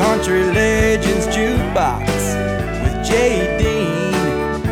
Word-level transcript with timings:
Country 0.00 0.44
Legends 0.44 1.26
Jukebox 1.26 2.06
with 2.82 3.06
Jay 3.06 3.58
Dean, 3.58 4.62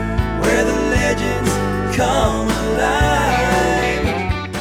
where 0.41 0.65
the 0.65 0.73
legends 0.73 1.51
come 1.95 2.49
alive. 2.49 4.07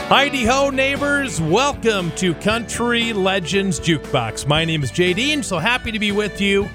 Heidi 0.10 0.44
ho, 0.44 0.70
neighbors. 0.70 1.40
Welcome 1.40 2.12
to 2.18 2.34
Country 2.34 3.14
Legends 3.14 3.80
Jukebox. 3.80 4.46
My 4.46 4.66
name 4.66 4.84
is 4.84 4.92
Jay 4.92 5.14
Dean, 5.14 5.42
so 5.42 5.58
happy 5.58 5.94
to 5.94 6.00
be 6.00 6.12
with 6.12 6.42
you 6.42 6.70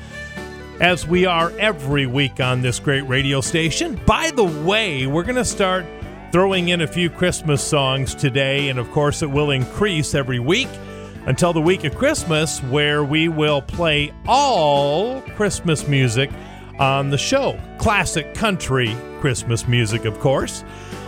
as 0.80 1.06
we 1.06 1.26
are 1.26 1.50
every 1.58 2.06
week 2.06 2.40
on 2.40 2.62
this 2.62 2.80
great 2.80 3.02
radio 3.02 3.42
station. 3.42 4.00
By 4.06 4.30
the 4.30 4.44
way, 4.64 5.06
we're 5.06 5.22
going 5.22 5.36
to 5.36 5.44
start 5.44 5.84
throwing 6.32 6.70
in 6.70 6.80
a 6.80 6.86
few 6.86 7.10
Christmas 7.10 7.62
songs 7.62 8.14
today, 8.14 8.70
and 8.70 8.78
of 8.78 8.90
course, 8.90 9.20
it 9.20 9.30
will 9.30 9.50
increase 9.50 10.14
every 10.14 10.38
week 10.38 10.70
until 11.26 11.52
the 11.52 11.60
week 11.60 11.84
of 11.84 11.96
Christmas, 11.96 12.60
where 12.64 13.04
we 13.04 13.28
will 13.28 13.62
play 13.62 14.12
all 14.26 15.20
Christmas 15.36 15.86
music 15.86 16.30
on 16.78 17.10
the 17.10 17.18
show. 17.18 17.58
Classic 17.78 18.34
country 18.34 18.96
Christmas 19.20 19.68
music, 19.68 20.04
of 20.04 20.18
course. 20.20 20.64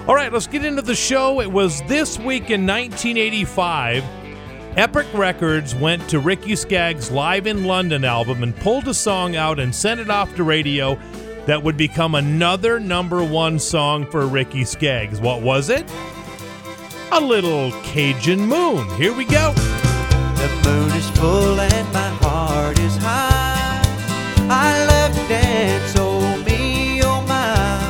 All 0.07 0.15
right, 0.15 0.33
let's 0.33 0.47
get 0.47 0.65
into 0.65 0.83
the 0.83 0.95
show. 0.95 1.41
It 1.41 1.51
was 1.51 1.83
this 1.88 2.19
week 2.19 2.51
in 2.51 2.66
1985. 2.66 4.05
Epic 4.77 5.07
Records 5.15 5.74
went 5.74 6.09
to 6.11 6.19
Ricky 6.19 6.57
Skaggs' 6.57 7.10
Live 7.10 7.46
in 7.46 7.65
London 7.65 8.05
album 8.05 8.43
and 8.43 8.55
pulled 8.57 8.88
a 8.88 8.95
song 8.95 9.37
out 9.37 9.59
and 9.59 9.74
sent 9.74 10.01
it 10.01 10.10
off 10.10 10.35
to 10.37 10.45
radio 10.45 10.99
that 11.46 11.62
would 11.62 11.77
become 11.77 12.15
another 12.15 12.80
number 12.80 13.23
one 13.23 13.59
song 13.59 14.05
for 14.10 14.27
Ricky 14.27 14.65
Skaggs. 14.65 15.21
What 15.21 15.43
was 15.43 15.71
it? 15.71 15.91
A 17.12 17.21
little 17.21 17.71
Cajun 17.83 18.41
Moon. 18.41 18.88
Here 18.96 19.15
we 19.15 19.24
go. 19.24 19.55
The 20.45 20.51
moon 20.69 20.91
is 20.93 21.09
full 21.09 21.59
and 21.59 21.93
my 21.95 22.11
heart 22.21 22.79
is 22.79 22.98
high. 22.98 23.80
I 24.51 24.85
love 24.85 25.15
to 25.16 25.27
dance, 25.27 25.95
oh 25.96 26.37
me, 26.45 27.01
oh 27.02 27.23
my. 27.23 27.80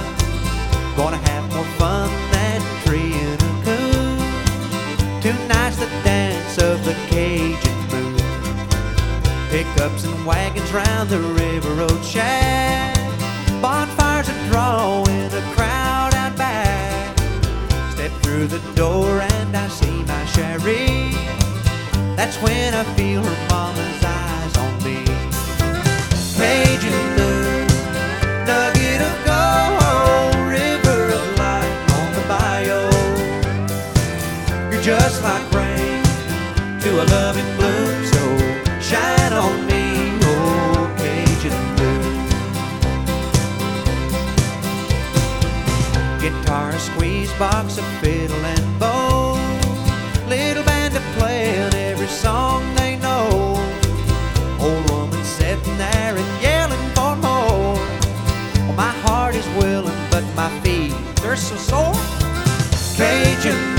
Gonna 0.96 1.16
have 1.16 1.52
more 1.52 1.64
fun 1.80 2.08
than 2.30 2.62
a 2.62 2.84
tree 2.84 3.12
in 3.12 3.34
a 3.34 3.54
coon. 3.66 5.20
Tonight's 5.20 5.78
the 5.78 5.88
dance 6.04 6.56
of 6.58 6.84
the 6.84 6.94
Cajun 7.10 7.78
moon. 7.90 8.14
Pickups 9.50 10.04
and 10.04 10.24
wagons 10.24 10.72
round 10.72 11.10
the 11.10 11.18
river 11.18 11.72
oh 11.72 11.74
road 11.74 12.04
shack. 12.04 12.94
Bonfires 13.60 14.28
a 15.34 15.42
crowd 15.56 16.14
out 16.14 16.36
back. 16.36 17.18
Step 17.90 18.12
through 18.22 18.46
the 18.46 18.60
door 18.76 19.22
and 19.22 19.56
I 19.56 19.66
see 19.66 20.04
my. 20.04 21.03
That's 22.16 22.36
when 22.40 22.74
I 22.74 22.84
feel 22.94 23.22
her 23.22 23.48
mama's 23.50 24.04
eyes 24.04 24.56
on 24.56 24.72
me. 24.84 25.04
Cajun 26.36 27.04
moon, 27.18 27.66
nugget 28.46 29.00
of 29.08 29.16
gold, 29.28 30.36
river 30.48 31.02
of 31.18 31.26
light 31.42 31.74
on 31.98 32.08
the 32.16 32.22
bayou. 32.30 32.88
You're 34.70 34.82
just 34.82 35.22
like 35.22 35.44
rain 35.52 36.02
to 36.84 36.90
a 37.02 37.04
loving 37.16 37.50
bloom, 37.56 38.04
so 38.14 38.22
shine 38.80 39.32
on 39.32 39.66
me, 39.66 39.82
oh. 40.22 40.54
Guitar, 46.20 46.72
squeeze 46.78 47.32
box, 47.34 47.76
a 47.78 47.82
fiddle 48.00 48.44
and 48.44 48.63
so 61.36 61.56
sore. 61.56 61.94
Cajun 62.96 63.73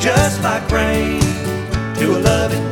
just 0.00 0.42
like 0.42 0.66
rain 0.70 1.20
to 1.96 2.16
a 2.16 2.20
loving 2.20 2.69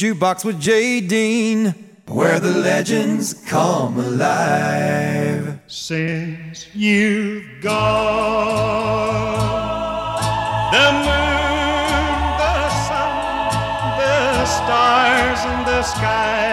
Jukebox 0.00 0.46
with 0.46 0.58
Jay 0.58 1.02
Dean, 1.02 1.74
where 2.08 2.40
the 2.40 2.52
legends 2.52 3.34
come 3.34 3.98
alive. 3.98 5.60
since 5.66 6.74
you've 6.74 7.44
gone. 7.60 7.76
The 10.72 10.92
moon, 11.04 12.16
the 12.40 12.70
sun, 12.88 14.00
the 14.00 14.46
stars 14.46 15.44
in 15.44 15.64
the 15.66 15.82
sky 15.82 16.49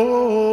Oh, 0.00 0.47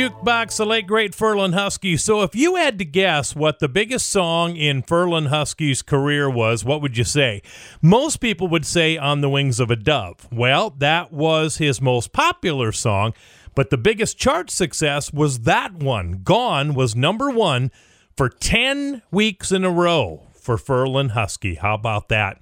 Jukebox, 0.00 0.56
the 0.56 0.64
late 0.64 0.86
great 0.86 1.12
Ferlin 1.12 1.52
Husky. 1.52 1.98
So, 1.98 2.22
if 2.22 2.34
you 2.34 2.56
had 2.56 2.78
to 2.78 2.86
guess 2.86 3.36
what 3.36 3.58
the 3.58 3.68
biggest 3.68 4.08
song 4.08 4.56
in 4.56 4.82
Ferlin 4.82 5.26
Husky's 5.26 5.82
career 5.82 6.30
was, 6.30 6.64
what 6.64 6.80
would 6.80 6.96
you 6.96 7.04
say? 7.04 7.42
Most 7.82 8.16
people 8.16 8.48
would 8.48 8.64
say 8.64 8.96
On 8.96 9.20
the 9.20 9.28
Wings 9.28 9.60
of 9.60 9.70
a 9.70 9.76
Dove. 9.76 10.26
Well, 10.32 10.70
that 10.78 11.12
was 11.12 11.58
his 11.58 11.82
most 11.82 12.14
popular 12.14 12.72
song, 12.72 13.12
but 13.54 13.68
the 13.68 13.76
biggest 13.76 14.16
chart 14.16 14.50
success 14.50 15.12
was 15.12 15.40
that 15.40 15.74
one. 15.74 16.22
Gone 16.24 16.72
was 16.72 16.96
number 16.96 17.28
one 17.28 17.70
for 18.16 18.30
10 18.30 19.02
weeks 19.10 19.52
in 19.52 19.66
a 19.66 19.70
row 19.70 20.22
for 20.32 20.56
Ferlin 20.56 21.10
Husky. 21.10 21.56
How 21.56 21.74
about 21.74 22.08
that? 22.08 22.40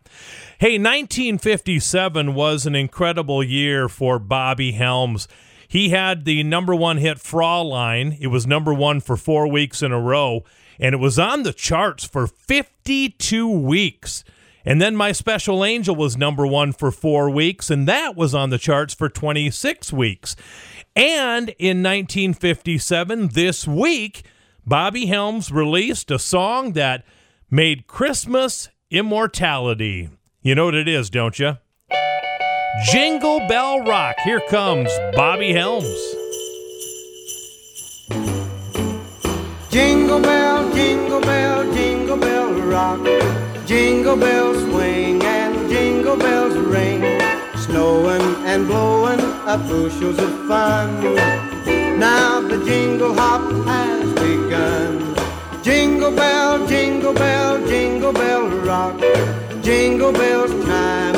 Hey, 0.59 0.79
1957 0.79 2.37
was 2.37 2.67
an 2.67 2.77
incredible 2.77 3.43
year 3.43 3.89
for 3.89 4.21
Bobby 4.21 4.71
Helms. 4.71 5.27
He 5.69 5.91
had 5.91 6.25
the 6.25 6.43
number 6.43 6.75
one 6.75 6.97
hit 6.97 7.19
Fraulein. 7.19 8.17
It 8.19 8.29
was 8.29 8.47
number 8.47 8.73
one 8.73 9.00
for 9.00 9.19
four 9.19 9.47
weeks 9.47 9.82
in 9.82 9.93
a 9.93 10.00
row, 10.00 10.44
and 10.81 10.94
it 10.94 10.99
was 10.99 11.19
on 11.19 11.43
the 11.43 11.53
charts 11.53 12.05
for 12.05 12.26
52 12.26 13.49
weeks. 13.49 14.25
And 14.65 14.81
then 14.81 14.97
My 14.97 15.12
Special 15.12 15.65
Angel 15.65 15.94
was 15.94 16.17
number 16.17 16.47
one 16.47 16.73
for 16.73 16.91
four 16.91 17.29
weeks, 17.31 17.70
and 17.70 17.87
that 17.87 18.17
was 18.17 18.35
on 18.35 18.50
the 18.50 18.59
charts 18.59 18.94
for 18.94 19.09
26 19.09 19.93
weeks. 19.93 20.37
And 20.97 21.50
in 21.59 21.82
1957, 21.82 23.29
this 23.29 23.69
week, 23.69 24.25
Bobby 24.67 25.06
Helms 25.06 25.53
released 25.53 26.11
a 26.11 26.19
song 26.19 26.73
that 26.73 27.05
made 27.50 27.87
Christmas 27.87 28.69
immortality. 28.91 30.09
You 30.43 30.55
know 30.55 30.67
what 30.67 30.75
it 30.75 30.88
is, 30.88 31.11
don't 31.11 31.38
you? 31.38 31.59
Jingle 32.76 33.41
Bell 33.49 33.81
Rock. 33.81 34.17
Here 34.23 34.41
comes 34.41 34.91
Bobby 35.15 35.53
Helms. 35.53 35.88
Jingle 39.70 40.20
bell, 40.20 40.73
jingle 40.73 41.20
bell, 41.20 41.73
jingle 41.73 42.17
bell 42.17 42.53
rock. 42.53 43.05
Jingle 43.67 44.17
bells 44.17 44.62
swing 44.65 45.23
and 45.25 45.69
jingle 45.69 46.17
bells 46.17 46.55
ring. 46.56 47.03
Snowing 47.56 48.23
and 48.47 48.67
blowing 48.67 49.21
up 49.21 49.61
bushels 49.69 50.19
of 50.19 50.47
fun. 50.47 51.17
Now 51.99 52.41
the 52.41 52.64
jingle 52.64 53.14
hop 53.14 53.43
has 53.67 54.12
begun. 54.14 55.17
Jingle 55.64 56.14
bell, 56.14 56.64
jingle 56.69 57.14
bell, 57.14 57.67
jingle 57.67 58.12
bell 58.12 58.47
rock. 58.49 59.00
Jingle 59.62 60.12
bells 60.12 60.53
and 60.53 61.18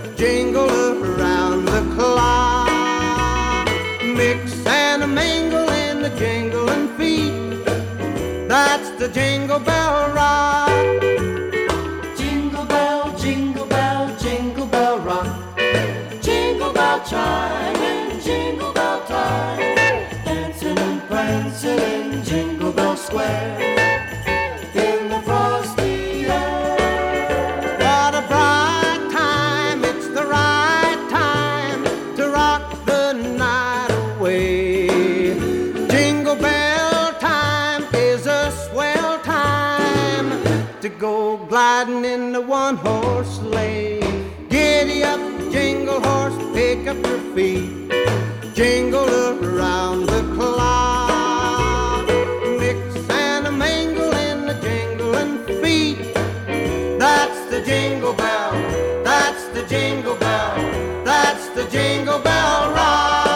Jingle 0.21 0.69
around 0.69 1.65
the 1.65 1.81
clock. 1.95 2.69
Mix 4.03 4.63
and 4.67 5.01
a 5.01 5.07
mingle 5.07 5.67
in 5.67 6.03
the 6.03 6.11
jingling 6.11 6.89
feet. 6.95 7.65
That's 8.47 8.91
the 8.99 9.07
jingle 9.07 9.57
bell 9.57 10.13
rock. 10.13 10.69
Jingle 12.15 12.65
bell, 12.65 13.17
jingle 13.17 13.65
bell, 13.65 14.15
jingle 14.19 14.67
bell 14.67 14.99
rock. 14.99 15.57
Jingle 16.21 16.71
bell 16.71 17.01
chime 17.03 17.77
and 17.77 18.21
jingle 18.21 18.73
bell 18.73 19.03
time. 19.07 19.57
Dancing 20.23 20.77
and 20.77 21.01
prancing 21.07 21.79
in 21.79 22.23
Jingle 22.23 22.71
Bell 22.71 22.95
Square. 22.95 23.60
One 42.71 42.85
horse 42.85 43.39
sleigh. 43.39 43.99
Giddy 44.49 45.03
up, 45.03 45.19
jingle 45.51 45.99
horse, 46.01 46.37
pick 46.53 46.87
up 46.87 46.97
your 47.05 47.19
feet. 47.35 47.91
Jingle 48.53 49.09
around 49.09 50.05
the 50.05 50.21
clock. 50.35 52.07
Mix 52.59 53.09
and 53.09 53.47
a 53.47 53.51
mingle 53.51 54.13
in 54.13 54.45
the 54.45 54.53
jingling 54.65 55.37
feet. 55.61 56.13
That's 56.97 57.39
the 57.49 57.61
jingle 57.61 58.13
bell. 58.13 58.53
That's 59.03 59.43
the 59.49 59.63
jingle 59.67 60.15
bell. 60.15 60.55
That's 61.03 61.49
the 61.49 61.65
jingle 61.69 62.19
bell 62.19 62.71
rock. 62.71 63.30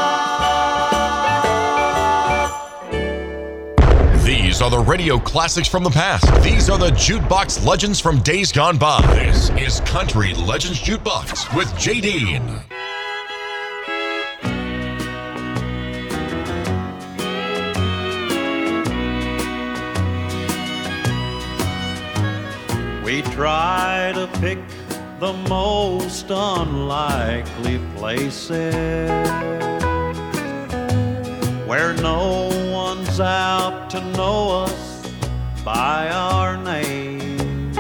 Are 4.65 4.72
the 4.72 4.79
radio 4.79 5.19
classics 5.19 5.67
from 5.67 5.84
the 5.84 5.91
past. 5.91 6.25
These 6.43 6.72
are 6.72 6.79
the 6.79 6.89
jukebox 6.89 7.63
legends 7.63 8.00
from 8.00 8.19
days 8.22 8.51
gone 8.51 8.79
by. 8.79 9.00
This 9.13 9.51
is 9.51 9.79
Country 9.81 10.34
Legends 10.34 10.81
Jukebox 10.81 11.55
with 11.55 11.69
Dean. 11.79 12.41
We 23.03 23.22
try 23.36 24.13
to 24.15 24.27
pick 24.39 24.57
the 25.19 25.34
most 25.48 26.25
unlikely 26.31 27.79
places 27.98 28.50
where 31.67 31.93
no 31.93 32.54
out 33.19 33.89
to 33.91 34.01
know 34.17 34.63
us 34.63 35.07
by 35.63 36.10
our 36.10 36.57
name. 36.57 37.72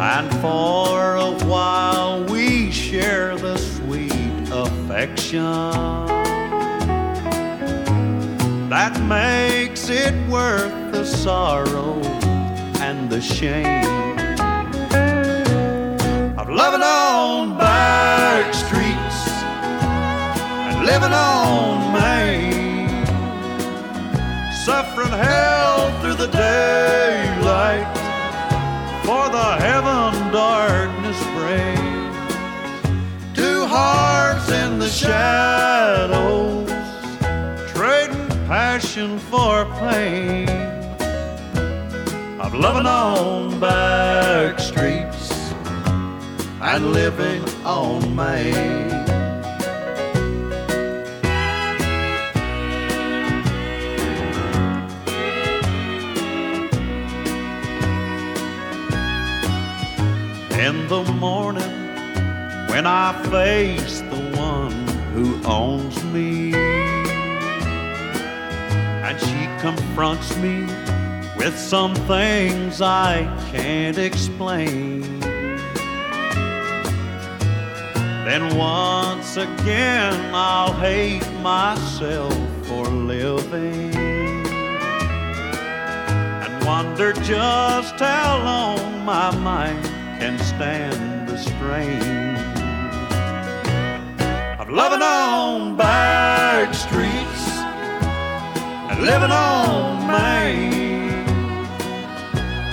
And 0.00 0.30
for 0.40 1.16
a 1.16 1.32
while 1.44 2.24
we 2.24 2.70
share 2.70 3.36
the 3.36 3.56
sweet 3.58 4.12
affection 4.50 6.10
that 8.70 8.98
makes 9.02 9.88
it 9.88 10.14
worth 10.28 10.92
the 10.92 11.04
sorrow 11.04 12.00
and 12.80 13.10
the 13.10 13.20
shame 13.20 13.84
of 16.38 16.48
loving 16.48 16.82
on 16.82 17.58
back 17.58 18.54
streets 18.54 19.28
and 20.70 20.86
living 20.86 21.12
on 21.12 21.92
Main, 21.92 22.49
suffering 24.70 25.10
hell 25.10 25.90
through 26.00 26.14
the 26.14 26.28
daylight 26.28 27.90
for 29.04 29.28
the 29.28 29.48
heaven 29.66 30.12
darkness 30.32 31.20
brings. 31.36 32.14
Two 33.34 33.66
hearts 33.66 34.48
in 34.48 34.78
the 34.78 34.88
shadows, 34.88 36.70
trading 37.72 38.28
passion 38.46 39.18
for 39.18 39.64
pain 39.80 40.48
of 42.38 42.54
loving 42.54 42.86
on 42.86 43.58
back 43.58 44.60
streets 44.60 45.52
and 46.62 46.92
living 46.92 47.42
on 47.64 48.14
Main. 48.14 48.99
In 60.60 60.86
the 60.88 61.02
morning, 61.14 61.72
when 62.68 62.84
I 62.84 63.14
face 63.30 64.00
the 64.00 64.20
one 64.36 64.86
who 65.14 65.42
owns 65.46 66.04
me, 66.04 66.54
and 69.06 69.18
she 69.18 69.48
confronts 69.58 70.36
me 70.36 70.66
with 71.34 71.58
some 71.58 71.94
things 71.94 72.82
I 72.82 73.24
can't 73.50 73.96
explain. 73.96 75.00
Then 78.26 78.54
once 78.54 79.38
again 79.38 80.34
I'll 80.34 80.74
hate 80.74 81.26
myself 81.40 82.34
for 82.66 82.84
living 82.84 83.94
and 86.44 86.66
wonder 86.66 87.14
just 87.14 87.94
how 87.94 88.42
long 88.44 89.06
my 89.06 89.34
mind 89.38 89.89
can 90.20 90.38
stand 90.38 91.26
the 91.26 91.38
strain 91.38 92.36
of 94.60 94.68
loving 94.68 95.00
on 95.00 95.78
back 95.78 96.74
streets 96.74 97.44
and 98.90 99.00
living 99.00 99.30
on 99.30 100.06
Main 100.06 101.24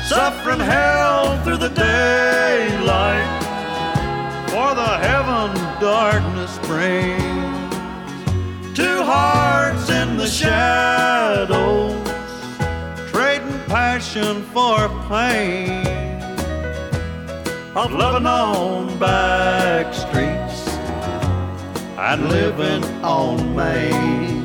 suffering 0.04 0.60
hell 0.60 1.42
through 1.46 1.56
the 1.56 1.70
daylight 1.70 3.44
for 4.50 4.76
the 4.76 4.94
heaven 5.08 5.50
darkness 5.80 6.60
brings. 6.68 7.74
Two 8.76 9.04
hearts 9.04 9.90
in 9.90 10.18
the 10.18 10.28
shadows, 10.28 11.96
trading 13.10 13.58
passion 13.68 14.44
for 14.54 14.90
pain. 15.08 16.07
Of 17.78 17.94
loving 17.94 18.26
on 18.26 18.98
back 18.98 19.94
streets 19.94 20.68
and 21.96 22.28
living 22.28 22.84
on 23.04 23.56
Main. 23.56 24.44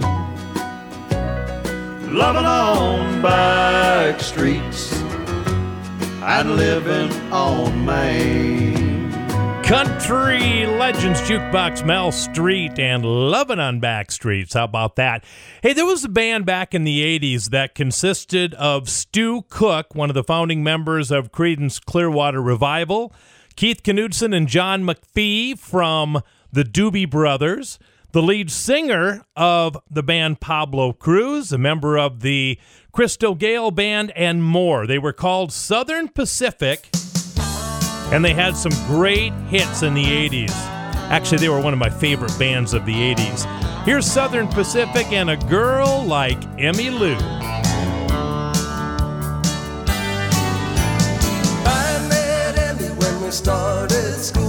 Loving 2.13 2.45
on 2.45 3.23
back 3.23 4.21
streets 4.21 4.93
and 6.21 6.57
living 6.57 7.11
on 7.33 7.87
Main. 7.87 8.82
Country 9.73 10.67
Legends 10.67 11.23
Jukebox 11.23 11.83
Mel 11.87 12.13
Street 12.13 12.79
and 12.79 13.07
Lovin' 13.07 13.59
on 13.59 13.81
Back 13.81 14.11
Streets. 14.13 14.53
How 14.53 14.65
about 14.65 14.97
that? 14.97 15.25
Hey, 15.63 15.73
there 15.73 15.87
was 15.87 16.05
a 16.05 16.11
band 16.11 16.45
back 16.45 16.75
in 16.75 16.85
the 16.85 17.01
80s 17.19 17.49
that 17.49 17.75
consisted 17.75 18.53
of 18.53 18.91
Stu 18.91 19.47
Cook, 19.49 19.95
one 19.95 20.11
of 20.11 20.15
the 20.15 20.23
founding 20.23 20.63
members 20.63 21.11
of 21.11 21.33
Creedence 21.33 21.83
Clearwater 21.83 22.43
Revival, 22.43 23.15
Keith 23.57 23.81
Knudsen 23.83 24.35
and 24.35 24.47
John 24.47 24.83
McFee 24.83 25.59
from 25.59 26.21
the 26.53 26.65
Doobie 26.65 27.09
Brothers, 27.09 27.79
the 28.13 28.21
lead 28.21 28.51
singer 28.51 29.25
of 29.37 29.79
the 29.91 30.03
band 30.03 30.39
Pablo 30.41 30.93
Cruise, 30.93 31.51
a 31.51 31.57
member 31.57 31.97
of 31.97 32.21
the 32.21 32.59
Crystal 32.93 33.35
Gayle 33.35 33.71
Band, 33.71 34.13
and 34.15 34.45
more. 34.45 34.87
They 34.87 34.99
were 34.99 35.15
called 35.15 35.51
Southern 35.51 36.09
Pacific 36.09 36.91
and 38.13 38.23
they 38.25 38.35
had 38.35 38.55
some 38.55 38.73
great 38.87 39.33
hits 39.49 39.83
in 39.83 39.95
the 39.95 40.05
80s. 40.05 40.53
Actually, 41.11 41.39
they 41.39 41.49
were 41.49 41.61
one 41.61 41.73
of 41.73 41.79
my 41.79 41.89
favorite 41.89 42.39
bands 42.39 42.75
of 42.75 42.85
the 42.85 42.95
80s. 42.95 43.47
Here's 43.85 44.11
Southern 44.11 44.49
Pacific 44.49 45.11
and 45.13 45.31
a 45.31 45.37
girl 45.37 46.05
like 46.05 46.39
Emmy 46.59 46.91
Lou. 46.91 47.17
I 51.65 52.07
met 52.09 52.59
Emmy 52.59 52.89
when 52.99 53.23
we 53.23 53.31
started 53.31 54.19
school. 54.21 54.42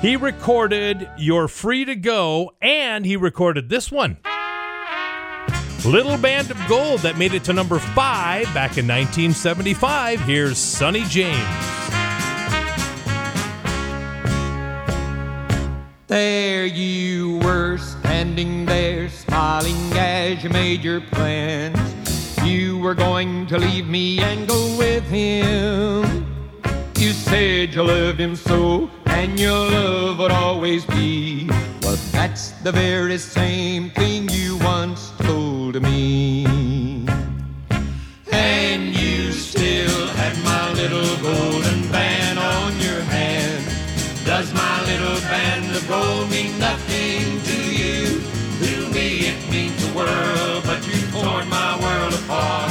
He 0.00 0.14
recorded 0.14 1.10
You're 1.18 1.48
Free 1.48 1.84
to 1.84 1.96
Go, 1.96 2.52
and 2.62 3.04
he 3.04 3.16
recorded 3.16 3.68
this 3.68 3.90
one. 3.90 4.18
Little 5.84 6.18
Band 6.18 6.50
of 6.50 6.58
Gold 6.66 7.00
that 7.00 7.16
made 7.16 7.34
it 7.34 7.44
to 7.44 7.52
number 7.52 7.78
five 7.78 8.44
back 8.52 8.78
in 8.78 8.86
1975. 8.86 10.20
Here's 10.20 10.58
Sonny 10.58 11.04
James. 11.04 11.38
There 16.08 16.66
you 16.66 17.38
were, 17.38 17.78
standing 17.78 18.66
there, 18.66 19.08
smiling 19.08 19.92
as 19.92 20.42
you 20.42 20.50
made 20.50 20.82
your 20.82 21.00
plans. 21.00 21.78
You 22.44 22.78
were 22.78 22.94
going 22.94 23.46
to 23.46 23.58
leave 23.58 23.86
me 23.86 24.18
and 24.18 24.48
go 24.48 24.76
with 24.76 25.04
him. 25.04 26.26
You 26.98 27.12
said 27.12 27.72
you 27.74 27.84
loved 27.84 28.18
him 28.18 28.34
so, 28.34 28.90
and 29.06 29.38
your 29.38 29.70
love 29.70 30.18
would 30.18 30.32
always 30.32 30.84
be. 30.86 31.46
Well, 31.82 31.96
that's 32.10 32.50
the 32.62 32.72
very 32.72 33.18
same 33.18 33.90
thing 33.90 34.28
you 34.28 34.58
once 34.58 35.12
told 35.18 35.47
me. 35.76 36.46
And 38.32 38.94
you 38.96 39.32
still 39.32 40.06
had 40.08 40.36
my 40.42 40.72
little 40.72 41.16
golden 41.22 41.90
band 41.92 42.38
on 42.38 42.72
your 42.80 43.00
hand. 43.02 43.64
Does 44.24 44.52
my 44.54 44.84
little 44.86 45.20
band 45.28 45.76
of 45.76 45.86
gold 45.86 46.30
mean 46.30 46.58
nothing 46.58 47.40
to 47.42 47.58
you? 47.80 48.20
To 48.64 48.90
me 48.94 49.28
it 49.30 49.50
means 49.50 49.76
the 49.86 49.94
world, 49.94 50.62
but 50.64 50.86
you 50.86 51.00
torn 51.12 51.48
my 51.48 51.78
world 51.82 52.14
apart. 52.14 52.67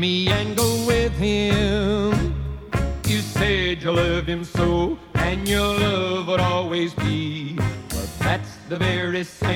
Me 0.00 0.28
and 0.28 0.56
go 0.56 0.86
with 0.86 1.12
him. 1.12 2.34
You 3.06 3.18
said 3.18 3.82
you 3.82 3.92
loved 3.92 4.28
him 4.28 4.44
so, 4.44 4.98
and 5.14 5.46
your 5.46 5.78
love 5.78 6.26
would 6.28 6.40
always 6.40 6.94
be. 6.94 7.54
But 7.90 8.08
that's 8.18 8.56
the 8.70 8.78
very 8.78 9.24
same 9.24 9.49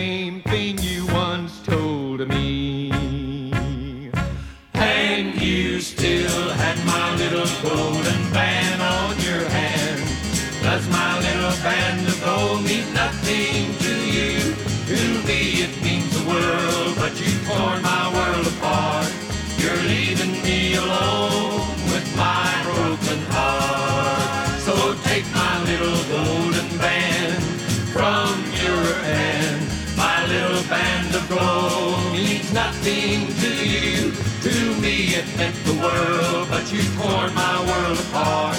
world, 35.84 36.48
but 36.50 36.72
you 36.72 36.82
torn 36.98 37.34
my 37.34 37.56
world 37.68 37.98
apart. 37.98 38.58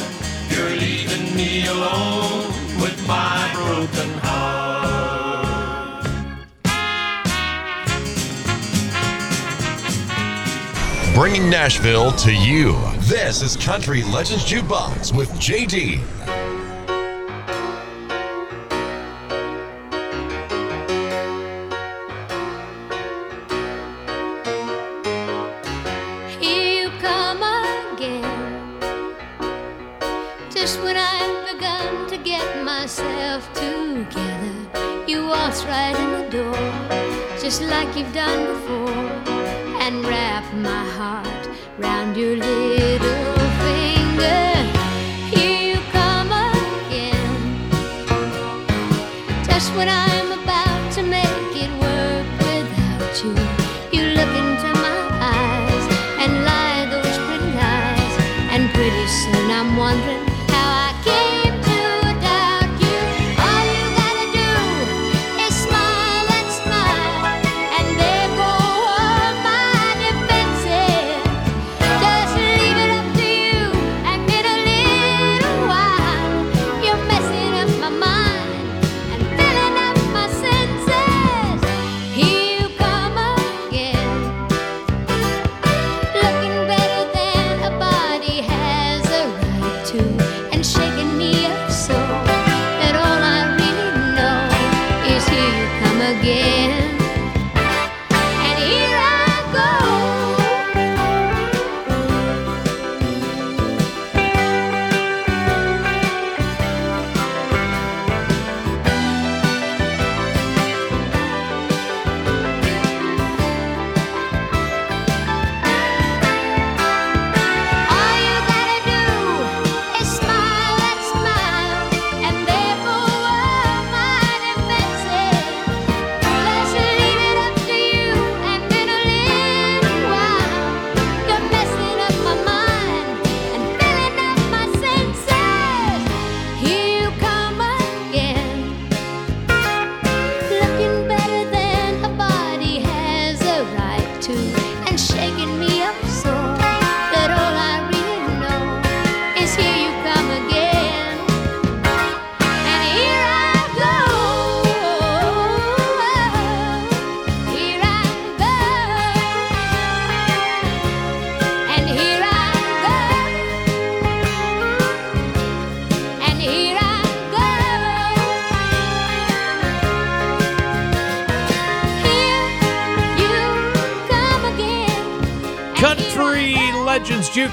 You're 0.50 0.70
leaving 0.70 1.36
me 1.36 1.66
alone 1.68 2.48
with 2.82 2.98
my 3.08 3.52
broken 3.54 4.10
heart. 4.20 4.86
Bringing 11.16 11.50
Nashville 11.50 12.12
to 12.12 12.34
you. 12.34 12.76
This 13.00 13.42
is 13.42 13.56
Country 13.58 14.04
Legends 14.04 14.44
Jukebox 14.44 15.16
with 15.16 15.32
JD. 15.34 16.02
You've 37.96 38.14
done 38.14 38.45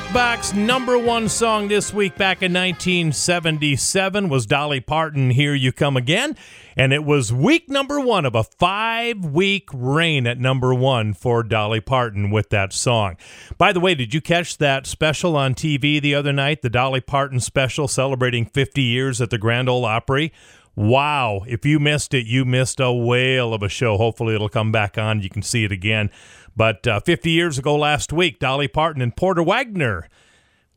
Jukebox 0.03 0.55
number 0.55 0.99
one 0.99 1.29
song 1.29 1.69
this 1.69 1.95
week 1.95 2.17
back 2.17 2.43
in 2.43 2.53
1977 2.53 4.29
was 4.29 4.47
Dolly 4.47 4.81
Parton, 4.81 5.31
Here 5.31 5.55
You 5.55 5.73
Come 5.73 5.97
Again. 5.97 6.37
And 6.77 6.93
it 6.93 7.05
was 7.05 7.33
week 7.33 7.69
number 7.71 8.01
one 8.01 8.27
of 8.27 8.35
a 8.35 8.43
five 8.43 9.25
week 9.25 9.69
reign 9.73 10.27
at 10.27 10.39
number 10.39 10.75
one 10.75 11.15
for 11.15 11.43
Dolly 11.43 11.81
Parton 11.81 12.31
with 12.31 12.51
that 12.51 12.73
song. 12.73 13.17
By 13.57 13.73
the 13.73 13.81
way, 13.81 13.95
did 13.95 14.13
you 14.13 14.21
catch 14.21 14.59
that 14.59 14.87
special 14.87 15.37
on 15.37 15.55
TV 15.55 16.01
the 16.01 16.15
other 16.15 16.33
night? 16.33 16.63
The 16.63 16.71
Dolly 16.71 17.01
Parton 17.01 17.41
special 17.41 17.89
celebrating 17.89 18.45
50 18.45 18.83
years 18.83 19.21
at 19.21 19.31
the 19.31 19.39
Grand 19.39 19.69
Ole 19.69 19.85
Opry? 19.85 20.33
Wow. 20.75 21.45
If 21.47 21.67
you 21.67 21.79
missed 21.79 22.15
it, 22.15 22.27
you 22.27 22.45
missed 22.45 22.81
a 22.81 22.93
whale 22.93 23.53
of 23.53 23.63
a 23.63 23.69
show. 23.69 23.99
Hopefully, 23.99 24.35
it'll 24.35 24.49
come 24.49 24.73
back 24.73 24.97
on. 24.97 25.21
You 25.21 25.29
can 25.29 25.43
see 25.43 25.65
it 25.65 25.73
again. 25.73 26.11
But 26.57 26.87
uh, 26.87 27.01
50 27.01 27.31
years 27.31 27.59
ago 27.59 27.77
last 27.77 28.13
week, 28.13 28.39
Dolly 28.39 28.69
Parton 28.69 29.03
and 29.03 29.17
Porter 29.17 29.43
Wagoner 29.43 30.09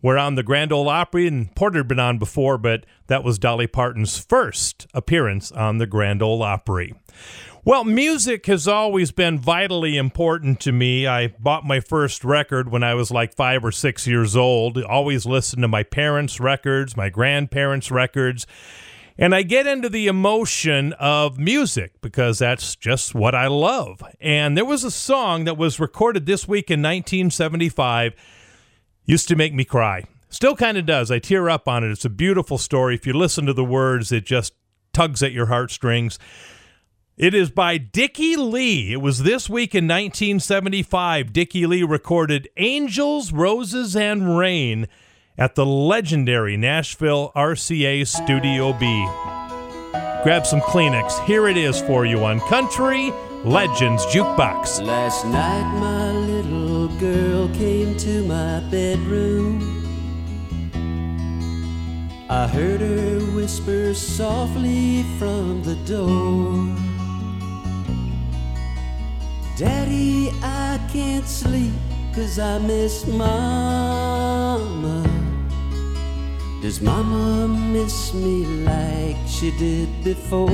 were 0.02 0.18
on 0.18 0.36
the 0.36 0.44
Grand 0.44 0.72
Ole 0.72 0.88
Opry, 0.88 1.28
and 1.28 1.54
Porter 1.56 1.80
had 1.80 1.88
been 1.88 2.00
on 2.00 2.20
before, 2.20 2.58
but 2.58 2.86
that 3.08 3.24
was 3.24 3.40
Dolly 3.40 3.68
Parton's 3.68 4.18
first 4.20 4.88
appearance 4.94 5.52
on 5.52 5.80
the 5.80 5.88
Grand 5.88 6.22
Ole 6.22 6.44
Opry. 6.44 6.94
Well, 7.64 7.84
music 7.84 8.46
has 8.46 8.68
always 8.68 9.12
been 9.12 9.40
vitally 9.40 9.98
important 9.98 10.60
to 10.60 10.72
me. 10.72 11.08
I 11.08 11.30
bought 11.30 11.66
my 11.66 11.80
first 11.80 12.24
record 12.24 12.70
when 12.70 12.84
I 12.84 12.94
was 12.94 13.10
like 13.10 13.34
five 13.34 13.66
or 13.66 13.72
six 13.72 14.06
years 14.06 14.36
old. 14.36 14.78
Always 14.84 15.26
listened 15.26 15.64
to 15.64 15.68
my 15.68 15.82
parents' 15.82 16.40
records, 16.40 16.96
my 16.96 17.10
grandparents' 17.10 17.90
records. 17.90 18.46
And 19.18 19.34
I 19.34 19.44
get 19.44 19.66
into 19.66 19.88
the 19.88 20.08
emotion 20.08 20.92
of 20.94 21.40
music 21.40 22.02
because 22.02 22.40
that's 22.40 22.76
just 22.76 23.16
what 23.16 23.34
I 23.34 23.48
love. 23.48 24.04
And 24.20 24.58
there 24.58 24.66
was 24.66 24.84
a 24.84 24.92
song 24.92 25.46
that 25.46 25.58
was 25.58 25.80
recorded 25.80 26.26
this 26.26 26.50
week 26.50 26.70
in 26.70 26.82
1975, 26.82 28.14
used 29.06 29.30
to 29.30 29.38
make 29.38 29.54
me 29.54 29.64
cry. 29.64 30.04
Still 30.28 30.58
kind 30.58 30.78
of 30.78 30.86
does. 30.86 31.12
I 31.12 31.20
tear 31.20 31.50
up 31.50 31.66
on 31.70 31.86
it. 31.86 31.92
It's 31.92 32.04
a 32.04 32.10
beautiful 32.10 32.58
story. 32.58 32.96
If 32.96 33.08
you 33.08 33.14
listen 33.14 33.46
to 33.46 33.54
the 33.54 33.64
words, 33.64 34.12
it 34.12 34.26
just 34.26 34.54
tugs 34.92 35.24
at 35.24 35.32
your 35.32 35.46
heartstrings. 35.46 36.20
It 37.16 37.34
is 37.34 37.50
by 37.50 37.78
Dickie 37.78 38.36
Lee. 38.36 38.92
It 38.92 39.02
was 39.02 39.24
this 39.24 39.50
week 39.50 39.74
in 39.74 39.86
1975. 39.86 41.32
Dickie 41.32 41.66
Lee 41.66 41.84
recorded 41.84 42.50
Angels, 42.58 43.32
Roses, 43.32 43.96
and 43.96 44.38
Rain 44.38 44.90
at 45.38 45.56
the 45.56 45.66
legendary 45.66 46.56
Nashville 46.58 47.32
RCA 47.36 48.08
Studio 48.08 48.74
B. 48.74 48.86
Grab 50.24 50.46
some 50.46 50.62
Kleenex. 50.62 51.24
Here 51.26 51.48
it 51.48 51.58
is 51.58 51.82
for 51.82 52.06
you 52.06 52.24
on 52.26 52.40
Country 52.42 53.12
Legends 53.44 54.06
Jukebox. 54.08 54.82
Last 54.82 55.26
night, 55.26 55.80
my 55.80 56.12
little 56.12 56.88
girl 57.00 57.48
came 57.50 57.96
to 57.98 58.24
my 58.26 58.62
bedroom. 58.72 59.72
I 62.28 62.48
heard 62.48 62.82
her 62.82 63.20
whisper 63.36 63.94
softly 63.94 65.04
from 65.20 65.62
the 65.64 65.76
door. 65.86 66.76
Daddy, 69.58 70.32
I 70.42 70.80
can't 70.92 71.28
sleep 71.28 71.72
'cause 72.14 72.40
I 72.40 72.58
miss 72.58 73.06
Mama. 73.06 75.04
Does 76.62 76.82
Mama 76.82 77.48
miss 77.48 78.14
me 78.14 78.46
like 78.46 79.18
she 79.28 79.52
did 79.58 79.90
before? 80.04 80.50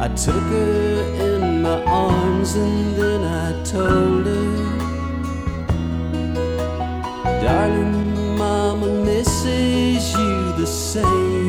I 0.00 0.08
took 0.08 0.34
her 0.34 1.02
in 1.26 1.62
my 1.62 1.82
arms 1.84 2.56
and 2.56 2.96
then 2.96 3.22
I 3.22 3.62
told 3.62 4.26
her, 4.26 4.72
Darling, 7.44 8.36
Mama 8.36 8.88
misses 9.04 10.12
you 10.12 10.52
the 10.58 10.66
same. 10.66 11.41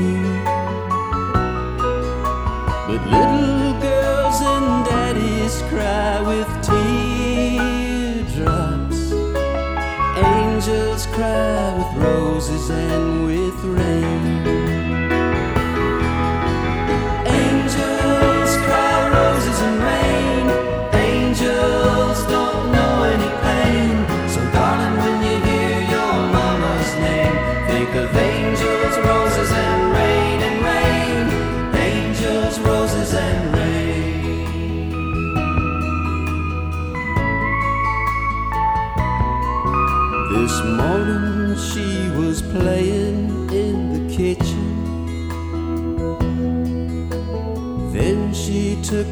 Roses 12.49 12.69
and 12.69 12.92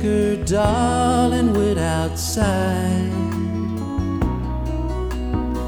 doll 0.02 1.32
and 1.32 1.56
went 1.56 1.78
outside. 1.78 3.12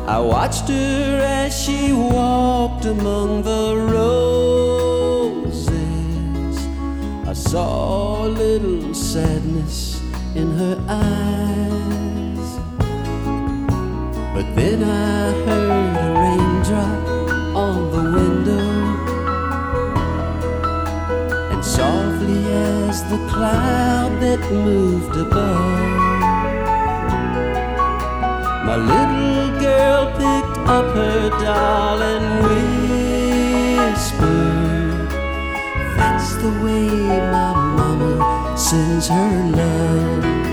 I 0.08 0.20
watched 0.20 0.68
her 0.70 1.22
as 1.24 1.56
she 1.64 1.94
walked 1.94 2.86
among 2.86 3.44
the 3.44 3.76
roses. 3.96 4.58
I 7.28 7.34
saw 7.34 8.26
a 8.26 8.30
little 8.30 8.94
sadness 8.94 10.02
in 10.36 10.52
her 10.58 10.78
eyes. 10.90 12.60
But 14.34 14.56
then 14.56 14.84
I 14.84 15.32
heard 15.46 15.96
a 15.96 16.10
raindrop 16.22 17.08
on 17.56 17.92
the 17.92 18.04
window. 18.18 18.70
And 21.52 21.64
softly 21.64 22.42
as 22.52 23.04
the 23.06 23.20
cloud 23.30 24.03
that 24.24 24.40
moved 24.52 25.16
above, 25.18 26.22
my 28.66 28.78
little 28.78 29.60
girl 29.60 30.06
picked 30.12 30.58
up 30.76 30.88
her 30.96 31.30
doll 31.44 32.02
and 32.02 32.26
whispered, 33.84 35.10
That's 35.98 36.30
the 36.36 36.52
way 36.64 36.88
my 37.36 37.52
mama 37.76 38.58
sends 38.58 39.08
her 39.10 39.52
love. 39.58 40.53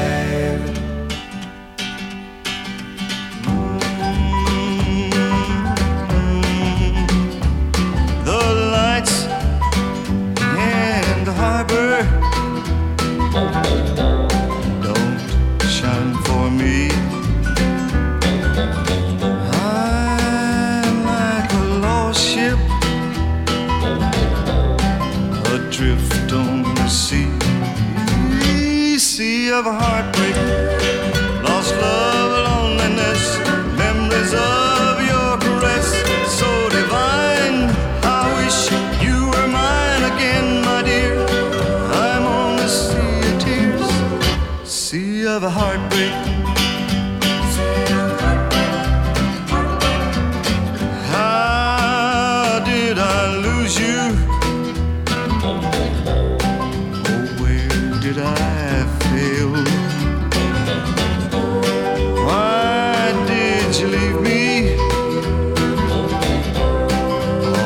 Heartbreak. 45.63 46.15
How 51.13 52.63
did 52.65 52.97
I 52.97 53.21
lose 53.45 53.75
you? 53.85 53.99
Oh, 55.47 55.59
where 57.41 57.99
did 58.05 58.17
I 58.17 58.87
fail? 59.05 59.53
Why 62.25 63.13
did 63.27 63.67
you 63.79 63.87
leave 63.97 64.19
me? 64.29 64.43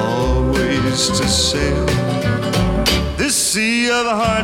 Always 0.03 1.01
to 1.17 1.25
sail 1.27 1.86
this 3.17 3.36
sea 3.36 3.89
of 3.89 4.05
heartbreak, 4.05 4.34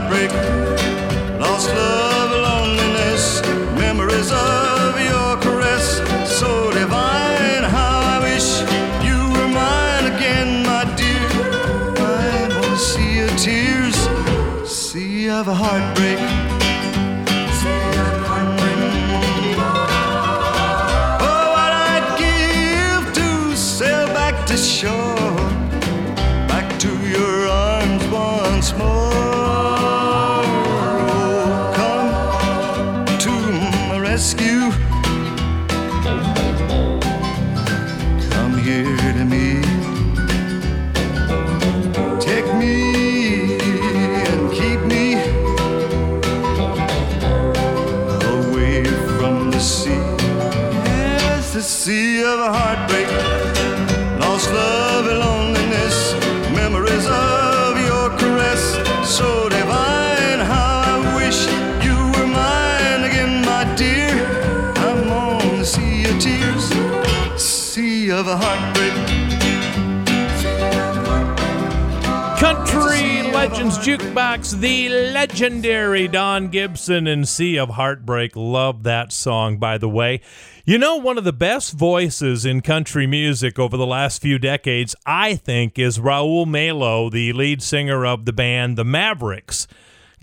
Jukebox, 73.78 74.60
the 74.60 74.90
legendary 74.90 76.08
Don 76.08 76.50
Gibson 76.50 77.08
and 77.08 77.28
Sea 77.28 77.58
of 77.58 77.70
Heartbreak. 77.70 78.36
Love 78.36 78.84
that 78.84 79.12
song, 79.12 79.58
by 79.58 79.78
the 79.78 79.90
way. 79.90 80.22
You 80.66 80.78
know, 80.78 80.98
one 80.98 81.18
of 81.18 81.24
the 81.24 81.34
best 81.34 81.74
voices 81.74 82.46
in 82.46 82.62
country 82.62 83.08
music 83.08 83.58
over 83.58 83.78
the 83.78 83.86
last 83.86 84.22
few 84.22 84.40
decades, 84.40 84.96
I 85.06 85.36
think, 85.36 85.80
is 85.80 86.00
Raul 86.00 86.46
Malo, 86.46 87.10
the 87.10 87.34
lead 87.34 87.62
singer 87.62 88.06
of 88.06 88.26
the 88.26 88.34
band 88.34 88.78
The 88.78 88.86
Mavericks. 88.86 89.68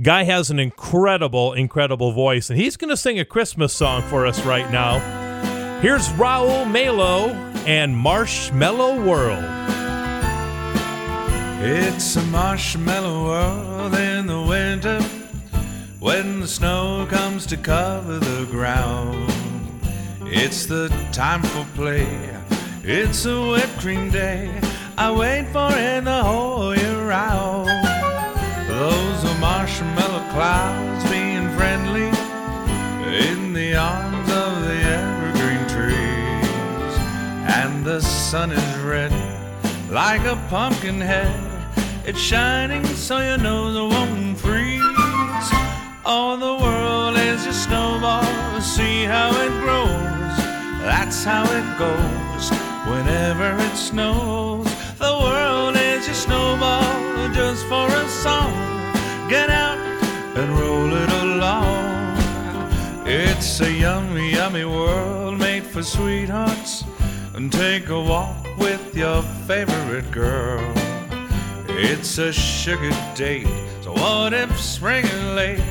Guy 0.01 0.25
has 0.25 0.51
an 0.51 0.59
incredible, 0.59 1.53
incredible 1.53 2.13
voice, 2.13 2.51
and 2.51 2.59
he's 2.59 2.77
going 2.77 2.91
to 2.91 2.97
sing 2.97 3.19
a 3.19 3.25
Christmas 3.25 3.73
song 3.73 4.03
for 4.03 4.27
us 4.27 4.45
right 4.45 4.71
now. 4.71 5.01
Here's 5.81 6.09
Raul 6.11 6.71
Malo 6.71 7.31
and 7.67 7.97
Marshmallow 7.97 9.05
World. 9.05 9.88
It's 11.61 12.14
a 12.14 12.23
marshmallow 12.23 13.25
world 13.25 13.94
in 13.97 14.29
the 14.29 14.40
winter 14.40 15.03
when 15.99 16.38
the 16.38 16.47
snow 16.47 17.05
comes 17.11 17.47
to 17.47 17.57
cover 17.57 18.21
the 18.21 18.47
ground. 18.49 19.29
It's 20.23 20.66
the 20.66 20.88
time 21.11 21.42
for 21.42 21.66
play. 21.75 22.07
It's 22.85 23.27
a 23.27 23.40
whipped 23.51 23.81
cream 23.81 24.09
day. 24.09 24.49
I 24.97 25.11
wait 25.11 25.49
for 25.49 25.68
it 25.73 26.05
the 26.05 26.23
whole 26.23 26.77
year 26.77 27.09
round. 27.09 27.68
Those 28.68 29.25
are 29.25 29.38
marshmallow 29.40 30.31
clouds 30.31 31.11
being 31.11 31.51
friendly 31.57 32.07
in 33.29 33.53
the 33.53 33.75
arms 33.75 34.31
of 34.31 34.62
the 34.62 34.79
evergreen 34.97 35.66
trees. 35.66 36.99
And 37.53 37.85
the 37.85 38.01
sun 38.01 38.53
is 38.53 38.79
red 38.79 39.38
like 39.90 40.24
a 40.24 40.37
pumpkin 40.48 41.01
head. 41.01 41.40
It's 42.05 42.18
shining 42.18 42.85
so 42.85 43.18
your 43.18 43.38
nose 43.38 43.77
won't 43.77 44.38
freeze. 44.38 44.81
Oh, 46.05 46.37
the 46.38 46.64
world 46.64 47.16
is 47.16 47.46
a 47.46 47.53
snowball. 47.53 48.61
See 48.61 49.05
how 49.05 49.31
it 49.31 49.53
grows. 49.62 50.37
That's 50.83 51.24
how 51.24 51.44
it 51.44 51.79
goes 51.79 52.51
whenever 52.88 53.57
it 53.62 53.77
snows. 53.77 54.66
The 54.98 55.12
world 55.22 55.77
is 55.77 56.09
a 56.09 56.14
snowball 56.14 57.29
just 57.33 57.66
for 57.66 57.88
a 57.88 58.09
song. 58.09 58.53
Get 59.29 59.51
out 59.51 59.79
and 60.37 60.59
roll 60.59 60.92
it 60.92 61.11
along. 61.22 62.16
It's 63.07 63.61
a 63.61 63.70
yummy, 63.70 64.33
yummy 64.33 64.64
world 64.64 65.38
made 65.38 65.64
for 65.64 65.83
sweethearts. 65.83 66.85
And 67.38 67.53
take 67.53 67.88
a 67.88 68.01
walk 68.01 68.35
with 68.59 68.96
your 68.96 69.22
favorite 69.46 70.11
girl. 70.11 70.72
It's 71.68 72.18
a 72.18 72.33
sugar 72.33 72.90
date, 73.14 73.46
so 73.81 73.92
what 73.92 74.33
if 74.33 74.59
spring 74.59 75.05
is 75.05 75.24
late? 75.37 75.62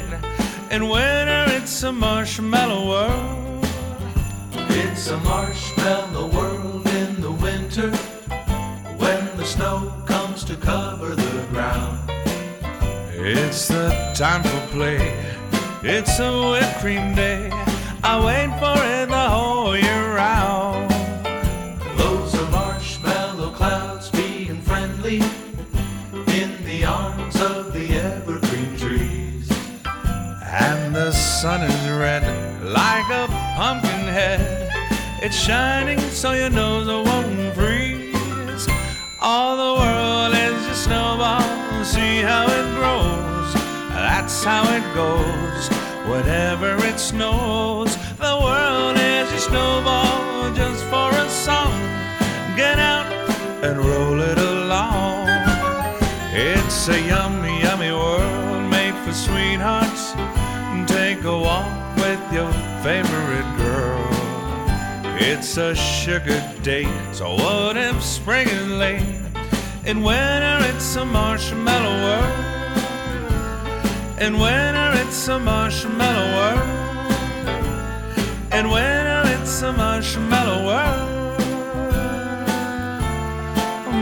In 0.71 0.87
winter, 0.87 1.43
it's 1.49 1.83
a 1.83 1.91
marshmallow 1.91 2.87
world. 2.87 3.67
It's 4.79 5.09
a 5.09 5.17
marshmallow 5.17 6.27
world 6.27 6.87
in 6.87 7.19
the 7.19 7.33
winter 7.33 7.91
when 8.95 9.25
the 9.35 9.43
snow 9.43 9.91
comes 10.05 10.45
to 10.45 10.55
cover 10.55 11.15
the 11.15 11.47
ground. 11.49 11.99
It's 13.11 13.67
the 13.67 13.89
time 14.15 14.41
for 14.41 14.67
play. 14.67 15.21
It's 15.83 16.17
a 16.19 16.31
whipped 16.49 16.79
cream 16.79 17.13
day. 17.13 17.49
I 18.05 18.25
wait 18.25 18.57
for 18.57 18.81
it 18.85 19.09
the 19.09 19.29
whole 19.29 19.75
year 19.75 19.86
sun 31.41 31.61
is 31.61 31.89
red 31.91 32.23
like 32.63 33.07
a 33.11 33.27
pumpkin 33.55 34.07
head. 34.17 34.41
It's 35.21 35.35
shining 35.37 35.99
so 35.99 36.31
your 36.31 36.49
nose 36.49 36.87
won't 36.87 37.53
freeze. 37.53 38.67
All 39.21 39.53
the 39.55 39.73
world 39.79 40.33
is 40.33 40.65
a 40.65 40.73
snowball. 40.73 41.45
See 41.83 42.21
how 42.21 42.45
it 42.47 42.67
grows. 42.73 43.53
That's 43.93 44.43
how 44.43 44.63
it 44.77 44.85
goes. 44.95 45.69
Whenever 46.09 46.75
it 46.87 46.99
snows, 46.99 47.95
the 48.17 48.35
world 48.45 48.97
is 48.97 49.31
a 49.31 49.41
snowball 49.49 50.51
just 50.55 50.83
for 50.85 51.11
a 51.11 51.29
song. 51.29 51.77
Get 52.55 52.79
out 52.79 53.05
and 53.63 53.77
roll 53.77 54.19
it 54.21 54.39
along. 54.39 55.27
It's 56.33 56.89
a 56.89 56.99
yummy, 56.99 57.36
A 61.27 61.37
walk 61.37 61.97
with 61.97 62.21
your 62.31 62.49
favorite 62.81 63.57
girl. 63.57 64.07
It's 65.19 65.57
a 65.57 65.75
sugar 65.75 66.41
date, 66.63 66.87
so 67.11 67.33
what 67.33 67.75
if 67.75 68.01
spring 68.01 68.47
is 68.47 68.67
late? 68.69 69.05
In 69.85 70.03
winter, 70.03 70.59
it's 70.69 70.95
a 70.95 71.03
marshmallow 71.03 71.95
world. 72.05 72.33
In 74.21 74.39
winter, 74.39 74.91
it's 75.03 75.27
a 75.27 75.37
marshmallow 75.37 76.27
world. 76.37 76.69
In 78.53 78.69
winter, 78.69 79.23
it's 79.35 79.61
a 79.63 79.73
marshmallow 79.73 80.65
world. 80.65 81.39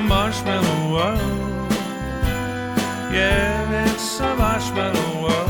Marshmallow 0.08 0.94
world 0.94 1.72
Yeah 3.12 3.86
it's 3.92 4.20
a 4.20 4.36
marshmallow 4.36 5.24
world. 5.24 5.45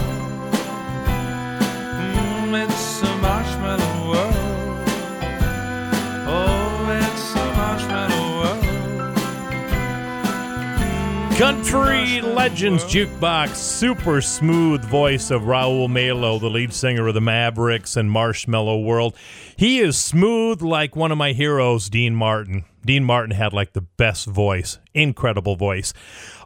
Country 11.37 12.21
Legends. 12.21 12.85
Jukebox, 12.85 13.55
super 13.55 14.21
smooth 14.21 14.85
voice 14.85 15.31
of 15.31 15.41
Raul 15.41 15.89
Malo, 15.89 16.39
the 16.39 16.49
lead 16.49 16.71
singer 16.71 17.09
of 17.09 17.13
the 17.13 17.19
Mavericks 17.19 17.97
and 17.97 18.09
Marshmallow 18.09 18.79
World. 18.79 19.17
He 19.57 19.79
is 19.79 19.97
smooth 19.97 20.61
like 20.61 20.95
one 20.95 21.11
of 21.11 21.17
my 21.17 21.33
heroes, 21.33 21.89
Dean 21.89 22.15
Martin. 22.15 22.63
Dean 22.85 23.03
Martin 23.03 23.31
had 23.31 23.51
like 23.51 23.73
the 23.73 23.81
best 23.81 24.27
voice, 24.27 24.79
incredible 24.93 25.57
voice. 25.57 25.91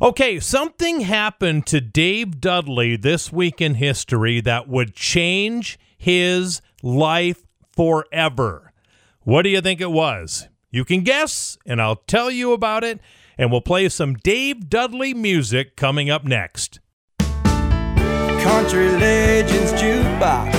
Okay, 0.01 0.39
something 0.39 1.01
happened 1.01 1.67
to 1.67 1.81
Dave 1.81 2.41
Dudley 2.41 2.95
this 2.95 3.31
week 3.31 3.61
in 3.61 3.75
history 3.75 4.41
that 4.41 4.67
would 4.67 4.95
change 4.95 5.77
his 5.99 6.63
life 6.81 7.43
forever. 7.75 8.73
What 9.21 9.43
do 9.43 9.49
you 9.49 9.61
think 9.61 9.79
it 9.79 9.91
was? 9.91 10.47
You 10.71 10.83
can 10.83 11.01
guess, 11.01 11.59
and 11.67 11.79
I'll 11.79 11.97
tell 12.07 12.31
you 12.31 12.53
about 12.53 12.83
it 12.83 12.99
and 13.39 13.51
we'll 13.51 13.61
play 13.61 13.87
some 13.87 14.15
Dave 14.15 14.69
Dudley 14.69 15.13
music 15.13 15.77
coming 15.77 16.09
up 16.09 16.25
next. 16.25 16.81
Country 17.19 18.89
Legends 18.89 19.71
Jukebox 19.81 20.53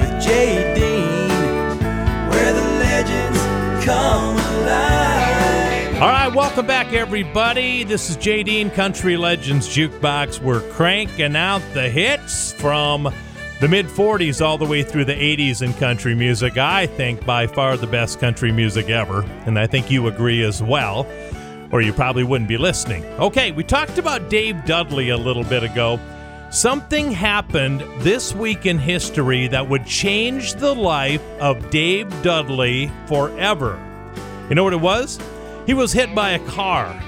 with 0.00 0.20
Jay 0.20 0.74
Dean, 0.74 1.78
where 2.28 2.52
the 2.52 2.62
legends 2.80 3.84
come 3.84 4.36
alive. 4.36 6.02
All 6.02 6.08
right, 6.08 6.34
welcome 6.34 6.66
back, 6.66 6.92
everybody. 6.92 7.84
This 7.84 8.10
is 8.10 8.16
Jay 8.16 8.42
Dean, 8.42 8.70
Country 8.70 9.16
Legends 9.16 9.68
Jukebox. 9.68 10.42
We're 10.42 10.68
cranking 10.72 11.36
out 11.36 11.62
the 11.74 11.88
hits 11.88 12.52
from 12.54 13.14
the 13.60 13.68
mid 13.68 13.86
40s 13.86 14.44
all 14.44 14.58
the 14.58 14.64
way 14.64 14.82
through 14.82 15.04
the 15.04 15.12
80s 15.12 15.62
in 15.62 15.74
country 15.74 16.14
music. 16.14 16.56
I 16.56 16.86
think 16.86 17.24
by 17.24 17.46
far 17.46 17.76
the 17.76 17.86
best 17.86 18.18
country 18.18 18.52
music 18.52 18.88
ever, 18.88 19.22
and 19.46 19.58
I 19.58 19.66
think 19.66 19.90
you 19.90 20.06
agree 20.08 20.42
as 20.42 20.62
well 20.62 21.06
or 21.72 21.80
you 21.80 21.92
probably 21.92 22.24
wouldn't 22.24 22.48
be 22.48 22.56
listening. 22.56 23.04
Okay, 23.04 23.52
we 23.52 23.62
talked 23.64 23.98
about 23.98 24.28
Dave 24.28 24.64
Dudley 24.64 25.10
a 25.10 25.16
little 25.16 25.44
bit 25.44 25.62
ago. 25.62 26.00
Something 26.50 27.12
happened 27.12 27.84
this 28.02 28.34
week 28.34 28.66
in 28.66 28.78
history 28.78 29.46
that 29.48 29.68
would 29.68 29.86
change 29.86 30.54
the 30.54 30.74
life 30.74 31.22
of 31.40 31.70
Dave 31.70 32.10
Dudley 32.22 32.90
forever. 33.06 33.78
You 34.48 34.56
know 34.56 34.64
what 34.64 34.72
it 34.72 34.80
was? 34.80 35.18
He 35.66 35.74
was 35.74 35.92
hit 35.92 36.12
by 36.12 36.30
a 36.30 36.44
car. 36.48 37.00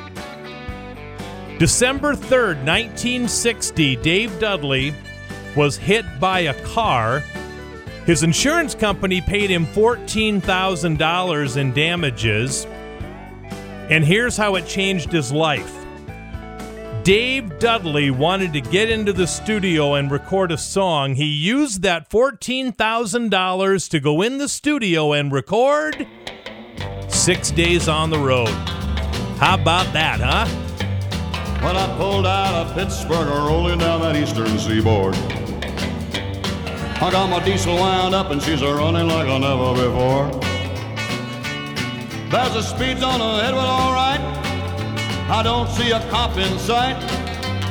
December 1.59 2.15
3rd, 2.15 2.65
1960, 2.65 3.97
Dave 3.97 4.39
Dudley 4.39 4.95
was 5.57 5.77
hit 5.77 6.05
by 6.19 6.41
a 6.41 6.55
car. 6.65 7.23
His 8.07 8.23
insurance 8.23 8.75
company 8.75 9.21
paid 9.21 9.51
him 9.51 9.67
$14,000 9.67 11.57
in 11.57 11.73
damages. 11.73 12.67
And 13.91 14.05
here's 14.05 14.37
how 14.37 14.55
it 14.57 14.67
changed 14.67 15.13
his 15.13 15.33
life. 15.33 15.79
Dave 17.05 17.59
Dudley 17.59 18.13
wanted 18.13 18.53
to 18.53 18.61
get 18.61 18.89
into 18.89 19.13
the 19.13 19.27
studio 19.27 19.95
and 19.95 20.09
record 20.09 20.53
a 20.53 20.59
song. 20.59 21.17
He 21.17 21.25
used 21.25 21.83
that 21.83 22.09
$14,000 22.09 23.91
to 23.91 24.01
go 24.01 24.23
in 24.23 24.39
the 24.39 24.49
studio 24.49 25.13
and 25.13 25.33
record 25.33 26.07
six 27.09 27.51
days 27.51 27.89
on 27.89 28.11
the 28.11 28.19
road. 28.19 28.49
How 29.39 29.55
about 29.55 29.93
that, 29.93 30.21
huh? 30.21 30.47
When 31.65 31.77
I 31.77 31.97
pulled 31.97 32.27
out 32.27 32.55
of 32.55 32.75
Pittsburgh, 32.75 33.27
rolling 33.27 33.81
down 33.81 34.01
that 34.03 34.15
eastern 34.15 34.57
seaboard. 34.59 35.17
I 37.03 37.11
got 37.11 37.29
my 37.29 37.45
diesel 37.45 37.75
wound 37.75 38.15
up 38.15 38.31
and 38.31 38.41
she's 38.41 38.63
a 38.63 38.73
running 38.73 39.09
like 39.09 39.27
I 39.27 39.37
never 39.37 39.75
before. 39.75 40.31
There's 42.31 42.55
a 42.55 42.63
speed 42.63 42.99
zone 42.99 43.21
ahead, 43.21 43.55
well, 43.55 43.67
all 43.67 43.93
right. 43.93 44.21
I 45.29 45.43
don't 45.43 45.69
see 45.69 45.91
a 45.91 45.99
cop 46.11 46.37
in 46.39 46.57
sight. 46.61 46.97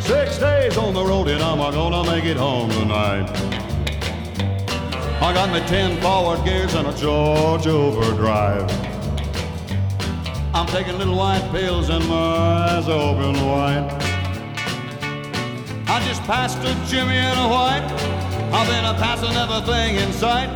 Six 0.01 0.37
days 0.37 0.75
on 0.75 0.93
the 0.93 1.05
road 1.05 1.29
and 1.29 1.41
I'm 1.41 1.59
gonna 1.59 2.03
make 2.11 2.25
it 2.25 2.35
home 2.35 2.71
tonight. 2.71 3.29
I 5.21 5.33
got 5.33 5.49
me 5.49 5.65
ten 5.65 6.01
forward 6.01 6.43
gears 6.43 6.73
and 6.73 6.89
a 6.89 6.93
George 6.97 7.67
overdrive. 7.67 8.69
I'm 10.53 10.67
taking 10.67 10.97
little 10.97 11.15
white 11.15 11.49
pills 11.53 11.87
and 11.87 12.05
my 12.09 12.15
eyes 12.15 12.89
open 12.89 13.45
wide. 13.45 13.89
I 15.87 16.05
just 16.05 16.21
passed 16.23 16.57
a 16.65 16.75
Jimmy 16.91 17.15
and 17.15 17.39
a 17.39 17.47
white. 17.47 18.20
I've 18.53 18.67
been 18.67 18.83
a 18.83 18.93
passing 18.95 19.33
everything 19.37 19.95
in 19.95 20.11
sight. 20.11 20.49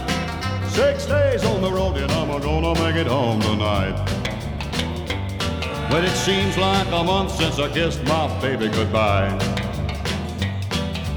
Six 0.69 1.05
days 1.05 1.45
on 1.45 1.61
the 1.61 1.71
road 1.71 1.95
and 1.95 2.11
I'm 2.11 2.27
gonna 2.41 2.73
make 2.83 2.97
it 2.97 3.07
home 3.07 3.39
tonight. 3.39 3.95
But 5.89 6.03
it 6.03 6.11
seems 6.11 6.57
like 6.57 6.87
a 6.87 7.03
month 7.05 7.31
since 7.31 7.57
I 7.57 7.71
kissed 7.71 8.03
my 8.03 8.27
baby 8.41 8.67
goodbye. 8.67 9.29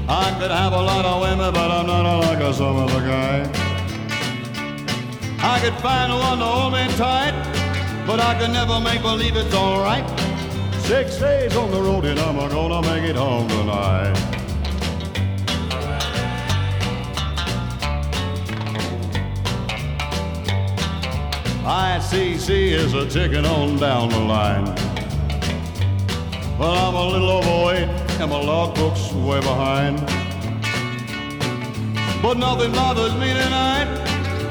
I 0.07 0.33
could 0.39 0.51
have 0.51 0.71
a 0.71 0.81
lot 0.81 1.03
of 1.03 1.21
women, 1.21 1.53
but 1.53 1.69
I'm 1.69 1.85
not 1.85 2.05
a 2.05 2.17
like 2.25 2.39
a 2.39 2.53
some 2.53 2.77
other 2.77 3.01
guy. 3.01 3.41
I 5.43 5.59
could 5.59 5.75
find 5.81 6.13
a 6.13 6.15
one 6.15 6.39
to 6.39 6.45
hold 6.45 6.73
me 6.73 6.87
tight, 6.95 7.35
but 8.07 8.21
I 8.21 8.39
could 8.39 8.51
never 8.51 8.79
make 8.79 9.01
believe 9.01 9.35
it's 9.35 9.53
alright. 9.53 10.09
Six 10.83 11.17
days 11.17 11.57
on 11.57 11.71
the 11.71 11.81
road 11.81 12.05
and 12.05 12.17
I'm 12.21 12.37
gonna 12.37 12.81
make 12.83 13.03
it 13.03 13.17
home 13.17 13.49
tonight. 13.49 14.38
ICC 21.69 22.49
is 22.71 22.95
a 22.95 23.07
ticking 23.07 23.45
on 23.45 23.77
down 23.77 24.09
the 24.09 24.17
line. 24.17 24.65
But 26.57 26.75
I'm 26.75 26.95
a 26.95 27.07
little 27.07 27.29
overweight 27.29 27.87
and 28.19 28.31
my 28.31 28.41
logbook's 28.41 29.13
way 29.13 29.39
behind. 29.39 29.99
But 32.23 32.39
nothing 32.39 32.71
bothers 32.71 33.13
me 33.13 33.33
tonight. 33.33 33.85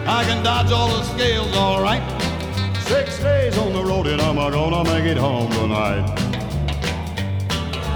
I 0.07 0.23
can 0.27 0.45
dodge 0.45 0.71
all 0.71 0.91
the 0.91 1.03
scales 1.03 1.57
all 1.57 1.83
right. 1.83 2.05
Six 2.83 3.19
days 3.19 3.59
on 3.59 3.73
the 3.73 3.83
road 3.83 4.07
and 4.07 4.23
I'm 4.23 4.37
gonna 4.37 4.85
make 4.85 5.05
it 5.05 5.17
home 5.17 5.51
tonight. 5.51 6.07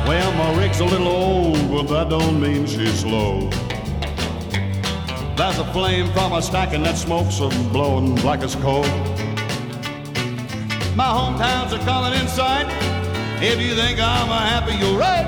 Well, 0.05 0.33
my 0.33 0.61
rig's 0.61 0.81
a 0.81 0.85
little 0.85 1.07
old, 1.07 1.71
but 1.71 1.85
that 1.95 2.09
don't 2.09 2.41
mean 2.41 2.67
she's 2.67 2.99
slow. 3.03 3.49
There's 5.37 5.59
a 5.59 5.73
flame 5.73 6.13
from 6.13 6.33
a 6.33 6.43
stack 6.43 6.75
and 6.75 6.85
that 6.85 6.99
smoke's 6.99 7.39
a 7.39 7.49
blowing 7.71 8.17
black 8.17 8.43
as 8.43 8.57
coal. 8.57 9.12
My 10.95 11.05
hometowns 11.05 11.73
are 11.73 11.83
coming 11.87 12.21
in 12.21 12.29
sight. 12.29 12.67
If 13.43 13.59
you 13.59 13.75
think 13.75 13.99
I'm 13.99 14.29
happy, 14.29 14.75
you're 14.77 14.99
right. 14.99 15.27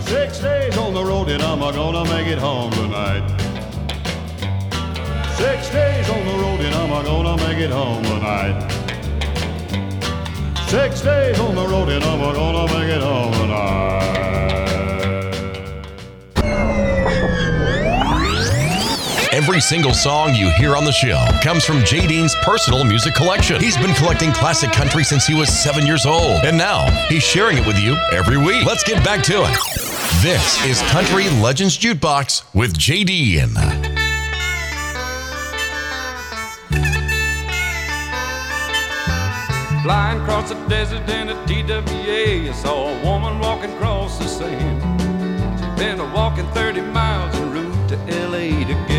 Six 0.00 0.40
days 0.40 0.76
on 0.76 0.92
the 0.92 1.02
road 1.02 1.30
and 1.30 1.42
I'm 1.42 1.60
gonna 1.60 2.04
make 2.04 2.26
it 2.26 2.38
home 2.38 2.70
tonight. 2.72 3.24
Six 5.38 5.70
days 5.70 6.10
on 6.10 6.26
the 6.26 6.34
road 6.34 6.60
and 6.60 6.74
I'm 6.74 6.90
gonna 7.02 7.36
make 7.38 7.58
it 7.58 7.70
home 7.70 8.04
tonight. 8.04 8.70
Six 10.68 11.00
days 11.00 11.40
on 11.40 11.54
the 11.54 11.66
road 11.66 11.88
and 11.88 12.04
I'm 12.04 12.20
gonna 12.20 12.66
make 12.74 12.90
it 12.90 13.00
home 13.00 13.32
tonight. 13.32 14.53
Every 19.34 19.60
single 19.60 19.94
song 19.94 20.36
you 20.36 20.48
hear 20.50 20.76
on 20.76 20.84
the 20.84 20.92
show 20.92 21.26
comes 21.42 21.64
from 21.64 21.84
Jay 21.84 22.06
Dean's 22.06 22.36
personal 22.42 22.84
music 22.84 23.14
collection. 23.14 23.60
He's 23.60 23.76
been 23.76 23.92
collecting 23.96 24.30
classic 24.30 24.70
country 24.70 25.02
since 25.02 25.26
he 25.26 25.34
was 25.34 25.48
seven 25.48 25.84
years 25.84 26.06
old, 26.06 26.44
and 26.44 26.56
now 26.56 26.88
he's 27.08 27.24
sharing 27.24 27.58
it 27.58 27.66
with 27.66 27.76
you 27.76 27.96
every 28.12 28.36
week. 28.36 28.64
Let's 28.64 28.84
get 28.84 29.04
back 29.04 29.24
to 29.24 29.42
it. 29.42 29.58
This 30.22 30.64
is 30.64 30.80
Country 30.92 31.28
Legends 31.40 31.76
Jukebox 31.76 32.44
with 32.54 32.78
Jay 32.78 33.02
Dean. 33.02 33.48
Flying 39.82 40.20
across 40.20 40.50
the 40.50 40.66
desert 40.68 41.10
in 41.10 41.30
a 41.30 41.34
TWA, 41.44 42.50
I 42.50 42.52
saw 42.52 42.88
a 42.88 43.04
woman 43.04 43.40
walking 43.40 43.72
across 43.72 44.16
the 44.16 44.28
sand. 44.28 44.80
She'd 45.58 45.76
been 45.76 45.98
a 45.98 46.14
walking 46.14 46.46
30 46.52 46.82
miles 46.82 47.33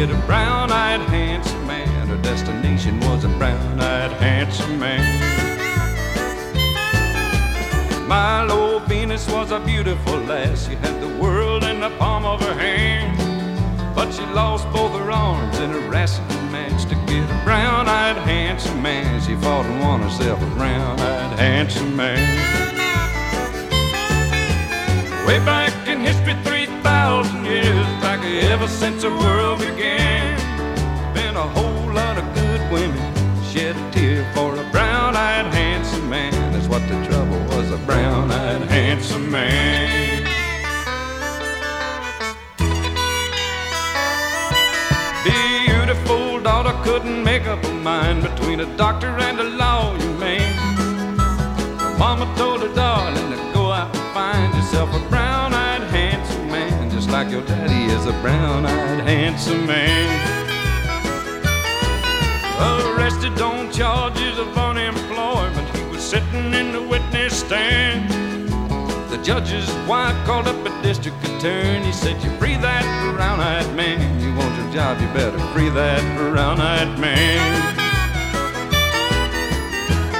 Get 0.05 0.15
a 0.15 0.25
brown 0.27 0.71
eyed 0.71 1.01
handsome 1.09 1.65
man. 1.65 2.07
Her 2.07 2.17
destination 2.17 2.99
was 2.99 3.23
a 3.23 3.27
brown 3.27 3.79
eyed 3.79 4.11
handsome 4.21 4.77
man. 4.77 5.19
My 8.07 8.45
Milo 8.45 8.77
Venus 8.85 9.27
was 9.31 9.49
a 9.49 9.59
beautiful 9.59 10.19
lass. 10.19 10.67
She 10.67 10.75
had 10.75 11.01
the 11.01 11.07
world 11.19 11.63
in 11.63 11.79
the 11.79 11.89
palm 11.97 12.23
of 12.23 12.39
her 12.41 12.53
hand. 12.53 13.17
But 13.95 14.11
she 14.11 14.23
lost 14.27 14.71
both 14.71 14.91
her 14.91 15.09
arms 15.09 15.57
in 15.57 15.71
a 15.71 15.79
wrestling 15.89 16.51
match 16.51 16.83
to 16.83 16.95
get 17.07 17.23
a 17.27 17.43
brown 17.43 17.87
eyed 17.87 18.17
handsome 18.17 18.83
man. 18.83 19.19
She 19.21 19.33
fought 19.37 19.65
and 19.65 19.79
won 19.81 20.01
herself 20.01 20.39
a 20.39 20.49
brown 20.53 20.99
eyed 20.99 21.39
handsome 21.39 21.95
man. 21.95 22.21
Way 25.25 25.39
back 25.39 25.73
in 25.87 26.01
history, 26.01 26.35
3,000 26.43 26.75
years 26.75 26.83
back, 26.83 27.34
ever 28.25 28.67
since 28.67 29.03
the 29.03 29.09
world 29.09 29.59
began, 29.59 30.35
been 31.13 31.35
a 31.35 31.47
whole 31.55 31.93
lot 31.93 32.17
of 32.17 32.25
good 32.33 32.61
women 32.71 33.15
shed 33.43 33.75
a 33.75 33.91
tear 33.91 34.29
for 34.33 34.53
a 34.53 34.71
brown 34.71 35.15
eyed 35.15 35.45
handsome 35.53 36.09
man. 36.09 36.33
That's 36.51 36.67
what 36.67 36.81
the 36.89 37.05
trouble 37.05 37.39
was, 37.55 37.71
a 37.71 37.77
brown 37.85 38.31
eyed 38.31 38.63
handsome 38.63 39.29
man. 39.31 40.23
Beautiful 45.23 46.41
daughter 46.41 46.75
couldn't 46.83 47.23
make 47.23 47.45
up 47.47 47.63
her 47.63 47.73
mind 47.73 48.23
between 48.23 48.59
a 48.59 48.77
doctor 48.77 49.07
and 49.07 49.39
a 49.39 49.43
lawyer 49.43 50.13
man. 50.19 50.55
Mama 51.99 52.25
told 52.35 52.61
her 52.61 52.73
darling 52.73 53.31
to 53.31 53.37
go 53.53 53.71
out 53.71 53.95
and 53.95 54.13
find 54.13 54.53
yourself 54.55 54.89
a 54.95 54.99
just 55.09 55.24
like 57.15 57.31
your 57.31 57.45
daddy 57.45 57.85
is 57.93 58.05
a 58.07 58.11
brown-eyed 58.21 58.99
handsome 59.07 59.65
man. 59.65 60.05
Arrested 62.59 63.39
on 63.39 63.71
charges 63.71 64.37
of 64.37 64.49
unemployment, 64.57 65.65
he 65.77 65.83
was 65.85 66.03
sitting 66.03 66.53
in 66.53 66.73
the 66.73 66.81
witness 66.81 67.39
stand. 67.39 68.09
The 69.09 69.17
judge's 69.23 69.71
wife 69.87 70.17
called 70.25 70.49
up 70.49 70.59
a 70.65 70.71
district 70.83 71.23
attorney, 71.23 71.93
said, 71.93 72.21
"You 72.21 72.31
free 72.37 72.57
that 72.57 72.83
brown-eyed 73.15 73.73
man. 73.77 73.97
You 74.19 74.35
want 74.35 74.53
your 74.59 74.69
job, 74.73 74.99
you 74.99 75.07
better 75.19 75.39
free 75.53 75.69
that 75.69 76.01
brown-eyed 76.17 76.99
man." 76.99 77.39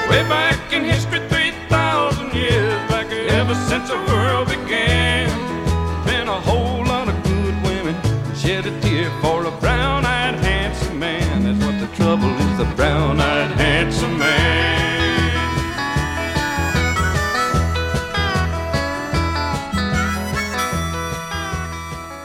Way 0.09 0.23
back 0.29 0.71
in 0.71 0.85
history, 0.85 1.19
3,000 1.27 2.33
years 2.33 2.79
back, 2.89 3.07
ever 3.39 3.55
since 3.69 3.89
the 3.89 3.99
world 4.07 4.47
began, 4.47 5.27
been 6.05 6.29
a 6.29 6.39
whole 6.47 6.74
shed 8.55 8.65
a 8.67 8.81
tear 8.81 9.09
for 9.21 9.45
a 9.45 9.51
brown-eyed 9.59 10.35
handsome 10.35 10.97
man. 10.97 11.43
That's 11.43 11.59
what 11.65 11.77
the 11.77 11.93
trouble 11.95 12.29
is, 12.29 12.57
the 12.57 12.75
brown-eyed 12.75 13.51
handsome 13.51 14.17
man. 14.17 14.63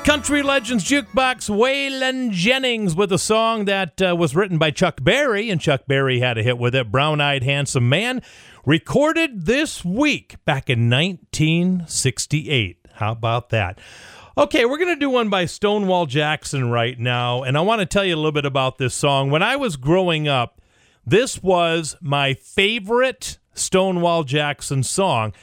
Country 0.05 0.45
Legends 0.45 0.85
Jukebox, 0.85 1.51
Waylon 1.51 2.31
Jennings 2.31 2.95
with 2.95 3.11
a 3.13 3.19
song 3.19 3.65
that 3.65 4.01
uh, 4.01 4.15
was 4.15 4.37
written 4.37 4.59
by 4.59 4.71
Chuck 4.71 5.03
Berry, 5.03 5.51
and 5.51 5.61
Chuck 5.61 5.83
Berry 5.89 6.21
had 6.21 6.39
a 6.39 6.45
hit 6.45 6.59
with 6.59 6.77
it, 6.77 6.93
Brown 6.93 7.21
Eyed 7.21 7.43
Handsome 7.43 7.89
Man, 7.89 8.23
recorded 8.65 9.47
this 9.47 9.85
week 9.85 10.37
back 10.45 10.71
in 10.71 10.89
1968. 10.89 12.77
How 12.95 13.13
about 13.13 13.49
that? 13.51 13.81
Okay, 14.41 14.65
we're 14.65 14.79
going 14.79 14.89
to 14.89 14.99
do 14.99 15.11
one 15.11 15.29
by 15.29 15.45
Stonewall 15.45 16.07
Jackson 16.07 16.71
right 16.71 16.99
now, 16.99 17.43
and 17.43 17.59
I 17.59 17.61
want 17.61 17.81
to 17.81 17.87
tell 17.87 18.07
you 18.07 18.15
a 18.15 18.17
little 18.17 18.33
bit 18.33 18.47
about 18.47 18.79
this 18.79 18.95
song. 18.95 19.31
When 19.31 19.43
I 19.43 19.57
was 19.57 19.77
growing 19.77 20.29
up, 20.29 20.63
this 21.05 21.43
was 21.43 21.95
my 22.01 22.33
favorite 22.33 23.39
Stonewall 23.53 24.25
Jackson 24.25 24.83
song. 24.83 25.35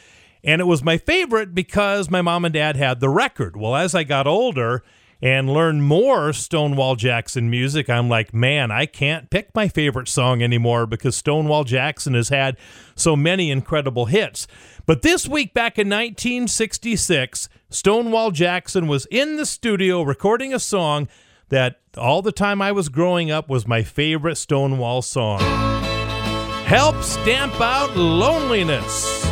And 0.44 0.62
it 0.62 0.66
was 0.66 0.84
my 0.84 0.98
favorite 0.98 1.54
because 1.54 2.10
my 2.10 2.24
mom 2.24 2.44
and 2.44 2.56
dad 2.56 2.76
had 2.76 3.00
the 3.00 3.10
record. 3.10 3.56
Well, 3.56 3.76
as 3.76 3.94
I 3.94 4.04
got 4.04 4.26
older 4.26 4.82
and 5.22 5.48
learned 5.48 5.84
more 5.84 6.34
Stonewall 6.34 6.96
Jackson 6.96 7.52
music, 7.52 7.92
I'm 7.92 8.10
like, 8.10 8.34
man, 8.34 8.72
I 8.72 8.88
can't 8.88 9.30
pick 9.30 9.54
my 9.54 9.68
favorite 9.68 10.08
song 10.08 10.42
anymore 10.42 10.88
because 10.88 11.16
Stonewall 11.16 11.66
Jackson 11.66 12.16
has 12.16 12.30
had 12.30 12.58
so 12.96 13.16
many 13.16 13.52
incredible 13.52 14.06
hits. 14.06 14.48
But 14.88 15.02
this 15.02 15.28
week, 15.28 15.54
back 15.54 15.78
in 15.78 15.90
1966, 15.90 17.50
Stonewall 17.70 18.32
Jackson 18.32 18.88
was 18.88 19.06
in 19.12 19.36
the 19.36 19.46
studio 19.46 20.02
recording 20.02 20.54
a 20.54 20.60
song 20.60 21.10
that 21.50 21.82
all 21.98 22.22
the 22.22 22.32
time 22.32 22.62
I 22.62 22.72
was 22.72 22.88
growing 22.88 23.30
up 23.30 23.50
was 23.50 23.68
my 23.68 23.84
favorite 23.84 24.38
Stonewall 24.38 25.02
song. 25.02 25.42
Help 26.64 27.04
Stamp 27.04 27.60
Out 27.60 27.98
Loneliness. 27.98 29.26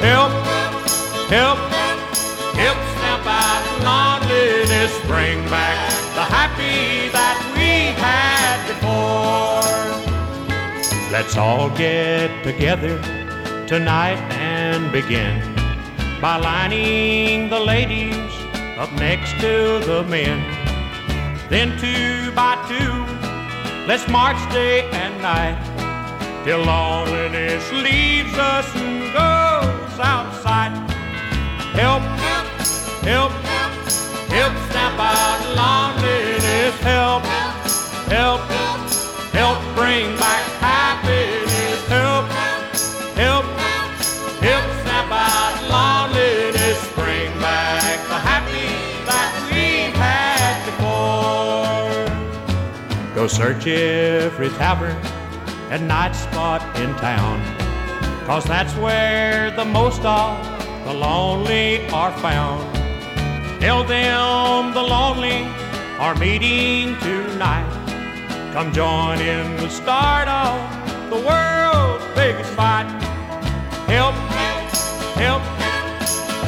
Help, 0.00 0.32
help, 1.28 1.58
help 2.56 2.78
stamp 2.96 3.26
out 3.26 4.22
loneliness, 4.24 4.98
bring 5.00 5.44
back 5.50 5.90
the 6.14 6.24
happy 6.24 7.10
that 7.12 7.36
we 7.52 7.92
had 8.00 8.66
before. 8.72 9.60
Let's 11.12 11.36
all 11.36 11.68
get 11.76 12.42
together 12.42 13.19
tonight 13.70 14.18
and 14.32 14.90
begin 14.90 15.38
by 16.20 16.36
lining 16.36 17.48
the 17.48 17.60
ladies 17.60 18.32
up 18.76 18.92
next 18.94 19.30
to 19.34 19.78
the 19.86 20.02
men. 20.08 20.42
Then 21.48 21.78
two 21.78 22.32
by 22.32 22.56
two, 22.66 22.92
let's 23.86 24.08
march 24.08 24.42
day 24.52 24.90
and 24.90 25.22
night 25.22 25.54
till 26.44 26.64
loneliness 26.64 27.62
leaves 27.70 28.34
us 28.34 28.66
and 28.74 29.04
goes 29.12 30.00
outside. 30.00 30.74
Help, 31.78 32.02
help, 33.06 33.30
help 34.34 34.54
snap 34.72 34.98
out 34.98 35.40
loneliness. 35.62 36.74
Help, 36.80 37.22
help, 38.10 38.40
help 39.30 39.76
bring 39.76 40.16
back 40.18 40.49
Go 53.20 53.26
search 53.26 53.66
every 53.66 54.48
tavern 54.48 54.96
and 55.70 55.86
night 55.86 56.12
spot 56.12 56.62
in 56.80 56.88
town. 56.94 57.38
Cause 58.24 58.46
that's 58.46 58.74
where 58.76 59.50
the 59.50 59.64
most 59.66 60.02
of 60.06 60.42
the 60.86 60.94
lonely 60.94 61.86
are 61.88 62.12
found. 62.20 62.64
Tell 63.60 63.84
them 63.84 64.72
the 64.72 64.82
lonely 64.82 65.42
are 65.98 66.14
meeting 66.14 66.96
tonight. 67.00 67.68
Come 68.54 68.72
join 68.72 69.18
in 69.20 69.54
the 69.58 69.68
start 69.68 70.26
of 70.26 71.10
the 71.10 71.16
world's 71.16 72.06
biggest 72.14 72.50
fight. 72.54 72.88
Help, 73.86 74.14
help, 75.20 75.42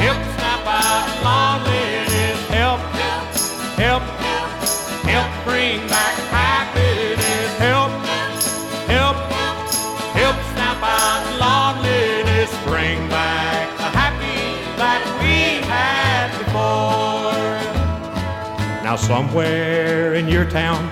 help 0.01 0.17
snap 0.37 0.67
out 0.67 1.61
loneliness. 1.61 2.49
Help, 2.49 2.81
help, 2.81 4.01
help 4.01 4.12
Now 18.93 18.99
somewhere 18.99 20.13
in 20.13 20.29
your 20.29 20.45
town, 20.45 20.87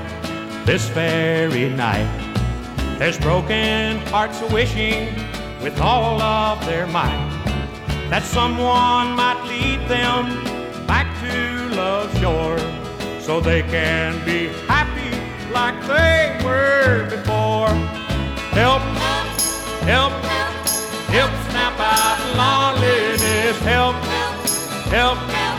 this 0.65 0.89
very 0.89 1.69
night, 1.69 2.09
there's 2.99 3.19
broken 3.19 3.99
hearts 4.07 4.41
wishing 4.51 5.15
with 5.63 5.79
all 5.83 6.19
of 6.23 6.65
their 6.65 6.87
might 6.87 7.29
that 8.09 8.23
someone 8.23 9.15
might 9.21 9.45
lead 9.45 9.87
them 9.87 10.25
back 10.87 11.09
to 11.21 11.77
love's 11.77 12.19
shore 12.21 12.59
so 13.21 13.39
they 13.39 13.61
can 13.61 14.25
be 14.25 14.49
happy 14.67 15.13
like 15.53 15.79
they 15.87 16.41
were 16.43 17.07
before. 17.11 17.69
Help, 18.57 18.81
help, 19.85 20.13
help 21.13 21.33
snap 21.51 21.79
out 21.79 22.19
loneliness. 22.41 23.59
Help, 23.59 23.97
help, 24.89 25.19
help 25.19 25.50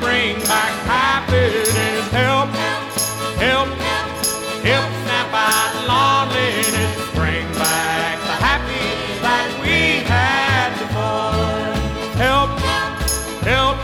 bring 0.00 0.36
back 0.44 0.72
happiness. 0.86 2.08
Help, 2.10 2.48
help, 3.40 3.68
help 4.64 4.90
snap 5.04 5.30
out 5.32 5.72
loneliness. 5.86 7.10
Bring 7.14 7.46
back 7.54 8.18
the 8.20 8.36
happy 8.44 8.88
that 9.22 9.48
we 9.62 10.04
had 10.04 10.70
before. 10.78 11.36
Help, 12.16 12.50
help, 13.44 13.76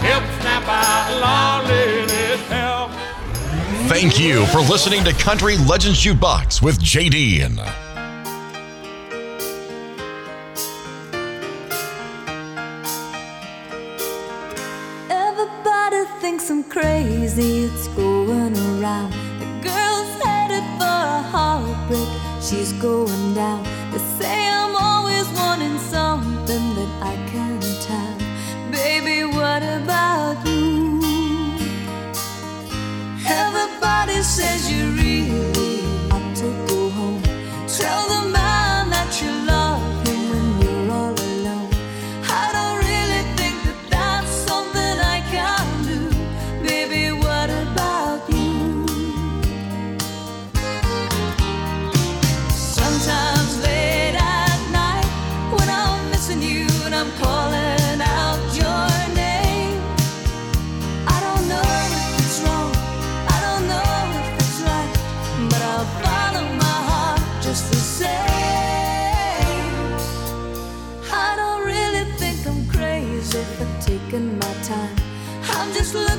help 0.00 0.24
snap 0.40 0.64
out 0.68 1.08
loneliness. 1.24 2.40
Help. 2.48 2.90
Thank 3.88 4.18
you 4.20 4.46
for 4.46 4.60
listening 4.60 5.04
to 5.04 5.12
Country 5.12 5.56
Legends 5.56 6.04
Jukebox 6.04 6.62
with 6.62 6.78
JD. 6.78 7.87
Crazy, 17.28 17.64
it's 17.64 17.88
going 17.88 18.56
around. 18.56 19.12
The 19.38 19.46
girl's 19.62 20.22
headed 20.22 20.64
for 20.78 20.84
a 20.84 21.22
heartbreak, 21.32 22.08
she's 22.40 22.72
going 22.74 23.34
down. 23.34 23.62
They 23.92 23.98
say 23.98 24.48
I'm 24.48 24.74
always 24.76 25.28
wanting 25.38 25.78
something 25.78 26.74
that 26.74 26.90
I 27.02 27.14
can't 27.30 27.84
have. 27.84 28.18
Baby, 28.70 29.24
what 29.24 29.62
about 29.62 30.46
you? 30.46 31.00
Everybody 33.26 34.22
says 34.22 34.70
you 34.70 34.97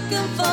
looking 0.09 0.27
for 0.37 0.48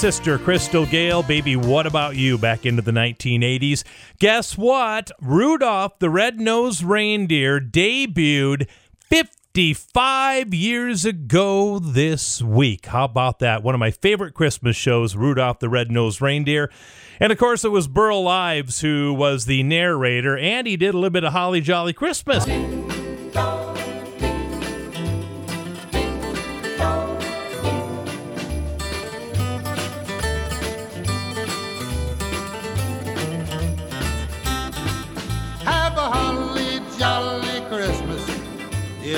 sister, 0.00 0.38
Crystal 0.38 0.86
Gayle, 0.86 1.22
Baby 1.22 1.56
What 1.56 1.86
About 1.86 2.16
You, 2.16 2.38
back 2.38 2.64
into 2.64 2.80
the 2.80 2.90
1980s. 2.90 3.84
Guess 4.18 4.56
what? 4.56 5.10
Rudolph 5.20 5.98
the 5.98 6.08
Red-Nosed 6.08 6.82
Reindeer 6.82 7.60
debuted 7.60 8.66
55 9.10 10.54
years 10.54 11.04
ago 11.04 11.78
this 11.78 12.40
week. 12.40 12.86
How 12.86 13.04
about 13.04 13.40
that? 13.40 13.62
One 13.62 13.74
of 13.74 13.78
my 13.78 13.90
favorite 13.90 14.32
Christmas 14.32 14.74
shows, 14.74 15.16
Rudolph 15.16 15.58
the 15.58 15.68
Red-Nosed 15.68 16.22
Reindeer. 16.22 16.70
And 17.20 17.30
of 17.30 17.36
course, 17.36 17.62
it 17.62 17.70
was 17.70 17.86
Burl 17.86 18.26
Ives 18.26 18.80
who 18.80 19.12
was 19.12 19.44
the 19.44 19.62
narrator, 19.62 20.38
and 20.38 20.66
he 20.66 20.78
did 20.78 20.94
a 20.94 20.96
little 20.96 21.10
bit 21.10 21.24
of 21.24 21.34
Holly 21.34 21.60
Jolly 21.60 21.92
Christmas. 21.92 22.46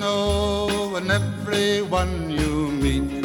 know 0.00 0.96
and 0.96 1.10
everyone 1.10 2.30
you 2.30 2.70
meet. 2.82 3.22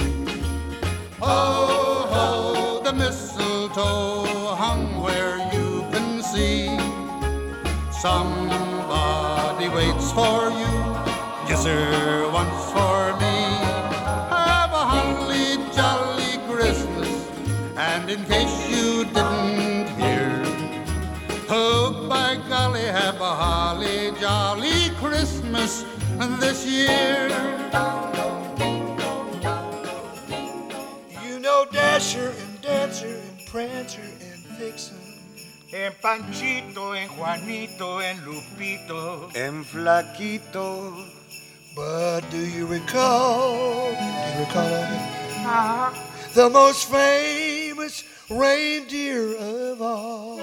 Oh, 1.21 2.05
ho, 2.11 2.81
the 2.83 2.91
mistletoe 2.91 4.55
hung 4.55 5.01
where 5.01 5.37
you 5.53 5.85
can 5.93 6.21
see. 6.21 6.67
Somebody 8.03 9.69
waits 9.69 10.11
for 10.11 10.51
you. 10.61 10.73
Kiss 11.47 11.63
her 11.65 12.29
once 12.29 12.61
for 12.73 13.14
this 26.39 26.65
year. 26.65 27.29
You 31.23 31.39
know 31.39 31.65
Dasher 31.71 32.33
and 32.39 32.61
Dancer 32.61 33.07
and 33.07 33.47
Prancer 33.47 34.01
and 34.01 34.57
Vixen 34.57 34.97
and 35.73 35.93
Panchito 35.95 36.95
and 36.95 37.11
Juanito 37.11 37.99
and 37.99 38.19
Lupito 38.19 39.35
And 39.35 39.65
Flaquito. 39.65 41.05
But 41.75 42.21
do 42.31 42.37
you 42.37 42.65
recall? 42.65 43.91
Do 43.91 44.05
you 44.05 44.45
recall 44.45 44.83
uh-huh. 45.43 45.93
the 46.33 46.49
most 46.49 46.89
famous 46.89 48.03
reindeer 48.29 49.35
of 49.35 49.81
all? 49.81 50.39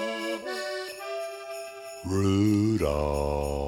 Rudolph. 2.05 3.62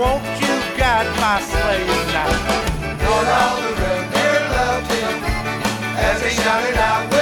Won't 0.00 0.24
you 0.40 0.56
guide 0.78 1.08
my 1.20 1.36
sleigh 1.42 1.84
tonight? 1.84 2.40
Rudolph 3.04 3.60
the 3.60 3.70
reindeer 3.82 4.40
loved 4.56 4.90
him 4.96 5.16
as 6.08 6.22
he 6.22 6.30
shouted 6.30 6.76
out 6.78 7.19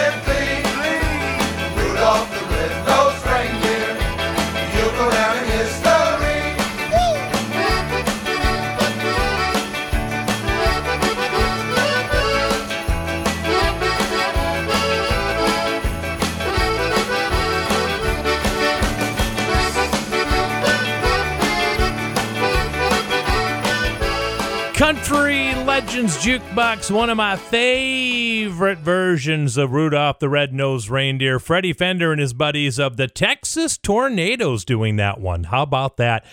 Country 24.88 25.54
Legends 25.66 26.16
Jukebox, 26.16 26.90
one 26.90 27.10
of 27.10 27.18
my 27.18 27.36
favorite 27.36 28.78
versions 28.78 29.58
of 29.58 29.72
Rudolph 29.72 30.18
the 30.18 30.30
Red-Nosed 30.30 30.88
Reindeer. 30.88 31.38
Freddie 31.38 31.74
Fender 31.74 32.10
and 32.10 32.18
his 32.18 32.32
buddies 32.32 32.78
of 32.78 32.96
the 32.96 33.06
Texas 33.06 33.76
Tornadoes 33.76 34.64
doing 34.64 34.96
that 34.96 35.20
one. 35.20 35.44
How 35.44 35.60
about 35.60 35.98
that? 35.98 36.24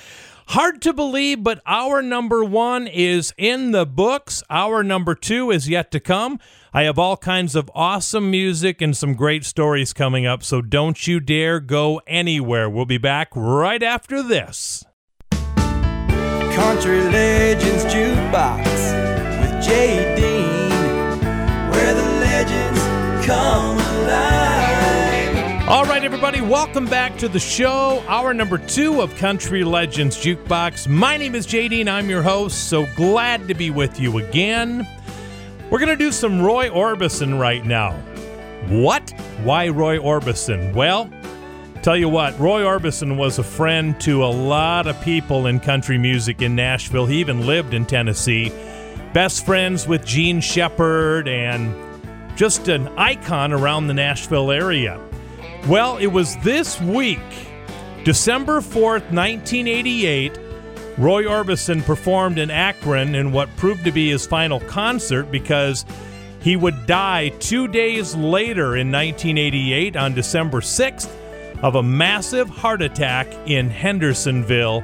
Hard 0.47 0.81
to 0.83 0.93
believe, 0.93 1.43
but 1.43 1.61
our 1.65 2.01
number 2.01 2.45
one 2.45 2.87
is 2.87 3.33
in 3.37 3.71
the 3.71 3.85
books. 3.85 4.41
Our 4.49 4.83
number 4.83 5.15
two 5.15 5.51
is 5.51 5.67
yet 5.67 5.91
to 5.91 5.99
come. 5.99 6.39
I 6.73 6.83
have 6.83 6.97
all 6.97 7.17
kinds 7.17 7.57
of 7.57 7.69
awesome 7.75 8.31
music 8.31 8.81
and 8.81 8.95
some 8.95 9.15
great 9.15 9.43
stories 9.43 9.91
coming 9.91 10.25
up, 10.25 10.43
so 10.43 10.61
don't 10.61 11.05
you 11.05 11.19
dare 11.19 11.59
go 11.59 11.99
anywhere. 12.07 12.69
We'll 12.69 12.85
be 12.85 12.97
back 12.97 13.31
right 13.35 13.83
after 13.83 14.23
this. 14.23 14.85
Country 16.55 17.01
Legends 17.01 17.83
Jukebox 17.83 18.63
with 19.41 19.61
Jay 19.61 20.15
Dean, 20.15 20.69
where 21.69 21.93
the 21.93 22.01
legends 22.21 22.79
come 23.25 23.77
alive. 23.77 25.67
All 25.67 25.83
right, 25.83 26.01
everybody, 26.05 26.39
welcome 26.39 26.85
back 26.85 27.17
to 27.17 27.27
the 27.27 27.41
show. 27.41 28.01
Hour 28.07 28.33
number 28.33 28.57
two 28.57 29.01
of 29.01 29.13
Country 29.17 29.65
Legends 29.65 30.15
Jukebox. 30.15 30.87
My 30.87 31.17
name 31.17 31.35
is 31.35 31.45
JD 31.45 31.81
and 31.81 31.89
I'm 31.89 32.09
your 32.09 32.21
host, 32.21 32.69
so 32.69 32.85
glad 32.95 33.49
to 33.49 33.53
be 33.53 33.69
with 33.69 33.99
you 33.99 34.19
again. 34.19 34.87
We're 35.69 35.79
going 35.79 35.89
to 35.89 35.97
do 35.97 36.13
some 36.13 36.41
Roy 36.41 36.69
Orbison 36.69 37.37
right 37.37 37.65
now. 37.65 37.91
What? 38.69 39.11
Why 39.43 39.67
Roy 39.67 39.97
Orbison? 39.97 40.73
Well, 40.73 41.09
tell 41.86 41.95
you 41.95 42.09
what, 42.09 42.39
Roy 42.39 42.63
Orbison 42.63 43.15
was 43.15 43.38
a 43.38 43.43
friend 43.43 44.01
to 44.01 44.25
a 44.25 44.25
lot 44.25 44.88
of 44.88 44.99
people 45.01 45.45
in 45.45 45.59
country 45.59 45.99
music 45.99 46.41
in 46.41 46.55
Nashville. 46.55 47.05
He 47.05 47.19
even 47.19 47.45
lived 47.45 47.75
in 47.75 47.86
Tennessee. 47.86 48.51
Best 49.13 49.45
friends 49.45 49.88
with 49.88 50.03
Jean 50.03 50.41
Shepard 50.41 51.27
and 51.27 51.75
just 52.36 52.69
an 52.69 52.88
icon 52.97 53.53
around 53.53 53.86
the 53.86 53.93
Nashville 53.93 54.49
area. 54.49 54.99
Well, 55.67 55.97
it 55.97 56.07
was 56.07 56.36
this 56.38 56.81
week, 56.81 57.19
December 58.03 58.61
4th, 58.61 59.13
1988, 59.13 60.39
Roy 60.97 61.25
Orbison 61.25 61.86
performed 61.86 62.39
in 62.39 62.49
Akron 62.49 63.13
in 63.13 63.31
what 63.31 63.55
proved 63.57 63.83
to 63.86 63.91
be 63.91 64.09
his 64.09 64.25
final 64.25 64.59
concert 64.61 65.29
because 65.29 65.86
he 66.41 66.55
would 66.55 66.88
die 66.88 67.29
two 67.39 67.67
days 67.67 68.15
later 68.15 68.75
in 68.75 68.91
1988 68.91 69.95
on 69.95 70.15
December 70.15 70.61
6th 70.61 71.11
of 71.66 71.74
a 71.74 71.82
massive 71.82 72.47
heart 72.47 72.84
attack 72.84 73.28
in 73.47 73.72
Hendersonville, 73.72 74.84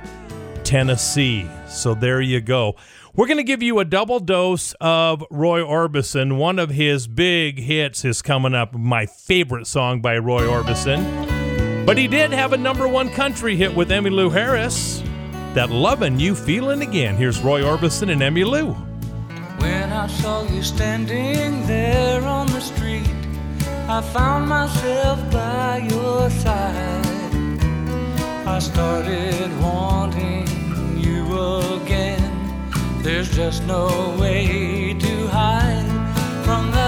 Tennessee. 0.63 1.47
So 1.67 1.93
there 1.93 2.19
you 2.21 2.41
go. 2.41 2.75
We're 3.13 3.27
going 3.27 3.37
to 3.37 3.43
give 3.43 3.61
you 3.61 3.77
a 3.77 3.85
double 3.85 4.19
dose 4.19 4.73
of 4.81 5.23
Roy 5.29 5.59
Orbison. 5.59 6.37
One 6.37 6.57
of 6.57 6.71
his 6.71 7.05
big 7.05 7.59
hits 7.59 8.03
is 8.03 8.23
coming 8.23 8.55
up, 8.55 8.73
my 8.73 9.05
favorite 9.05 9.67
song 9.67 10.01
by 10.01 10.17
Roy 10.17 10.41
Orbison. 10.41 11.85
But 11.85 11.99
he 11.99 12.07
did 12.07 12.31
have 12.31 12.51
a 12.51 12.57
number 12.57 12.87
one 12.87 13.11
country 13.11 13.55
hit 13.55 13.75
with 13.75 13.91
Emmylou 13.91 14.31
Harris. 14.31 15.03
That 15.53 15.69
Lovin' 15.69 16.19
You 16.19 16.33
Feelin' 16.33 16.81
Again. 16.81 17.15
Here's 17.15 17.41
Roy 17.41 17.61
Orbison 17.61 18.09
and 18.11 18.21
Emmylou. 18.21 18.73
When 19.61 19.93
I 19.93 20.07
saw 20.07 20.41
you 20.49 20.63
standing 20.63 21.63
there 21.67 22.23
on 22.23 22.47
the 22.47 22.59
street, 22.59 23.07
I 23.93 23.99
found 23.99 24.47
myself 24.47 25.19
by 25.29 25.79
your 25.79 26.29
side. 26.29 27.59
I 28.47 28.57
started 28.59 29.51
wanting 29.61 30.47
you 30.97 31.21
again. 31.75 32.31
There's 33.01 33.29
just 33.35 33.65
no 33.67 34.15
way 34.17 34.95
to 34.97 35.27
hide 35.27 35.91
from 36.45 36.71
that 36.71 36.80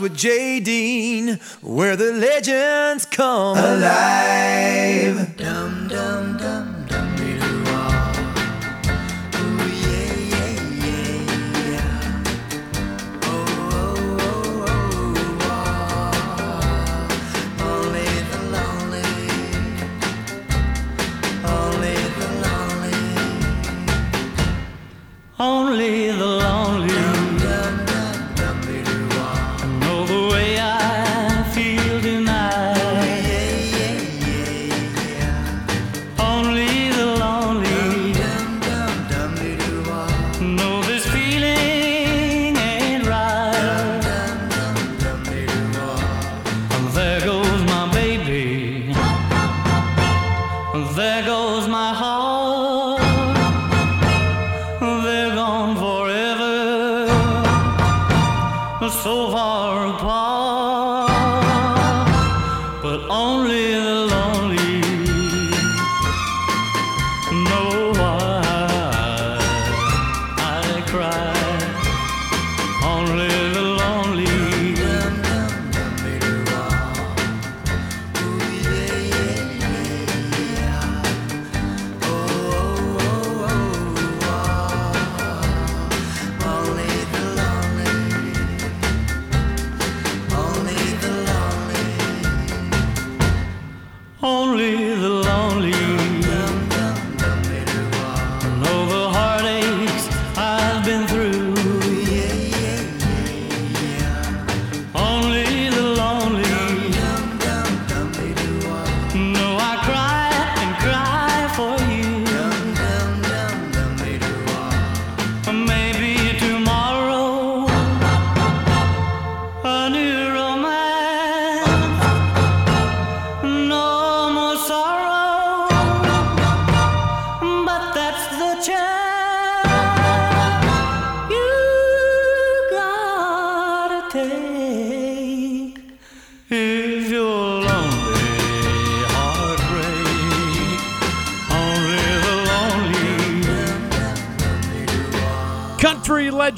with 0.00 0.16
Jay 0.16 0.60
Dean, 0.60 1.38
where 1.60 1.96
the 1.96 2.12
legends 2.12 3.04
come 3.04 3.58
alive. 3.58 5.29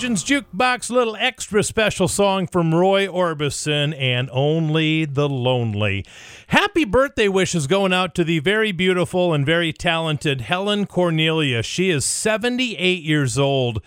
Legends 0.02 0.24
Jukebox, 0.24 0.90
little 0.90 1.14
extra 1.14 1.62
special 1.62 2.08
song 2.08 2.48
from 2.48 2.74
Roy 2.74 3.06
Orbison 3.06 3.96
and 3.96 4.28
Only 4.32 5.04
the 5.04 5.28
Lonely. 5.28 6.04
Happy 6.48 6.84
birthday 6.84 7.28
wishes 7.28 7.68
going 7.68 7.92
out 7.92 8.12
to 8.16 8.24
the 8.24 8.40
very 8.40 8.72
beautiful 8.72 9.32
and 9.32 9.46
very 9.46 9.72
talented 9.72 10.40
Helen 10.40 10.86
Cornelius. 10.86 11.66
She 11.66 11.88
is 11.88 12.04
78 12.04 13.04
years 13.04 13.38
old 13.38 13.80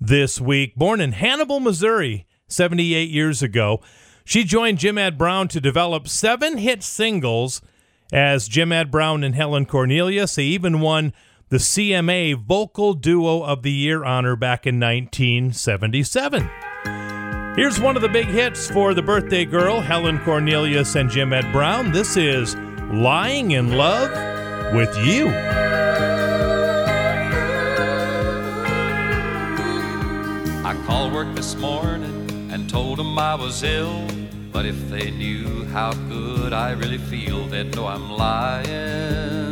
this 0.00 0.40
week, 0.40 0.74
born 0.74 1.00
in 1.00 1.12
Hannibal, 1.12 1.60
Missouri, 1.60 2.26
78 2.48 3.08
years 3.08 3.40
ago. 3.40 3.80
She 4.24 4.42
joined 4.42 4.78
Jim 4.78 4.98
Ed 4.98 5.16
Brown 5.16 5.46
to 5.46 5.60
develop 5.60 6.08
seven 6.08 6.58
hit 6.58 6.82
singles 6.82 7.62
as 8.12 8.48
Jim 8.48 8.72
Ed 8.72 8.90
Brown 8.90 9.22
and 9.22 9.36
Helen 9.36 9.66
Cornelius. 9.66 10.34
They 10.34 10.42
even 10.42 10.80
won 10.80 11.12
the 11.52 11.58
CMA 11.58 12.34
Vocal 12.34 12.94
Duo 12.94 13.42
of 13.42 13.62
the 13.62 13.70
Year 13.70 14.06
honor 14.06 14.36
back 14.36 14.66
in 14.66 14.80
1977. 14.80 16.48
Here's 17.56 17.78
one 17.78 17.94
of 17.94 18.00
the 18.00 18.08
big 18.08 18.24
hits 18.24 18.70
for 18.70 18.94
the 18.94 19.02
birthday 19.02 19.44
girl, 19.44 19.82
Helen 19.82 20.18
Cornelius 20.20 20.94
and 20.94 21.10
Jim 21.10 21.34
Ed 21.34 21.52
Brown. 21.52 21.92
This 21.92 22.16
is 22.16 22.56
Lying 22.90 23.50
in 23.50 23.76
Love 23.76 24.10
with 24.74 24.96
You. 24.96 25.28
I 30.64 30.74
called 30.86 31.12
work 31.12 31.34
this 31.34 31.54
morning 31.56 32.50
and 32.50 32.70
told 32.70 32.98
them 32.98 33.18
I 33.18 33.34
was 33.34 33.62
ill. 33.62 34.08
But 34.50 34.64
if 34.64 34.88
they 34.88 35.10
knew 35.10 35.66
how 35.66 35.92
good 36.08 36.54
I 36.54 36.70
really 36.70 36.96
feel, 36.96 37.44
they'd 37.46 37.76
know 37.76 37.88
I'm 37.88 38.10
lying. 38.10 39.51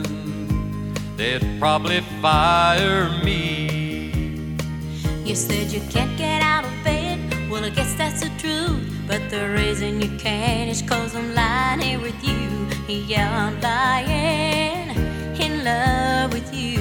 They'd 1.21 1.45
probably 1.59 2.01
fire 2.23 3.11
me. 3.23 4.55
You 5.23 5.35
said 5.35 5.71
you 5.71 5.83
can't 5.91 6.17
get 6.17 6.41
out 6.41 6.65
of 6.65 6.73
bed. 6.83 7.19
Well, 7.51 7.63
I 7.63 7.69
guess 7.69 7.93
that's 7.95 8.23
the 8.23 8.31
truth. 8.39 8.81
But 9.07 9.29
the 9.29 9.51
reason 9.51 10.01
you 10.01 10.17
can't 10.17 10.71
is 10.71 10.81
cause 10.81 11.15
I'm 11.15 11.35
lying 11.35 11.81
here 11.81 12.01
with 12.01 12.17
you. 12.25 12.49
Yeah, 12.89 13.29
I'm 13.37 13.61
lying 13.61 14.97
in 15.39 15.63
love 15.63 16.33
with 16.33 16.55
you. 16.55 16.79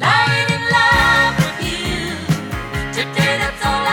Lying 0.00 0.48
in 0.56 0.62
love 0.78 1.34
with 1.42 1.58
you. 1.68 2.16
Today, 2.96 3.36
that's 3.36 3.62
all 3.66 3.85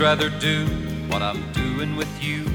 rather 0.00 0.30
do 0.30 0.64
what 1.08 1.20
I'm 1.20 1.52
doing 1.52 1.94
with 1.94 2.10
you. 2.22 2.46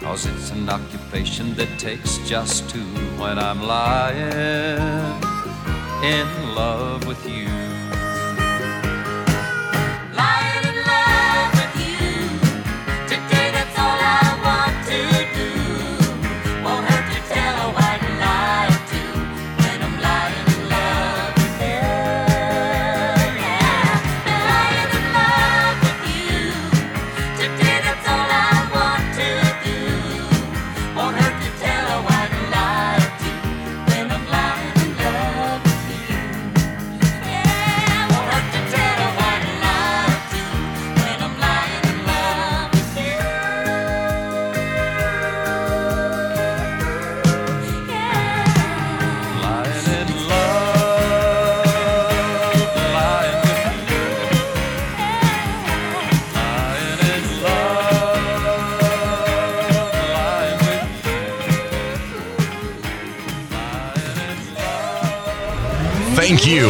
Cause 0.00 0.24
it's 0.24 0.50
an 0.52 0.70
occupation 0.70 1.54
that 1.56 1.68
takes 1.78 2.16
just 2.26 2.70
two 2.70 2.80
when 3.20 3.38
I'm 3.38 3.62
lying 3.62 5.22
in 6.02 6.54
love 6.54 7.06
with 7.06 7.28
you. 7.28 7.67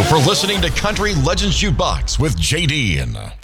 For 0.08 0.16
listening 0.16 0.62
to 0.62 0.70
Country 0.70 1.14
Legends 1.16 1.60
Jukebox 1.60 2.18
with 2.18 2.34
JD. 2.36 3.37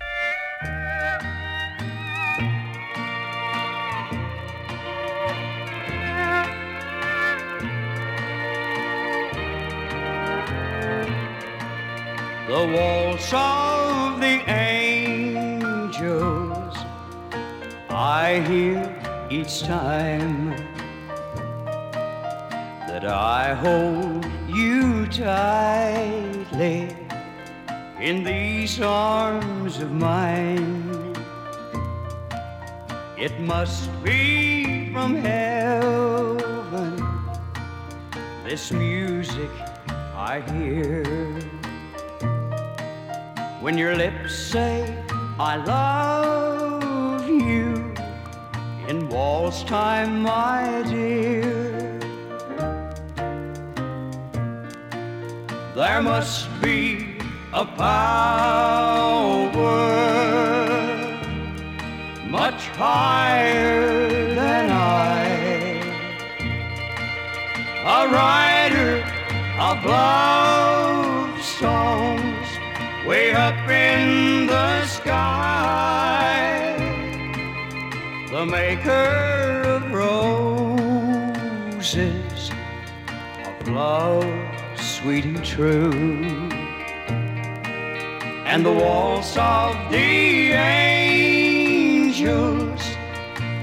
Waltz 88.85 89.37
of 89.37 89.75
the 89.91 90.53
angels 90.53 92.23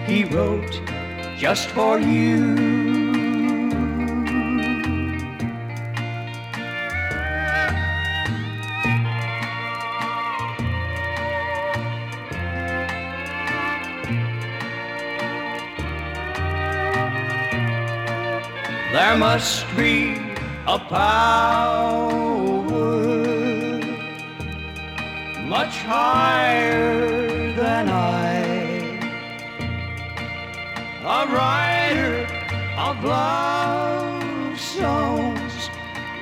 he 0.07 0.23
wrote 0.23 0.81
just 1.37 1.67
for 1.69 1.99
you. 1.99 2.39
There 18.93 19.17
must 19.17 19.65
be 19.77 20.17
a 20.67 20.79
power 20.79 22.21
much 25.51 25.75
higher 25.79 27.51
than 27.55 27.89
I, 27.89 28.37
a 31.03 31.27
writer 31.27 32.25
of 32.77 33.03
love 33.03 34.57
songs 34.57 35.69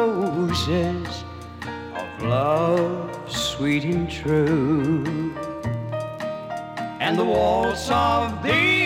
roses 0.00 0.44
of 1.94 2.22
love 2.22 3.30
sweet 3.30 3.84
and 3.84 4.10
true, 4.10 5.04
and 7.00 7.18
the 7.18 7.24
waltz 7.26 7.90
of 7.90 8.42
the 8.42 8.79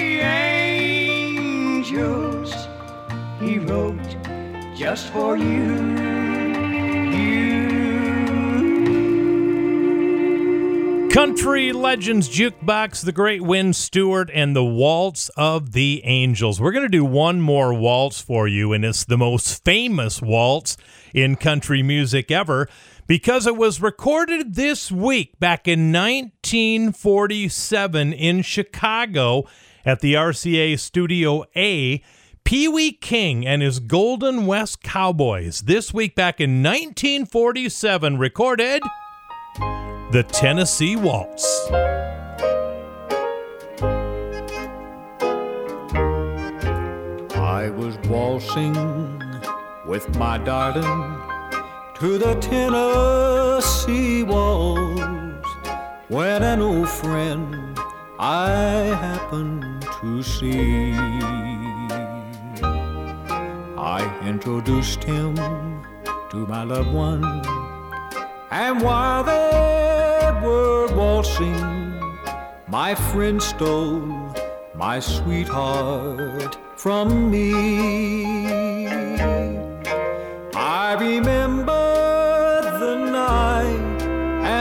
just 4.85 5.09
for 5.15 5.35
you. 5.35 5.65
Country 11.11 11.73
Legends 11.73 12.29
Jukebox, 12.29 13.03
The 13.03 13.13
Great 13.13 13.41
Wynn 13.41 13.73
Stewart, 13.73 14.31
and 14.35 14.55
The 14.55 14.63
Waltz 14.63 15.31
of 15.39 15.73
the 15.73 16.03
Angels. 16.05 16.61
We're 16.61 16.73
going 16.73 16.85
to 16.85 16.91
do 16.91 17.03
one 17.03 17.41
more 17.41 17.73
waltz 17.73 18.21
for 18.21 18.47
you, 18.47 18.75
and 18.75 18.85
it's 18.85 19.07
the 19.07 19.17
most 19.17 19.65
famous 19.65 20.21
waltz 20.21 20.77
in 21.15 21.37
country 21.37 21.83
music 21.83 22.31
ever 22.31 22.69
because 23.07 23.47
it 23.47 23.57
was 23.57 23.81
recorded 23.81 24.55
this 24.55 24.93
week 24.93 25.41
back 25.41 25.67
in 25.67 25.93
1947 25.93 28.13
in 28.13 28.43
Chicago 28.43 29.47
at 29.87 30.01
the 30.01 30.13
RCA 30.13 30.79
Studio 30.79 31.47
A. 31.57 32.03
Pee 32.45 32.69
Wee 32.69 32.93
King 32.93 33.47
and 33.47 33.63
his 33.63 33.79
Golden 33.81 34.45
West 34.45 34.83
Cowboys 34.83 35.63
this 35.63 35.95
week 35.95 36.15
back 36.15 36.43
in 36.43 36.63
1947 36.63 38.19
recorded 38.19 38.83
the 40.13 40.23
Tennessee 40.29 40.95
Waltz. 40.95 41.43
I 47.35 47.71
was 47.71 47.97
waltzing 48.09 48.75
with 49.87 50.15
my 50.19 50.37
darling 50.37 51.23
to 51.99 52.19
the 52.19 52.35
Tennessee 52.43 54.23
waltz 54.23 55.49
when 56.09 56.43
an 56.43 56.61
old 56.61 56.91
friend 56.91 57.79
I 58.19 58.95
happened 59.01 59.65
to 60.03 60.23
see. 60.23 61.44
I 63.85 64.01
introduced 64.27 65.05
him 65.05 65.35
to 66.31 66.47
my 66.49 66.65
loved 66.65 66.91
one, 66.91 67.23
and 68.51 68.81
while 68.81 69.23
they 69.23 70.31
were 70.43 70.89
waltzing, 70.97 72.01
my 72.67 72.95
friend 72.95 73.43
stole 73.43 74.33
my 74.75 75.01
sweetheart 75.01 76.57
from 76.77 77.31
me. 77.31 78.27
I 80.55 80.97
remember 80.99 82.63
the 82.81 82.97
night 83.13 84.03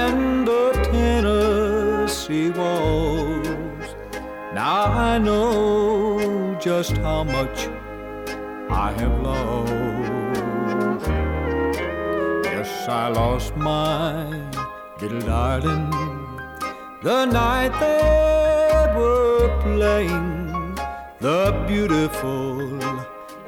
and 0.02 0.46
the 0.46 0.74
Tennessee 0.92 2.50
waltz. 2.50 3.96
Now 4.54 4.84
I 4.92 5.18
know 5.18 6.58
just 6.60 6.98
how 6.98 7.24
much 7.24 7.70
I 8.74 8.92
have 9.00 9.22
lost. 9.22 9.72
Yes, 12.46 12.90
I 12.90 13.08
lost 13.10 13.56
my 13.56 14.26
little 15.00 15.22
darling 15.22 15.92
the 17.04 17.26
night 17.26 17.72
they 17.80 18.88
were 18.98 19.62
playing 19.62 20.76
the 21.20 21.54
beautiful 21.68 22.80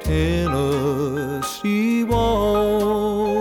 Tennessee 0.00 2.04
waltz. 2.04 3.36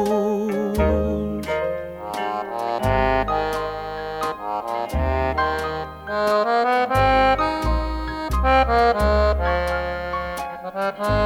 Thank 10.76 11.20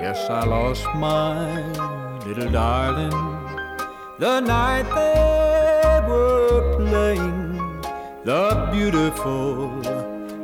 Yes, 0.00 0.30
I 0.30 0.44
lost 0.44 0.86
my 0.94 1.62
little 2.24 2.50
darling 2.50 3.10
the 4.18 4.40
night 4.40 4.84
they 4.94 6.00
were 6.08 6.76
playing 6.76 7.56
the 8.24 8.68
beautiful 8.72 9.82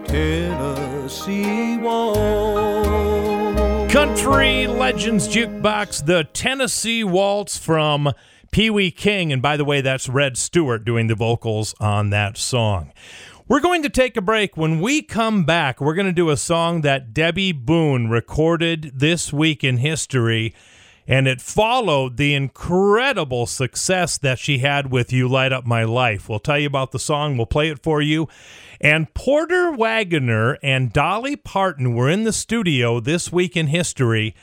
Tennessee 0.04 1.78
Waltz. 1.78 2.86
Country 3.92 4.66
Legends 4.66 5.26
Jukebox, 5.26 6.04
the 6.04 6.24
Tennessee 6.24 7.02
Waltz 7.02 7.56
from 7.56 8.12
Pee 8.50 8.68
Wee 8.68 8.90
King. 8.90 9.32
And 9.32 9.40
by 9.40 9.56
the 9.56 9.64
way, 9.64 9.80
that's 9.80 10.06
Redd 10.06 10.36
Stewart 10.36 10.84
doing 10.84 11.06
the 11.06 11.14
vocals 11.14 11.74
on 11.80 12.10
that 12.10 12.36
song. 12.36 12.92
We're 13.48 13.60
going 13.60 13.84
to 13.84 13.88
take 13.88 14.16
a 14.16 14.20
break. 14.22 14.56
When 14.56 14.80
we 14.80 15.02
come 15.02 15.44
back, 15.44 15.80
we're 15.80 15.94
going 15.94 16.08
to 16.08 16.12
do 16.12 16.30
a 16.30 16.36
song 16.36 16.80
that 16.80 17.14
Debbie 17.14 17.52
Boone 17.52 18.10
recorded 18.10 18.90
this 18.92 19.32
week 19.32 19.62
in 19.62 19.76
history. 19.76 20.52
And 21.06 21.28
it 21.28 21.40
followed 21.40 22.16
the 22.16 22.34
incredible 22.34 23.46
success 23.46 24.18
that 24.18 24.40
she 24.40 24.58
had 24.58 24.90
with 24.90 25.12
You 25.12 25.28
Light 25.28 25.52
Up 25.52 25.64
My 25.64 25.84
Life. 25.84 26.28
We'll 26.28 26.40
tell 26.40 26.58
you 26.58 26.66
about 26.66 26.90
the 26.90 26.98
song, 26.98 27.36
we'll 27.36 27.46
play 27.46 27.68
it 27.68 27.84
for 27.84 28.02
you. 28.02 28.26
And 28.80 29.14
Porter 29.14 29.70
Wagoner 29.70 30.58
and 30.60 30.92
Dolly 30.92 31.36
Parton 31.36 31.94
were 31.94 32.10
in 32.10 32.24
the 32.24 32.32
studio 32.32 32.98
this 32.98 33.30
week 33.30 33.56
in 33.56 33.68
history 33.68 34.34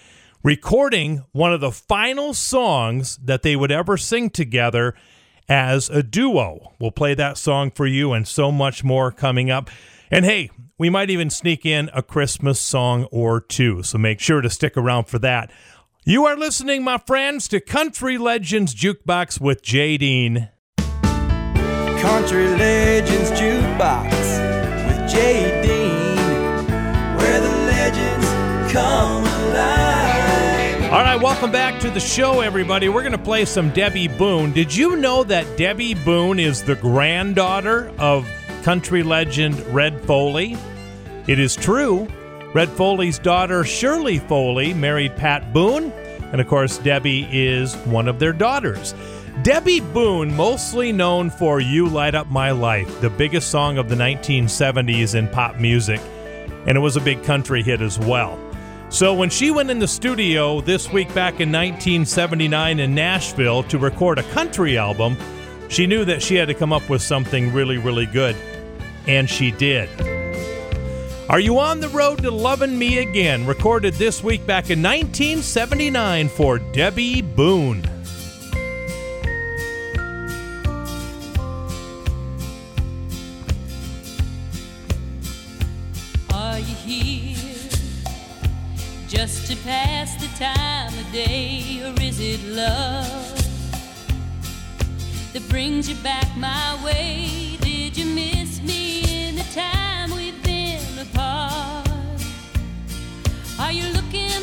recording 0.43 1.23
one 1.33 1.53
of 1.53 1.59
the 1.59 1.71
final 1.71 2.33
songs 2.33 3.17
that 3.17 3.41
they 3.43 3.57
would 3.57 3.71
ever 3.71 3.97
sing 3.97 4.29
together 4.29 4.95
as 5.47 5.89
a 5.89 6.03
duo. 6.03 6.73
We'll 6.79 6.91
play 6.91 7.13
that 7.15 7.37
song 7.37 7.71
for 7.71 7.85
you 7.85 8.13
and 8.13 8.27
so 8.27 8.51
much 8.51 8.83
more 8.83 9.11
coming 9.11 9.49
up. 9.49 9.69
And 10.09 10.25
hey, 10.25 10.49
we 10.77 10.89
might 10.89 11.09
even 11.09 11.29
sneak 11.29 11.65
in 11.65 11.89
a 11.93 12.01
Christmas 12.01 12.59
song 12.59 13.05
or 13.11 13.39
two, 13.39 13.83
so 13.83 13.97
make 13.97 14.19
sure 14.19 14.41
to 14.41 14.49
stick 14.49 14.75
around 14.75 15.05
for 15.05 15.19
that. 15.19 15.51
You 16.05 16.25
are 16.25 16.35
listening, 16.35 16.83
my 16.83 16.97
friends, 16.97 17.47
to 17.49 17.61
Country 17.61 18.17
Legends 18.17 18.75
Jukebox 18.75 19.39
with 19.39 19.61
Jay 19.61 19.97
Dean. 19.97 20.49
Country 20.77 22.47
Legends 22.47 23.31
Jukebox 23.31 24.11
with 24.87 25.09
Jay 25.09 25.61
Dean, 25.65 26.17
where 27.17 27.39
the 27.39 27.47
legends 27.47 28.73
come 28.73 29.23
alive. 29.23 29.92
All 30.93 31.01
right, 31.01 31.19
welcome 31.19 31.51
back 31.51 31.81
to 31.81 31.89
the 31.89 31.99
show, 31.99 32.41
everybody. 32.41 32.87
We're 32.87 33.01
going 33.01 33.13
to 33.13 33.17
play 33.17 33.45
some 33.45 33.71
Debbie 33.71 34.07
Boone. 34.07 34.51
Did 34.51 34.75
you 34.75 34.95
know 34.95 35.23
that 35.23 35.57
Debbie 35.57 35.95
Boone 35.95 36.37
is 36.37 36.61
the 36.61 36.75
granddaughter 36.75 37.91
of 37.97 38.29
country 38.61 39.01
legend 39.01 39.59
Red 39.73 40.05
Foley? 40.05 40.55
It 41.25 41.39
is 41.39 41.55
true. 41.55 42.07
Red 42.53 42.69
Foley's 42.69 43.17
daughter, 43.17 43.63
Shirley 43.63 44.19
Foley, 44.19 44.75
married 44.75 45.15
Pat 45.15 45.51
Boone, 45.51 45.91
and 46.31 46.39
of 46.39 46.47
course, 46.47 46.77
Debbie 46.77 47.27
is 47.31 47.73
one 47.87 48.07
of 48.07 48.19
their 48.19 48.31
daughters. 48.31 48.93
Debbie 49.41 49.79
Boone, 49.79 50.35
mostly 50.35 50.91
known 50.91 51.31
for 51.31 51.59
You 51.59 51.87
Light 51.87 52.13
Up 52.13 52.29
My 52.29 52.51
Life, 52.51 53.01
the 53.01 53.09
biggest 53.09 53.49
song 53.49 53.79
of 53.79 53.89
the 53.89 53.95
1970s 53.95 55.15
in 55.15 55.27
pop 55.29 55.55
music, 55.55 56.01
and 56.67 56.77
it 56.77 56.81
was 56.81 56.97
a 56.97 57.01
big 57.01 57.23
country 57.23 57.63
hit 57.63 57.81
as 57.81 57.97
well. 57.97 58.37
So 58.93 59.11
when 59.15 59.31
she 59.31 59.49
went 59.49 59.71
in 59.71 59.79
the 59.79 59.87
studio 59.87 60.61
this 60.61 60.93
week 60.93 61.07
back 61.15 61.39
in 61.39 61.51
1979 61.51 62.79
in 62.79 62.93
Nashville 62.93 63.63
to 63.63 63.79
record 63.79 64.19
a 64.19 64.23
country 64.31 64.77
album, 64.77 65.17
she 65.67 65.87
knew 65.87 66.05
that 66.05 66.21
she 66.21 66.35
had 66.35 66.47
to 66.49 66.53
come 66.53 66.71
up 66.71 66.87
with 66.91 67.01
something 67.01 67.51
really, 67.51 67.79
really 67.79 68.05
good. 68.05 68.35
And 69.07 69.27
she 69.27 69.49
did. 69.49 69.89
Are 71.27 71.39
You 71.39 71.57
on 71.57 71.79
the 71.79 71.89
Road 71.89 72.21
to 72.21 72.29
Loving 72.29 72.77
Me 72.77 72.99
Again? 72.99 73.47
Recorded 73.47 73.95
this 73.95 74.23
week 74.23 74.45
back 74.45 74.65
in 74.69 74.83
1979 74.83 76.29
for 76.29 76.59
Debbie 76.59 77.23
Boone. 77.23 77.92
Just 89.25 89.47
to 89.49 89.55
pass 89.63 90.15
the 90.15 90.27
time 90.37 90.93
of 90.99 91.11
day, 91.13 91.81
or 91.85 91.93
is 92.01 92.19
it 92.19 92.43
love 92.43 93.33
that 95.31 95.41
brings 95.47 95.87
you 95.87 95.95
back 96.03 96.27
my 96.35 96.77
way? 96.83 97.57
Did 97.61 97.95
you 97.95 98.03
miss 98.03 98.61
me 98.61 99.27
in 99.27 99.35
the 99.37 99.45
time 99.55 100.13
we've 100.13 100.43
been 100.43 100.99
apart? 100.99 101.87
Are 103.57 103.71
you 103.71 103.87
looking 103.93 104.41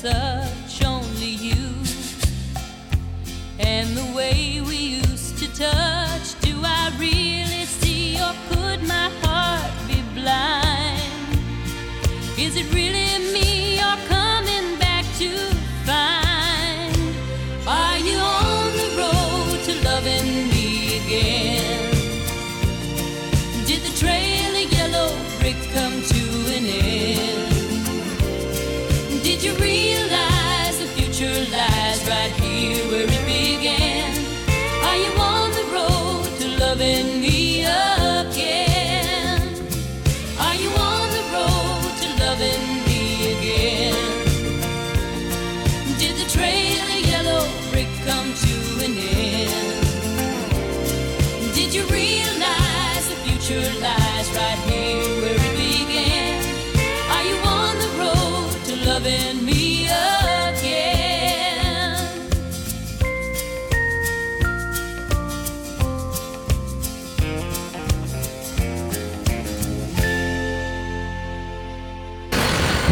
promises 0.00 0.47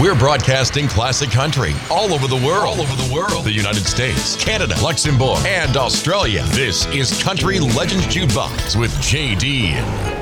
We're 0.07 0.15
broadcasting 0.15 0.87
classic 0.87 1.33
country 1.33 1.73
all 1.91 2.15
over 2.15 2.29
the 2.29 2.37
world. 2.37 2.79
All 2.79 2.81
over 2.81 2.95
the 2.95 3.13
world. 3.13 3.45
The 3.45 3.51
United 3.51 3.85
States, 3.89 4.37
Canada, 4.37 4.77
Luxembourg, 4.81 5.45
and 5.45 5.77
Australia. 5.77 6.45
This 6.51 6.87
is 6.95 7.21
Country 7.25 7.59
Legends 7.59 8.07
Jukebox 8.07 8.79
with 8.79 8.93
JD. 8.99 10.16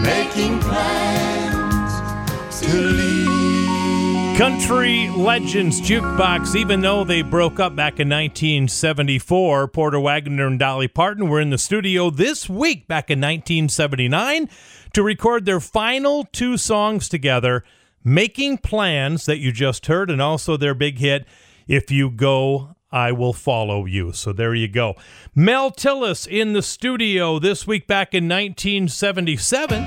Making 0.00 0.60
plans 0.60 2.24
to 2.62 2.68
leave. 2.68 4.38
Country 4.38 5.08
Legends 5.16 5.80
Jukebox, 5.80 6.54
even 6.54 6.80
though 6.80 7.02
they 7.02 7.22
broke 7.22 7.58
up 7.58 7.74
back 7.74 7.94
in 7.98 8.08
1974, 8.08 9.66
Porter 9.68 9.98
Wagoner 9.98 10.46
and 10.46 10.58
Dolly 10.58 10.86
Parton 10.86 11.28
were 11.28 11.40
in 11.40 11.50
the 11.50 11.58
studio 11.58 12.10
this 12.10 12.48
week 12.48 12.86
back 12.86 13.10
in 13.10 13.18
1979 13.18 14.48
to 14.92 15.02
record 15.02 15.44
their 15.44 15.58
final 15.58 16.24
two 16.30 16.56
songs 16.56 17.08
together, 17.08 17.64
Making 18.04 18.58
Plans, 18.58 19.26
that 19.26 19.38
you 19.38 19.52
just 19.52 19.86
heard, 19.86 20.10
and 20.10 20.22
also 20.22 20.56
their 20.56 20.74
big 20.74 20.98
hit, 20.98 21.26
If 21.66 21.90
You 21.90 22.10
Go, 22.10 22.76
I 22.90 23.12
Will 23.12 23.32
Follow 23.32 23.84
You. 23.84 24.12
So 24.12 24.32
there 24.32 24.54
you 24.54 24.68
go. 24.68 24.94
Mel 25.34 25.70
Tillis 25.70 26.26
in 26.26 26.54
the 26.54 26.62
studio 26.62 27.38
this 27.38 27.66
week 27.66 27.86
back 27.86 28.14
in 28.14 28.28
1977, 28.28 29.84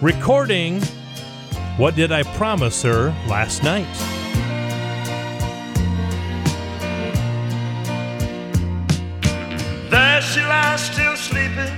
recording 0.00 0.80
what 1.76 1.96
Did 1.96 2.12
I 2.12 2.22
Promise 2.22 2.82
Her 2.82 3.08
last 3.26 3.62
night? 3.64 3.88
There 9.90 10.20
she 10.20 10.40
lies 10.42 10.84
still 10.84 11.16
sleeping, 11.16 11.72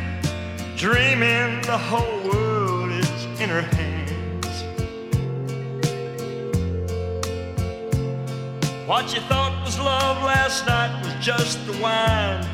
dreaming 0.76 1.62
the 1.62 1.78
whole 1.78 2.28
world 2.28 2.90
is 2.90 3.24
in 3.40 3.48
her 3.48 3.62
hands. 3.62 3.93
What 8.86 9.14
you 9.14 9.20
thought 9.22 9.64
was 9.64 9.78
love 9.78 10.22
last 10.22 10.66
night 10.66 11.02
was 11.02 11.14
just 11.24 11.66
the 11.66 11.72
wine 11.80 12.44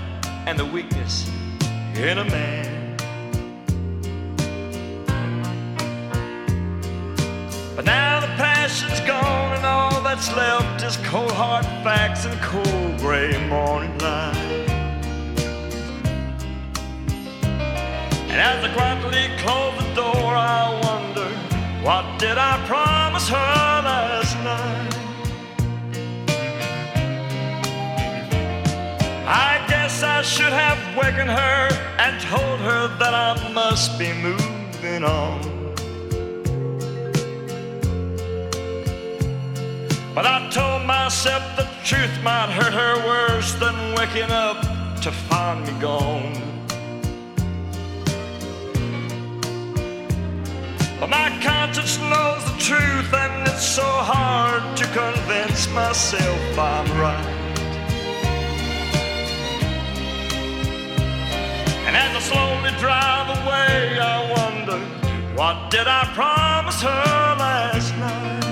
and 0.47 0.57
the 0.57 0.65
weakness 0.65 1.29
in 1.97 2.19
a 2.19 2.25
man. 2.25 2.97
But 7.75 7.85
now 7.85 8.21
the 8.21 8.29
passion's 8.39 9.01
gone 9.01 9.57
and 9.57 9.67
all 9.67 10.01
that's 10.03 10.33
left 10.37 10.85
is 10.85 10.99
cold 10.99 11.33
hard 11.33 11.65
facts 11.83 12.25
and 12.27 12.41
cold 12.43 12.99
gray 13.01 13.37
morning 13.49 13.99
light. 13.99 14.37
And 18.31 18.41
as 18.41 18.63
I 18.63 18.73
quietly 18.73 19.37
close 19.39 19.77
the 19.83 19.95
door, 19.95 20.37
I 20.37 20.79
wonder 20.85 21.29
what 21.85 22.21
did 22.21 22.39
I 22.39 22.65
promise 22.69 23.29
her 23.29 23.83
last 23.83 24.37
night? 24.45 25.00
I 29.33 29.65
guess 29.69 30.03
I 30.03 30.23
should 30.23 30.53
have 30.53 30.97
wakened 30.97 31.31
her 31.31 31.69
and 31.99 32.21
told 32.21 32.59
her 32.59 32.89
that 32.99 33.15
I 33.15 33.53
must 33.53 33.97
be 33.97 34.13
moving 34.13 35.05
on. 35.05 35.41
But 40.17 40.27
I 40.27 40.51
told 40.51 40.85
myself 40.85 41.45
the 41.57 41.69
truth 41.85 42.11
might 42.25 42.51
hurt 42.51 42.75
her 42.75 43.07
worse 43.07 43.55
than 43.55 43.95
waking 43.95 44.33
up 44.33 44.61
to 45.03 45.13
find 45.13 45.65
me 45.65 45.81
gone. 45.81 46.35
But 50.99 51.09
my 51.09 51.39
conscience 51.41 52.01
knows 52.01 52.45
the 52.51 52.59
truth, 52.59 53.15
and 53.15 53.47
it's 53.47 53.65
so 53.65 53.87
hard 53.87 54.77
to 54.77 54.85
convince 54.87 55.73
myself 55.73 56.59
I'm 56.59 57.01
right. 57.01 57.50
And 61.91 61.97
as 61.97 62.15
I 62.15 62.21
slowly 62.21 62.71
drive 62.79 63.29
away, 63.43 63.99
I 63.99 64.19
wonder 64.39 64.79
what 65.35 65.73
did 65.73 65.89
I 65.89 66.05
promise 66.15 66.81
her 66.83 67.35
last 67.37 67.91
night? 67.99 68.45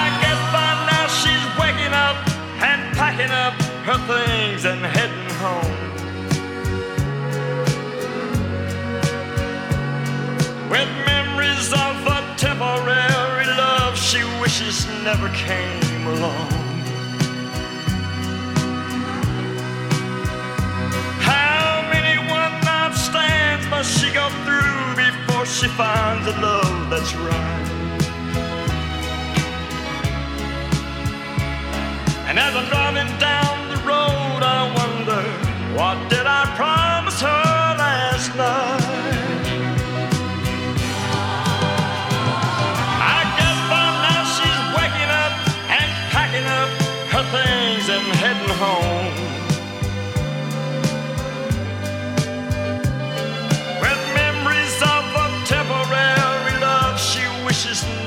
I 0.00 0.04
guess 0.22 0.40
by 0.56 0.70
now 0.88 1.06
she's 1.20 1.44
waking 1.60 1.92
up 1.92 2.16
and 2.64 2.96
packing 2.96 3.30
up 3.44 3.52
her 3.84 4.00
things 4.08 4.64
and 4.64 4.80
heading 4.80 5.30
home. 5.36 5.80
With 10.70 10.88
memories 11.04 11.70
of 11.74 12.06
a 12.08 12.20
temporary 12.38 13.48
love 13.48 13.98
she 13.98 14.24
wishes 14.40 14.86
never 15.04 15.28
came 15.34 16.06
along. 16.06 16.63
Must 23.84 24.00
she 24.02 24.10
go 24.14 24.30
through 24.46 24.96
before 24.96 25.44
she 25.44 25.68
finds 25.68 26.26
a 26.26 26.34
love 26.40 26.88
that's 26.88 27.14
right? 27.14 27.68
And 32.28 32.38
as 32.38 32.56
I'm 32.56 32.66
driving 32.70 33.12
down 33.18 33.68
the 33.68 33.76
road, 33.92 34.40
I 34.56 34.62
wonder 34.80 35.22
what 35.76 35.96
did 36.08 36.26
I 36.26 36.44
promise 36.56 37.20
her 37.20 37.43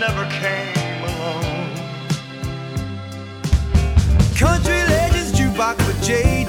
never 0.08 0.30
came 0.32 1.04
along. 1.04 1.76
Country 4.38 4.82
Legends 4.94 5.34
Jukebox 5.34 5.78
with 5.86 6.02
J. 6.04 6.46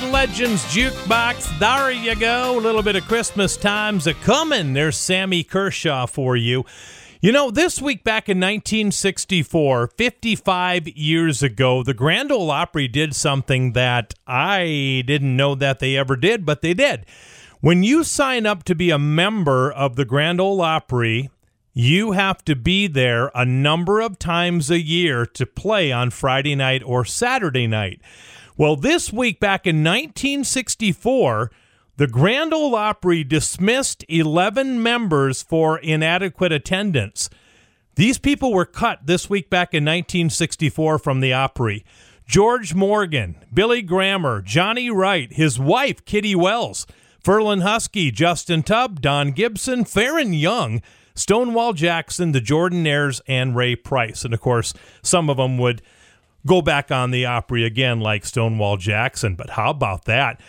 Legends 0.00 0.64
Jukebox. 0.64 1.58
There 1.58 1.90
you 1.90 2.14
go. 2.16 2.58
A 2.58 2.60
little 2.60 2.82
bit 2.82 2.96
of 2.96 3.04
Christmas 3.04 3.56
times 3.56 4.06
a 4.06 4.14
coming. 4.14 4.72
There's 4.72 4.96
Sammy 4.96 5.44
Kershaw 5.44 6.06
for 6.06 6.36
you. 6.36 6.64
You 7.20 7.32
know, 7.32 7.50
this 7.50 7.80
week 7.80 8.04
back 8.04 8.28
in 8.28 8.38
1964, 8.38 9.86
55 9.88 10.88
years 10.88 11.42
ago, 11.42 11.82
the 11.82 11.94
Grand 11.94 12.30
Ole 12.30 12.50
Opry 12.50 12.88
did 12.88 13.14
something 13.14 13.72
that 13.72 14.14
I 14.26 15.02
didn't 15.06 15.36
know 15.36 15.54
that 15.54 15.78
they 15.78 15.96
ever 15.96 16.16
did, 16.16 16.44
but 16.44 16.60
they 16.60 16.74
did. 16.74 17.06
When 17.60 17.82
you 17.82 18.04
sign 18.04 18.46
up 18.46 18.64
to 18.64 18.74
be 18.74 18.90
a 18.90 18.98
member 18.98 19.72
of 19.72 19.96
the 19.96 20.04
Grand 20.04 20.40
Ole 20.40 20.60
Opry, 20.60 21.30
you 21.72 22.12
have 22.12 22.44
to 22.44 22.54
be 22.54 22.86
there 22.86 23.30
a 23.34 23.44
number 23.44 24.00
of 24.00 24.18
times 24.18 24.70
a 24.70 24.80
year 24.80 25.26
to 25.26 25.46
play 25.46 25.90
on 25.90 26.10
Friday 26.10 26.54
night 26.54 26.82
or 26.84 27.04
Saturday 27.04 27.66
night. 27.66 28.00
Well, 28.56 28.76
this 28.76 29.12
week 29.12 29.40
back 29.40 29.66
in 29.66 29.82
1964, 29.82 31.50
the 31.96 32.06
Grand 32.06 32.54
Ole 32.54 32.76
Opry 32.76 33.24
dismissed 33.24 34.04
11 34.08 34.80
members 34.80 35.42
for 35.42 35.78
inadequate 35.78 36.52
attendance. 36.52 37.28
These 37.96 38.18
people 38.18 38.52
were 38.52 38.64
cut 38.64 39.06
this 39.06 39.28
week 39.28 39.50
back 39.50 39.74
in 39.74 39.82
1964 39.82 41.00
from 41.00 41.18
the 41.18 41.32
Opry. 41.32 41.84
George 42.28 42.76
Morgan, 42.76 43.34
Billy 43.52 43.82
Grammer, 43.82 44.40
Johnny 44.40 44.88
Wright, 44.88 45.32
his 45.32 45.58
wife, 45.58 46.04
Kitty 46.04 46.36
Wells, 46.36 46.86
Ferlin 47.24 47.62
Husky, 47.62 48.12
Justin 48.12 48.62
Tubb, 48.62 49.00
Don 49.00 49.32
Gibson, 49.32 49.84
Faron 49.84 50.38
Young, 50.40 50.80
Stonewall 51.16 51.72
Jackson, 51.72 52.30
the 52.30 52.40
Jordanaires, 52.40 53.20
and 53.26 53.56
Ray 53.56 53.74
Price. 53.74 54.24
And 54.24 54.32
of 54.32 54.40
course, 54.40 54.74
some 55.02 55.28
of 55.28 55.38
them 55.38 55.58
would 55.58 55.82
go 56.46 56.62
back 56.62 56.90
on 56.90 57.10
the 57.10 57.26
Opry 57.26 57.64
again, 57.64 58.00
like 58.00 58.24
Stonewall 58.24 58.76
Jackson. 58.76 59.34
But 59.34 59.50
how 59.50 59.70
about 59.70 60.04
that? 60.04 60.40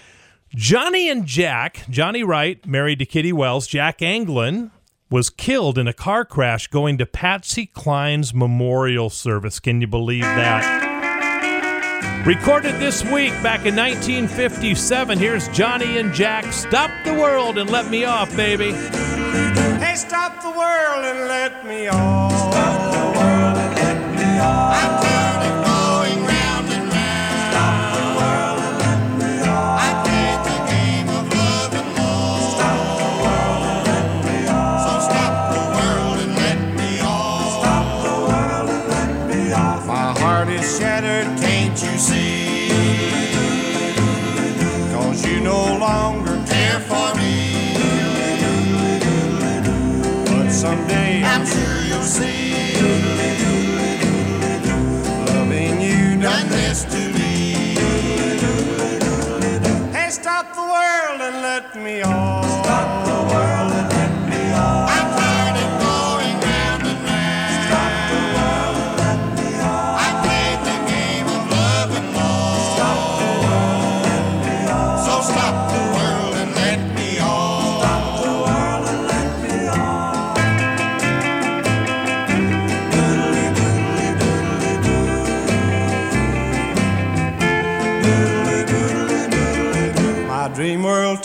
Johnny 0.53 1.09
and 1.09 1.25
Jack, 1.25 1.85
Johnny 1.89 2.23
Wright, 2.23 2.65
married 2.65 2.99
to 2.99 3.05
Kitty 3.05 3.33
Wells, 3.33 3.67
Jack 3.67 4.01
Anglin 4.01 4.71
was 5.09 5.29
killed 5.29 5.77
in 5.77 5.87
a 5.87 5.93
car 5.93 6.25
crash 6.25 6.67
going 6.67 6.97
to 6.97 7.05
Patsy 7.05 7.65
Cline's 7.67 8.33
memorial 8.33 9.09
service. 9.09 9.59
Can 9.59 9.81
you 9.81 9.87
believe 9.87 10.23
that? 10.23 10.93
Recorded 12.25 12.79
this 12.79 13.03
week 13.03 13.31
back 13.43 13.65
in 13.65 13.75
1957. 13.75 15.17
Here's 15.19 15.47
Johnny 15.49 15.99
and 15.99 16.11
Jack. 16.11 16.51
Stop 16.51 16.89
the 17.05 17.13
world 17.13 17.57
and 17.59 17.69
let 17.69 17.89
me 17.91 18.03
off, 18.05 18.35
baby. 18.35 18.71
Hey, 18.71 19.93
stop 19.95 20.41
the 20.41 20.49
world 20.49 21.05
and 21.05 21.27
let 21.27 21.65
me 21.65 21.87
off. 21.87 22.31
Stop 22.31 22.93
the 22.93 23.19
world 23.19 23.57
and 23.57 23.75
let 23.75 24.15
me 24.15 24.39
off. 24.39 25.24
Shattered, 40.77 41.25
can't 41.39 41.81
you 41.83 41.97
see? 41.97 42.69
Cause 44.91 45.25
you 45.25 45.39
no 45.39 45.77
longer 45.77 46.35
care 46.45 46.79
for 46.81 47.15
me. 47.15 47.77
But 50.25 50.49
someday 50.49 51.23
I'm 51.23 51.45
sure 51.45 51.81
you'll 51.89 52.01
see. 52.01 52.75
Loving 55.27 55.79
you 55.81 56.21
done 56.21 56.49
this 56.49 56.83
to 56.83 57.01
me. 57.17 57.75
Hey, 59.93 60.09
stop 60.09 60.53
the 60.53 60.61
world 60.61 61.21
and 61.21 61.41
let 61.41 61.75
me 61.75 62.01
off. 62.01 62.44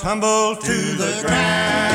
Tumbled 0.01 0.61
to 0.63 0.73
the 0.73 1.21
ground. 1.21 1.93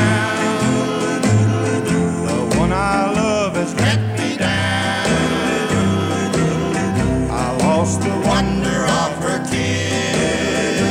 The 2.28 2.56
one 2.56 2.72
I 2.72 3.10
love 3.10 3.56
has 3.56 3.74
let 3.74 3.98
me 4.16 4.36
down. 4.36 5.10
I 7.28 7.56
lost 7.66 8.02
the 8.02 8.16
wonder 8.24 8.86
of 9.02 9.12
her 9.24 9.40
kiss. 9.50 10.86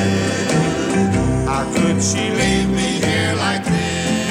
How 1.47 1.63
could 1.73 2.03
she 2.03 2.31
leave 2.31 2.67
me 2.67 2.99
here 2.99 3.33
like 3.35 3.63
this? 3.63 4.29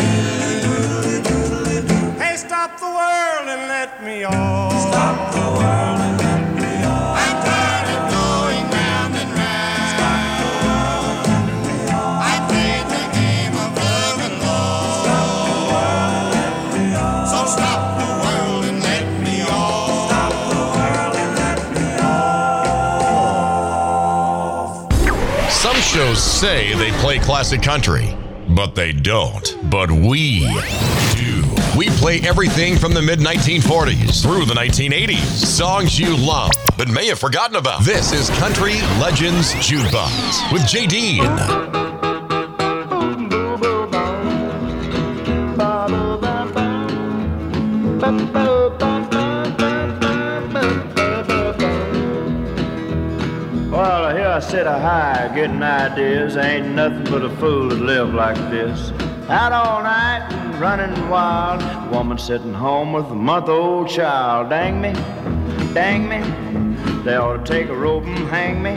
Hey, 2.18 2.36
stop 2.36 2.78
the 2.78 2.84
world 2.84 3.48
and 3.48 3.66
let 3.66 4.04
me 4.04 4.24
off. 4.24 4.78
Stop 4.90 5.43
shows 25.84 26.22
say 26.22 26.74
they 26.74 26.90
play 26.98 27.18
classic 27.18 27.62
country, 27.62 28.16
but 28.48 28.74
they 28.74 28.92
don't. 28.92 29.56
But 29.70 29.90
we 29.90 30.40
do. 31.14 31.44
We 31.76 31.88
play 31.90 32.20
everything 32.22 32.76
from 32.76 32.94
the 32.94 33.02
mid 33.02 33.18
1940s 33.18 34.22
through 34.22 34.46
the 34.46 34.54
1980s. 34.54 35.18
Songs 35.24 35.98
you 35.98 36.16
love, 36.16 36.50
but 36.78 36.88
may 36.88 37.06
have 37.08 37.18
forgotten 37.18 37.56
about. 37.56 37.84
This 37.84 38.12
is 38.12 38.30
Country 38.38 38.80
Legends 38.98 39.52
Jukebox 39.54 40.52
with 40.52 40.66
J. 40.66 41.83
sit 54.54 54.68
a 54.68 54.78
high, 54.78 55.32
getting 55.34 55.60
ideas. 55.64 56.36
Ain't 56.36 56.76
nothing 56.76 57.02
but 57.10 57.24
a 57.24 57.30
fool 57.38 57.68
to 57.70 57.74
live 57.74 58.14
like 58.14 58.36
this. 58.52 58.92
out 59.28 59.50
all 59.50 59.82
night 59.82 60.28
and 60.30 60.54
running 60.60 61.08
wild. 61.08 61.60
Woman 61.90 62.18
sitting 62.18 62.54
home 62.54 62.92
with 62.92 63.06
a 63.06 63.16
month 63.16 63.48
old 63.48 63.88
child. 63.88 64.50
Dang 64.50 64.80
me, 64.80 64.92
dang 65.74 66.08
me. 66.08 66.20
They 67.02 67.16
ought 67.16 67.44
to 67.44 67.52
take 67.52 67.68
a 67.68 67.74
rope 67.74 68.04
and 68.04 68.28
hang 68.28 68.62
me 68.62 68.76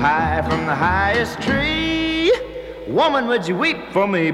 high 0.00 0.42
from 0.42 0.66
the 0.66 0.74
highest 0.74 1.40
tree. 1.42 2.32
Woman, 2.88 3.28
would 3.28 3.46
you 3.46 3.54
weep 3.54 3.92
for 3.92 4.08
me? 4.08 4.32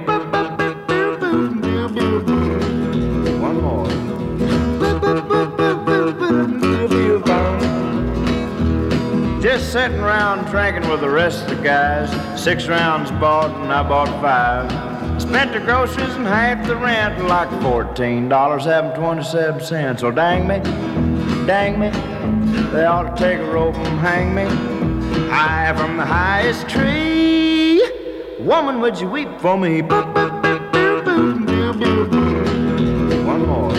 Sitting 9.74 9.98
around 9.98 10.48
drinking 10.52 10.88
with 10.88 11.00
the 11.00 11.10
rest 11.10 11.42
of 11.42 11.56
the 11.56 11.64
guys. 11.64 12.08
Six 12.40 12.68
rounds 12.68 13.10
bought 13.10 13.50
and 13.60 13.72
I 13.72 13.82
bought 13.82 14.06
five. 14.20 14.70
Spent 15.20 15.52
the 15.52 15.58
groceries 15.58 16.14
and 16.14 16.24
half 16.24 16.64
the 16.64 16.76
rent, 16.76 17.18
and 17.18 17.26
like 17.26 17.50
fourteen 17.60 18.28
dollars 18.28 18.66
having 18.66 18.92
twenty-seven 18.92 19.60
cents. 19.60 20.02
So 20.02 20.12
dang 20.12 20.46
me, 20.46 20.60
dang 21.44 21.80
me, 21.80 21.90
they 22.70 22.84
ought 22.84 23.16
to 23.16 23.20
take 23.20 23.40
a 23.40 23.50
rope 23.50 23.74
and 23.74 23.98
hang 23.98 24.32
me 24.32 24.44
high 25.28 25.74
from 25.76 25.96
the 25.96 26.06
highest 26.06 26.68
tree. 26.68 27.82
Woman, 28.38 28.80
would 28.80 29.00
you 29.00 29.08
weep 29.08 29.40
for 29.40 29.58
me? 29.58 29.82
One 33.22 33.44
more. 33.44 33.72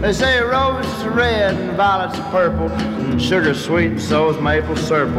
They 0.00 0.12
say 0.14 0.38
red 1.18 1.56
and 1.56 1.76
violets 1.76 2.16
are 2.16 2.30
purple, 2.30 2.70
and 2.70 3.20
sugar 3.20 3.52
sweet 3.52 3.90
and 3.90 4.00
so's 4.00 4.40
maple 4.40 4.76
syrup. 4.76 5.10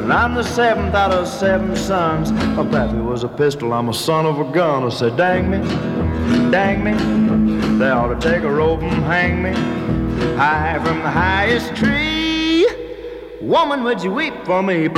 And 0.00 0.12
I'm 0.12 0.34
the 0.34 0.42
seventh 0.42 0.94
out 0.94 1.12
of 1.12 1.26
seven 1.26 1.74
sons. 1.74 2.30
My 2.30 2.68
pappy 2.70 2.98
was 2.98 3.24
a 3.24 3.28
pistol, 3.28 3.72
I'm 3.72 3.88
a 3.88 3.94
son 3.94 4.26
of 4.26 4.38
a 4.38 4.44
gun. 4.52 4.84
I 4.84 4.90
said, 4.90 5.16
dang 5.16 5.50
me, 5.50 5.58
dang 6.50 6.84
me, 6.84 6.92
they 7.78 7.88
ought 7.88 8.08
to 8.08 8.20
take 8.20 8.42
a 8.42 8.50
rope 8.50 8.82
and 8.82 9.02
hang 9.04 9.42
me 9.42 9.54
high 10.36 10.78
from 10.84 10.98
the 10.98 11.10
highest 11.10 11.74
tree. 11.74 12.68
Woman, 13.40 13.82
would 13.84 14.02
you 14.02 14.12
weep 14.12 14.34
for 14.44 14.62
me? 14.62 14.88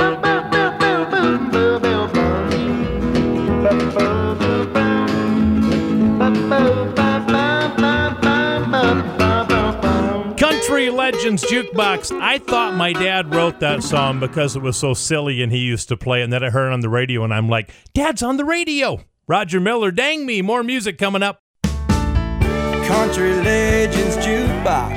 Country 10.69 10.91
Legends 10.91 11.43
Jukebox. 11.45 12.21
I 12.21 12.37
thought 12.37 12.75
my 12.75 12.93
dad 12.93 13.33
wrote 13.33 13.59
that 13.59 13.81
song 13.81 14.19
because 14.19 14.55
it 14.55 14.61
was 14.61 14.77
so 14.77 14.93
silly 14.93 15.41
and 15.41 15.51
he 15.51 15.57
used 15.57 15.87
to 15.87 15.97
play 15.97 16.21
it. 16.21 16.25
And 16.25 16.31
then 16.31 16.43
I 16.43 16.51
heard 16.51 16.67
it 16.69 16.73
on 16.73 16.81
the 16.81 16.89
radio 16.89 17.23
and 17.23 17.33
I'm 17.33 17.49
like, 17.49 17.73
Dad's 17.95 18.21
on 18.21 18.37
the 18.37 18.45
radio. 18.45 19.01
Roger 19.27 19.59
Miller, 19.59 19.89
dang 19.89 20.27
me. 20.27 20.43
More 20.43 20.61
music 20.61 20.99
coming 20.99 21.23
up. 21.23 21.41
Country 21.63 23.33
Legends 23.33 24.15
Jukebox 24.17 24.95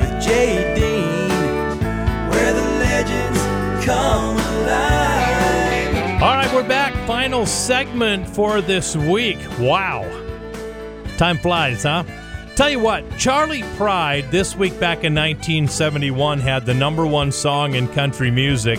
with 0.00 0.24
Jay 0.24 0.74
Dean, 0.74 1.28
where 2.30 2.54
the 2.54 2.62
legends 2.62 3.84
come 3.84 4.38
alive. 4.38 6.22
All 6.22 6.36
right, 6.36 6.50
we're 6.54 6.66
back. 6.66 6.94
Final 7.06 7.44
segment 7.44 8.26
for 8.26 8.62
this 8.62 8.96
week. 8.96 9.36
Wow. 9.60 10.10
Time 11.18 11.36
flies, 11.36 11.82
huh? 11.82 12.04
Tell 12.56 12.70
you 12.70 12.80
what, 12.80 13.18
Charley 13.18 13.62
Pride 13.76 14.30
this 14.30 14.56
week 14.56 14.80
back 14.80 15.04
in 15.04 15.14
1971 15.14 16.40
had 16.40 16.64
the 16.64 16.72
number 16.72 17.06
one 17.06 17.30
song 17.30 17.74
in 17.74 17.86
country 17.86 18.30
music, 18.30 18.78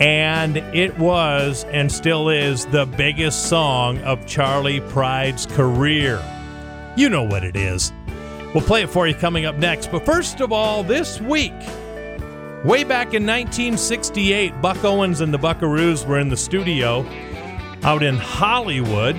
and 0.00 0.56
it 0.56 0.98
was 0.98 1.62
and 1.70 1.92
still 1.92 2.28
is 2.28 2.66
the 2.66 2.86
biggest 2.86 3.48
song 3.48 3.98
of 3.98 4.26
Charley 4.26 4.80
Pride's 4.80 5.46
career. 5.46 6.20
You 6.96 7.08
know 7.08 7.22
what 7.22 7.44
it 7.44 7.54
is. 7.54 7.92
We'll 8.52 8.64
play 8.64 8.82
it 8.82 8.90
for 8.90 9.06
you 9.06 9.14
coming 9.14 9.46
up 9.46 9.58
next. 9.58 9.92
But 9.92 10.04
first 10.04 10.40
of 10.40 10.52
all, 10.52 10.82
this 10.82 11.20
week, 11.20 11.54
way 12.64 12.82
back 12.82 13.14
in 13.14 13.24
1968, 13.24 14.60
Buck 14.60 14.82
Owens 14.82 15.20
and 15.20 15.32
the 15.32 15.38
Buckaroos 15.38 16.04
were 16.04 16.18
in 16.18 16.30
the 16.30 16.36
studio 16.36 17.06
out 17.84 18.02
in 18.02 18.16
Hollywood. 18.16 19.16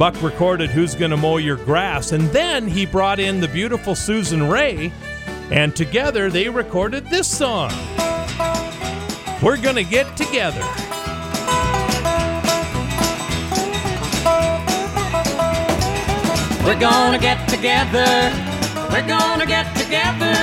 Buck 0.00 0.22
recorded 0.22 0.70
Who's 0.70 0.94
Gonna 0.94 1.18
Mow 1.18 1.36
Your 1.36 1.58
Grass, 1.58 2.12
and 2.12 2.22
then 2.30 2.66
he 2.66 2.86
brought 2.86 3.20
in 3.20 3.38
the 3.38 3.48
beautiful 3.48 3.94
Susan 3.94 4.48
Raye, 4.48 4.90
and 5.50 5.76
together 5.76 6.30
they 6.30 6.48
recorded 6.48 7.04
this 7.10 7.28
song. 7.28 7.70
We're 9.42 9.58
gonna 9.58 9.82
get 9.82 10.16
together. 10.16 10.64
We're 16.64 16.80
gonna 16.80 17.18
get 17.18 17.46
together. 17.50 18.32
We're 18.90 19.06
gonna 19.06 19.44
get 19.44 19.76
together. 19.76 20.34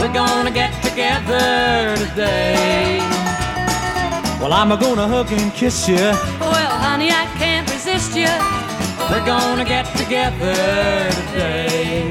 We're 0.00 0.14
gonna 0.14 0.50
get 0.50 0.72
together 0.82 1.98
today. 1.98 3.00
Well, 4.40 4.54
I'm 4.54 4.70
gonna 4.80 5.06
hug 5.06 5.30
and 5.32 5.52
kiss 5.52 5.86
you. 5.86 5.96
Well, 5.96 6.78
honey, 6.78 7.10
I 7.10 7.26
can't 7.36 7.70
resist 7.70 8.16
you. 8.16 8.59
We're 9.10 9.26
gonna 9.26 9.64
get 9.64 9.86
together 9.96 10.54
today. 11.18 12.08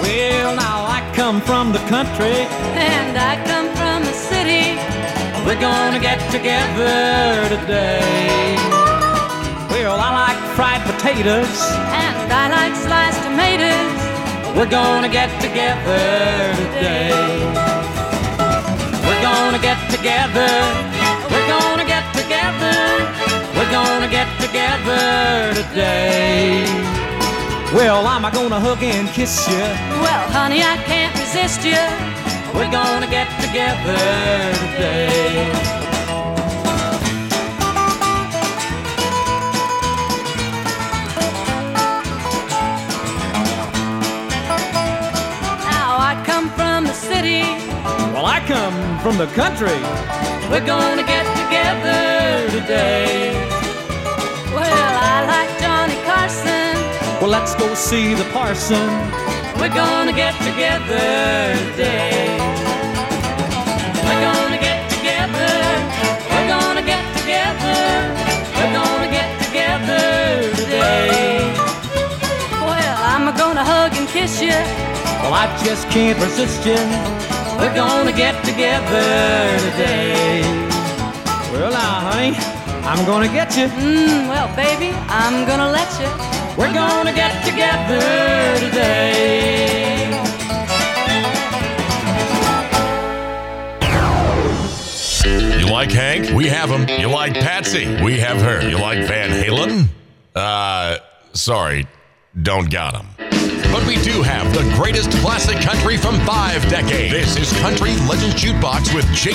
Well, 0.00 0.56
now 0.56 0.86
I 0.88 1.04
come 1.14 1.42
from 1.42 1.72
the 1.72 1.82
country. 1.92 2.48
And 2.72 3.18
I 3.18 3.36
come 3.44 3.68
from 3.76 4.00
the 4.08 4.16
city. 4.30 4.80
We're 5.44 5.60
gonna 5.60 6.00
get 6.00 6.18
together 6.32 7.48
today. 7.52 8.56
Well, 9.68 10.00
I 10.00 10.10
like 10.24 10.40
fried 10.56 10.80
potatoes. 10.90 11.60
And 12.00 12.32
I 12.32 12.48
like 12.48 12.74
sliced 12.80 13.22
tomatoes. 13.28 14.56
We're 14.56 14.72
gonna 14.80 15.10
get 15.10 15.28
together 15.38 16.00
today. 16.64 17.12
We're 19.04 19.22
gonna 19.28 19.60
get 19.60 19.78
together. 19.90 20.52
We're 21.30 21.48
gonna 21.54 21.84
get 21.84 22.04
together. 22.16 22.76
We're 23.54 23.70
gonna 23.70 24.08
get 24.08 24.26
together 24.40 24.51
today. 25.72 26.64
Well, 27.74 28.06
I'm 28.06 28.30
gonna 28.32 28.60
hug 28.60 28.82
and 28.82 29.08
kiss 29.08 29.48
you. 29.48 29.64
Well, 30.04 30.24
honey, 30.30 30.62
I 30.62 30.76
can't 30.84 31.14
resist 31.18 31.64
you. 31.64 31.82
We're 32.54 32.70
gonna 32.70 33.06
get 33.06 33.28
together 33.40 33.96
today. 34.62 35.50
Now 45.64 45.96
I 46.10 46.22
come 46.26 46.50
from 46.50 46.84
the 46.84 46.92
city. 46.92 47.42
Well, 48.12 48.26
I 48.26 48.40
come 48.46 48.98
from 49.00 49.16
the 49.16 49.28
country. 49.28 49.80
We're 50.50 50.66
gonna 50.66 51.02
get 51.02 51.24
together 51.40 52.50
today. 52.50 53.51
Well, 57.22 57.30
let's 57.30 57.54
go 57.54 57.72
see 57.74 58.14
the 58.14 58.24
parson. 58.32 58.82
We're 59.60 59.72
gonna 59.72 60.12
get 60.12 60.34
together 60.42 61.54
today. 61.70 62.26
We're 64.02 64.22
gonna 64.26 64.58
get 64.58 64.90
together. 64.90 65.54
We're 66.34 66.48
gonna 66.50 66.82
get 66.82 67.04
together. 67.16 67.78
We're 68.58 68.72
gonna 68.74 69.06
get 69.06 69.30
together 69.38 70.50
today. 70.56 71.54
Well, 72.58 72.96
I'm 73.14 73.30
gonna 73.38 73.64
hug 73.64 73.94
and 73.94 74.08
kiss 74.08 74.42
you. 74.42 74.58
Well, 75.22 75.32
I 75.32 75.46
just 75.64 75.88
can't 75.90 76.18
resist 76.18 76.66
you. 76.66 76.74
We're 77.60 77.72
gonna 77.72 78.12
get 78.12 78.34
together 78.44 79.06
today. 79.70 80.42
Well, 81.52 81.70
now, 81.70 82.10
honey, 82.10 82.34
I'm 82.82 83.06
gonna 83.06 83.28
get 83.28 83.56
you. 83.56 83.68
Mm, 83.68 84.26
well, 84.26 84.48
baby, 84.56 84.90
I'm 85.06 85.46
gonna 85.46 85.70
let 85.70 85.88
you. 86.00 86.41
We're 86.56 86.72
gonna 86.72 87.14
get 87.14 87.44
together 87.44 87.98
today. 88.60 90.10
You 95.58 95.66
like 95.72 95.90
Hank? 95.90 96.30
We 96.36 96.48
have 96.48 96.68
him. 96.68 96.86
You 97.00 97.08
like 97.08 97.34
Patsy? 97.34 97.86
We 98.04 98.18
have 98.18 98.40
her. 98.42 98.68
You 98.68 98.78
like 98.78 98.98
Van 99.06 99.30
Halen? 99.30 99.86
Uh, 100.34 100.98
sorry, 101.32 101.86
don't 102.42 102.70
got 102.70 102.96
him. 102.96 103.06
But 103.72 103.86
we 103.86 103.94
do 104.02 104.20
have 104.22 104.52
the 104.52 104.70
greatest 104.76 105.10
classic 105.22 105.58
country 105.62 105.96
from 105.96 106.20
five 106.26 106.62
decades. 106.68 107.34
This 107.34 107.36
is 107.38 107.60
Country 107.60 107.92
Legends 108.06 108.34
Jukebox 108.34 108.94
with 108.94 109.06
J. 109.14 109.32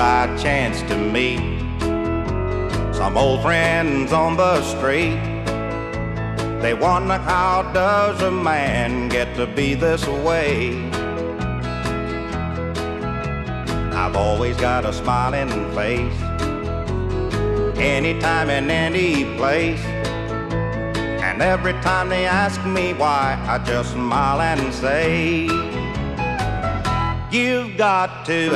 I 0.00 0.34
chance 0.38 0.80
to 0.90 0.96
meet 0.96 1.60
some 2.94 3.18
old 3.18 3.42
friends 3.42 4.14
on 4.14 4.34
the 4.38 4.62
street, 4.62 5.20
They 6.62 6.72
wonder 6.72 7.18
how 7.18 7.70
does 7.74 8.22
a 8.22 8.30
man 8.30 9.10
get 9.10 9.36
to 9.36 9.46
be 9.46 9.74
this 9.74 10.06
way? 10.06 10.88
I've 13.92 14.16
always 14.16 14.56
got 14.56 14.86
a 14.86 14.92
smiling 14.94 15.50
face, 15.74 16.20
anytime 17.78 18.48
and 18.48 18.70
any 18.70 19.24
place. 19.36 19.84
And 21.20 21.42
every 21.42 21.74
time 21.74 22.08
they 22.08 22.24
ask 22.24 22.64
me 22.64 22.94
why, 22.94 23.38
I 23.46 23.58
just 23.58 23.92
smile 23.92 24.40
and 24.40 24.72
say, 24.72 25.44
You've 27.30 27.76
got 27.76 28.24
to 28.26 28.50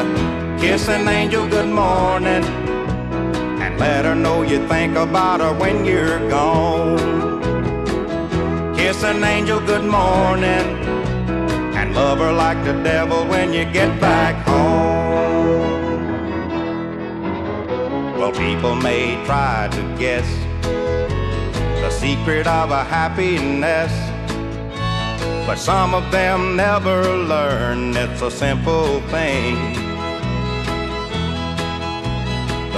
kiss 0.65 0.89
an 0.89 1.07
angel 1.07 1.47
good 1.47 1.69
morning 1.69 2.43
and 3.63 3.79
let 3.79 4.07
her 4.07 4.15
know 4.15 4.41
you 4.41 4.67
think 4.67 4.97
about 4.97 5.41
her 5.41 5.53
when 5.53 5.85
you're 5.85 6.19
gone. 6.31 6.97
Kiss 8.75 9.05
an 9.05 9.23
angel 9.23 9.61
good 9.61 9.85
morning 9.85 10.67
and 11.79 11.95
love 11.95 12.19
her 12.19 12.33
like 12.33 12.57
the 12.65 12.73
devil 12.83 13.27
when 13.27 13.53
you 13.53 13.67
get 13.67 13.91
back 14.01 14.35
home. 14.47 16.01
Well, 18.19 18.33
people 18.33 18.75
may 18.75 19.23
try 19.27 19.69
to 19.71 19.83
guess 19.99 20.29
the 21.83 21.91
secret 21.91 22.47
of 22.47 22.71
a 22.71 22.85
happiness. 22.85 23.93
But 25.47 25.57
some 25.57 25.93
of 25.95 26.11
them 26.11 26.57
never 26.57 27.03
learn 27.19 27.95
it's 27.95 28.23
a 28.23 28.31
simple 28.31 29.03
thing. 29.11 29.84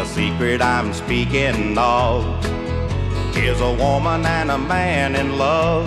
Secret 0.06 0.62
I'm 0.62 0.92
speaking 0.92 1.76
of 1.76 2.24
is 3.36 3.60
a 3.60 3.72
woman 3.74 4.24
and 4.24 4.50
a 4.50 4.58
man 4.58 5.14
in 5.14 5.36
love. 5.36 5.86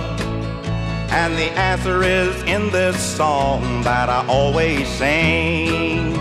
And 1.12 1.34
the 1.36 1.50
answer 1.58 2.04
is 2.04 2.41
in 2.44 2.70
this 2.72 3.02
song 3.02 3.82
that 3.84 4.10
I 4.10 4.26
always 4.28 4.88
sing. 4.88 6.14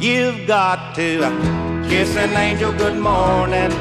You've 0.00 0.46
got 0.46 0.94
to 0.94 1.18
kiss 1.88 2.16
an 2.16 2.30
angel 2.30 2.72
good 2.72 2.98
morning 2.98 3.72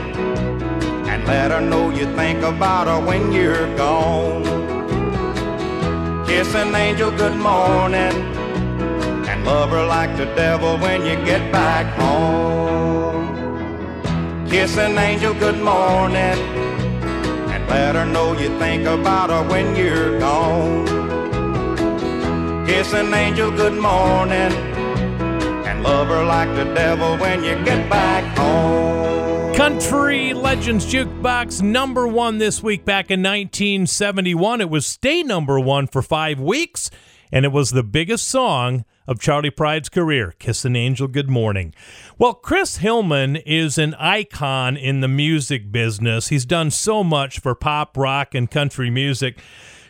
and 1.10 1.26
let 1.26 1.52
her 1.52 1.61
know 1.61 1.90
you 1.91 2.06
think 2.16 2.44
about 2.44 2.88
her 2.88 2.99
when 3.06 3.32
you're 3.32 3.74
gone. 3.78 4.44
Kiss 6.26 6.53
an 6.56 6.76
angel 6.76 7.11
good 7.11 7.38
morning 7.38 8.14
and 9.30 9.45
love 9.45 9.70
her 9.70 9.86
like 9.86 10.18
the 10.18 10.26
devil 10.36 10.78
when 10.78 11.06
you 11.06 11.16
get 11.26 11.52
back 11.52 11.86
home. 11.98 12.69
Kiss 14.50 14.78
an 14.78 14.98
angel 14.98 15.36
good 15.36 15.60
morning 15.60 16.18
and 16.18 17.68
let 17.70 17.94
her 17.94 18.06
know 18.06 18.34
you 18.34 18.50
think 18.58 18.88
about 18.88 19.30
her 19.30 19.48
when 19.48 19.76
you're 19.76 20.20
gone. 20.20 20.88
Kiss 22.66 22.92
an 22.94 23.14
angel 23.14 23.52
good 23.52 23.80
morning 23.80 24.52
and 25.68 25.84
love 25.84 26.08
her 26.08 26.26
like 26.26 26.50
the 26.56 26.66
devil 26.74 27.16
when 27.18 27.44
you 27.44 27.64
get 27.64 27.88
back 27.92 28.24
home. 28.38 29.54
Country 29.56 30.34
Legends 30.34 30.92
Jukebox 30.92 31.62
number 31.62 32.08
one 32.08 32.40
this 32.40 32.64
week 32.64 32.86
back 32.86 33.12
in 33.12 33.22
1971. 33.22 34.62
It 34.62 34.70
was 34.72 34.88
stay 34.88 35.22
number 35.22 35.60
one 35.60 35.86
for 35.86 36.02
five 36.02 36.40
weeks, 36.40 36.90
and 37.31 37.45
it 37.45 37.51
was 37.51 37.72
the 37.72 37.84
biggest 37.84 38.27
song 38.27 38.85
of 39.07 39.19
Charley 39.19 39.49
Pride's 39.49 39.89
career, 39.89 40.34
Kiss 40.39 40.65
an 40.65 40.76
Angel 40.76 41.07
Good 41.07 41.30
Morning. 41.30 41.73
Well, 42.18 42.34
Chris 42.34 42.77
Hillman 42.77 43.38
is 43.38 43.77
an 43.77 43.95
icon 43.95 44.77
in 44.77 45.01
the 45.01 45.07
music 45.07 45.72
business. 45.72 46.27
He's 46.27 46.45
done 46.45 46.72
so 46.72 47.03
much 47.03 47.39
for 47.39 47.56
pop, 47.56 47.97
rock, 47.97 48.35
and 48.35 48.49
country 48.49 48.89
music. 48.89 49.39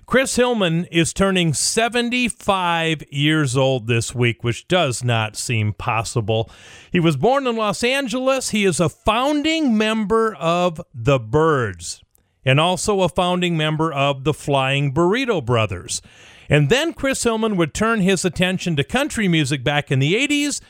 Chris 0.06 0.38
Hillman 0.38 0.86
is 0.86 1.14
turning 1.14 1.54
75 1.54 3.04
years 3.12 3.56
old 3.56 3.86
this 3.86 4.16
week, 4.16 4.44
which 4.44 4.68
does 4.68 5.04
not 5.04 5.36
seem 5.36 5.72
possible. 5.72 6.50
He 6.92 7.00
was 7.00 7.16
born 7.16 7.46
in 7.46 7.56
Los 7.56 7.84
Angeles. 7.84 8.50
He 8.50 8.66
is 8.66 8.80
a 8.80 8.90
founding 8.90 9.78
member 9.78 10.34
of 10.34 10.82
the 10.96 11.20
Byrds 11.20 12.02
and 12.44 12.60
also 12.60 13.02
a 13.02 13.10
founding 13.10 13.56
member 13.56 13.94
of 13.94 14.24
the 14.24 14.34
Flying 14.34 14.94
Burrito 14.94 15.46
Brothers. 15.46 16.02
And 16.50 16.70
then 16.70 16.94
Chris 16.94 17.24
Hillman 17.24 17.58
would 17.58 17.76
turn 17.76 18.02
his 18.02 18.26
attention 18.26 18.76
to 18.76 18.84
country 18.84 19.28
music 19.28 19.64
back 19.64 19.92
in 19.92 20.00
the 20.00 20.16
80s, 20.16 20.62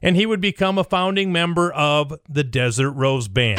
and 0.00 0.16
he 0.16 0.26
would 0.26 0.40
become 0.40 0.78
a 0.78 0.84
founding 0.84 1.32
member 1.32 1.72
of 1.72 2.14
the 2.28 2.44
Desert 2.44 2.92
Rose 2.92 3.26
Band. 3.26 3.58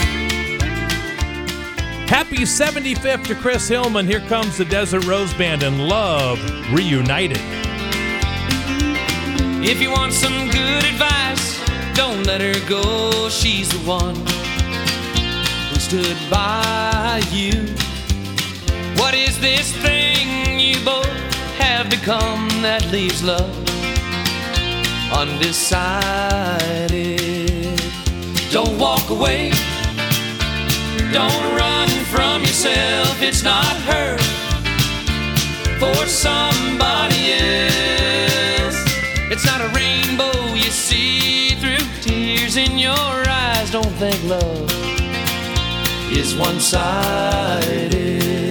Happy 2.08 2.38
75th 2.38 3.26
to 3.26 3.36
Chris 3.36 3.68
Hillman. 3.68 4.06
Here 4.06 4.22
comes 4.22 4.58
the 4.58 4.66
Desert 4.66 5.06
Rose 5.06 5.34
Band 5.34 5.64
and 5.64 5.90
Love 5.90 6.40
Reunited. 6.72 7.42
If 9.68 9.82
you 9.82 9.92
want 9.92 10.14
some 10.14 10.50
good 10.52 10.86
advice, 10.86 11.60
don't 11.96 12.24
let 12.24 12.40
her 12.40 12.54
go. 12.70 13.28
She's 13.30 13.70
the 13.70 13.80
one 13.80 14.16
who 14.16 15.80
stood 15.80 16.16
by 16.30 17.22
you. 17.32 17.74
What 18.98 19.16
is 19.16 19.42
this 19.42 19.76
thing 19.78 20.60
you 20.60 20.76
both 20.86 21.25
have 21.76 21.90
become 21.90 22.48
that 22.62 22.90
leaves 22.90 23.22
love 23.22 23.52
undecided? 25.12 25.60
Don't 28.50 28.80
walk 28.80 29.10
away. 29.10 29.52
Don't 31.12 31.46
run 31.54 31.90
from 32.14 32.44
yourself. 32.44 33.22
It's 33.22 33.44
not 33.44 33.76
her 33.92 34.18
for 35.82 36.06
somebody 36.08 37.34
else. 37.34 38.80
It's 39.30 39.46
not 39.46 39.60
a 39.60 39.68
rainbow 39.76 40.32
you 40.54 40.72
see 40.72 41.56
through 41.56 41.86
tears 42.02 42.56
in 42.56 42.78
your 42.78 43.16
eyes. 43.28 43.70
Don't 43.72 43.96
think 44.00 44.24
love 44.24 44.72
is 46.10 46.38
one 46.38 46.62
sided. 46.62 48.45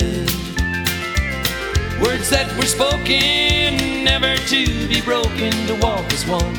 Words 2.05 2.29
that 2.29 2.55
were 2.59 2.67
spoken, 2.67 4.05
never 4.05 4.37
to 4.37 4.89
be 4.89 5.01
broken, 5.01 5.53
to 5.67 5.75
walk 5.81 6.13
as 6.13 6.27
one 6.27 6.55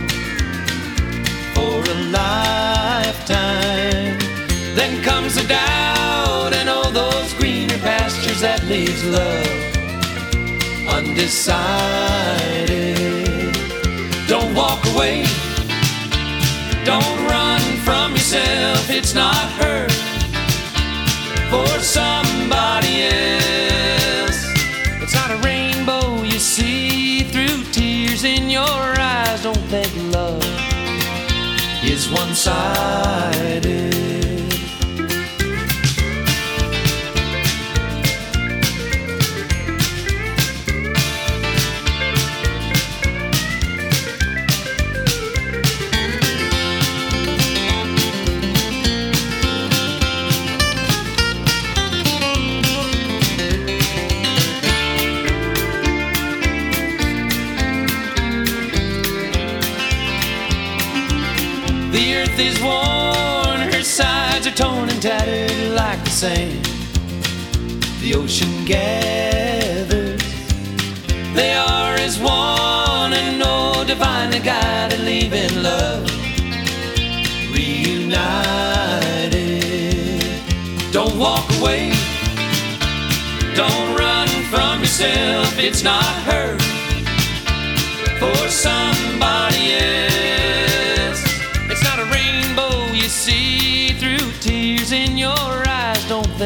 for 1.54 1.84
a 1.84 1.94
lifetime. 2.10 4.18
Then 4.74 5.04
comes 5.04 5.38
a 5.38 5.48
doubt 5.48 6.54
and 6.54 6.68
all 6.68 6.90
those 6.90 7.32
greener 7.36 7.78
pastures 7.78 8.42
that 8.42 8.64
leaves 8.66 9.06
love 9.06 9.46
undecided. 10.88 11.46
Don't 14.28 14.56
walk 14.56 14.84
away. 14.96 15.28
Don't 16.84 17.28
run 17.30 17.62
from 17.84 18.14
yourself. 18.14 18.90
It's 18.90 19.14
not 19.14 19.52
her 19.62 19.88
for 21.52 21.68
somebody 21.82 22.25
is 32.48 33.95
tattered 66.22 66.65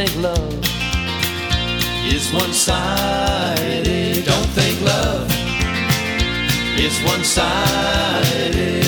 think 0.05 0.23
love 0.23 0.59
It's 2.05 2.31
one 2.31 2.53
sided. 2.53 4.23
Don't 4.23 4.49
think 4.55 4.79
love 4.81 5.29
is 6.79 6.97
one 7.03 7.23
sided. 7.25 8.78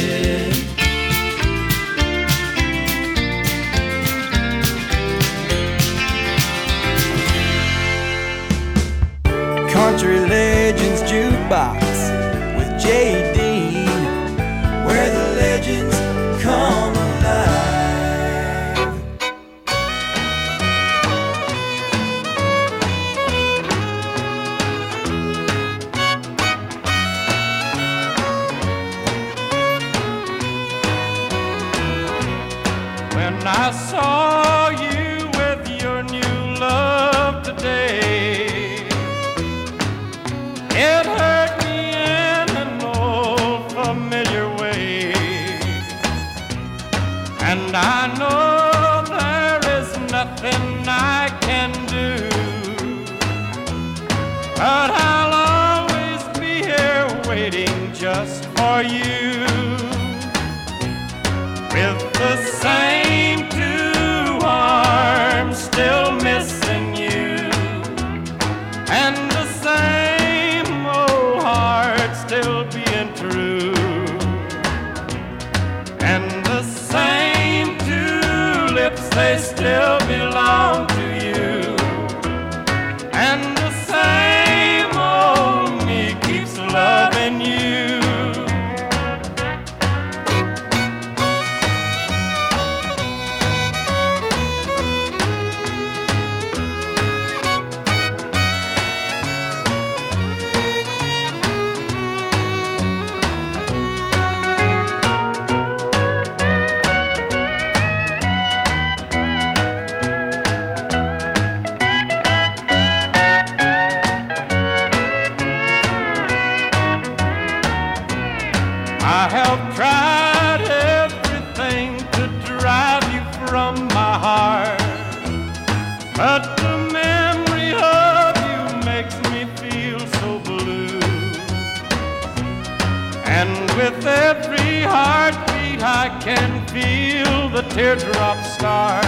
Heartbeat, 134.92 135.82
I 135.82 136.06
can 136.20 136.68
feel 136.68 137.50
the 137.50 137.64
teardrops 137.74 138.54
start. 138.54 139.06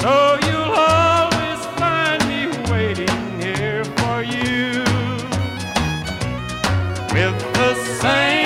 So 0.00 0.38
you'll 0.46 0.76
always 0.96 1.60
find 1.80 2.20
me 2.30 2.40
waiting 2.70 3.20
here 3.40 3.84
for 3.98 4.22
you 4.22 4.84
with 7.14 7.36
the 7.58 7.74
same 8.00 8.43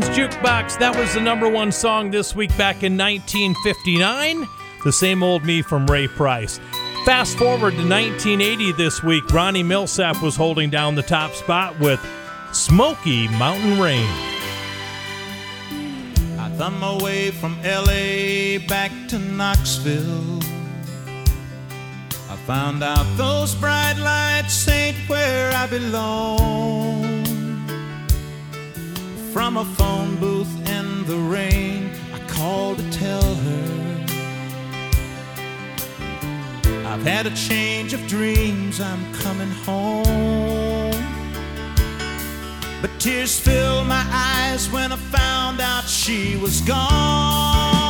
Jukebox. 0.00 0.78
That 0.78 0.96
was 0.96 1.12
the 1.12 1.20
number 1.20 1.48
one 1.48 1.70
song 1.70 2.10
this 2.10 2.34
week 2.34 2.56
back 2.56 2.82
in 2.82 2.96
1959. 2.96 4.48
The 4.84 4.92
same 4.92 5.22
old 5.22 5.44
me 5.44 5.60
from 5.60 5.86
Ray 5.86 6.08
Price. 6.08 6.58
Fast 7.04 7.36
forward 7.36 7.72
to 7.72 7.88
1980 7.88 8.72
this 8.72 9.02
week. 9.02 9.22
Ronnie 9.30 9.62
Milsap 9.62 10.22
was 10.22 10.34
holding 10.34 10.70
down 10.70 10.94
the 10.94 11.02
top 11.02 11.32
spot 11.32 11.78
with 11.78 12.00
Smoky 12.52 13.28
Mountain 13.28 13.78
Rain. 13.78 14.08
I 16.38 16.50
thumb 16.56 16.80
my 16.80 16.96
way 17.02 17.30
from 17.30 17.56
LA 17.62 18.66
back 18.66 18.92
to 19.08 19.18
Knoxville. 19.18 20.40
I 22.30 22.36
found 22.46 22.82
out 22.82 23.04
those 23.18 23.54
bright 23.54 23.98
lights 23.98 24.66
ain't 24.68 24.96
where 25.08 25.52
I 25.52 25.66
belong. 25.66 27.11
From 29.32 29.56
a 29.56 29.64
phone 29.64 30.16
booth 30.16 30.68
in 30.68 31.06
the 31.06 31.16
rain, 31.16 31.90
I 32.12 32.18
called 32.28 32.76
to 32.76 32.90
tell 32.90 33.34
her 33.34 34.04
I've 36.84 37.02
had 37.02 37.26
a 37.26 37.34
change 37.34 37.94
of 37.94 38.06
dreams, 38.06 38.78
I'm 38.78 39.10
coming 39.14 39.50
home. 39.50 40.92
But 42.82 42.90
tears 42.98 43.40
filled 43.40 43.86
my 43.86 44.06
eyes 44.12 44.70
when 44.70 44.92
I 44.92 44.96
found 44.96 45.62
out 45.62 45.88
she 45.88 46.36
was 46.36 46.60
gone. 46.60 47.81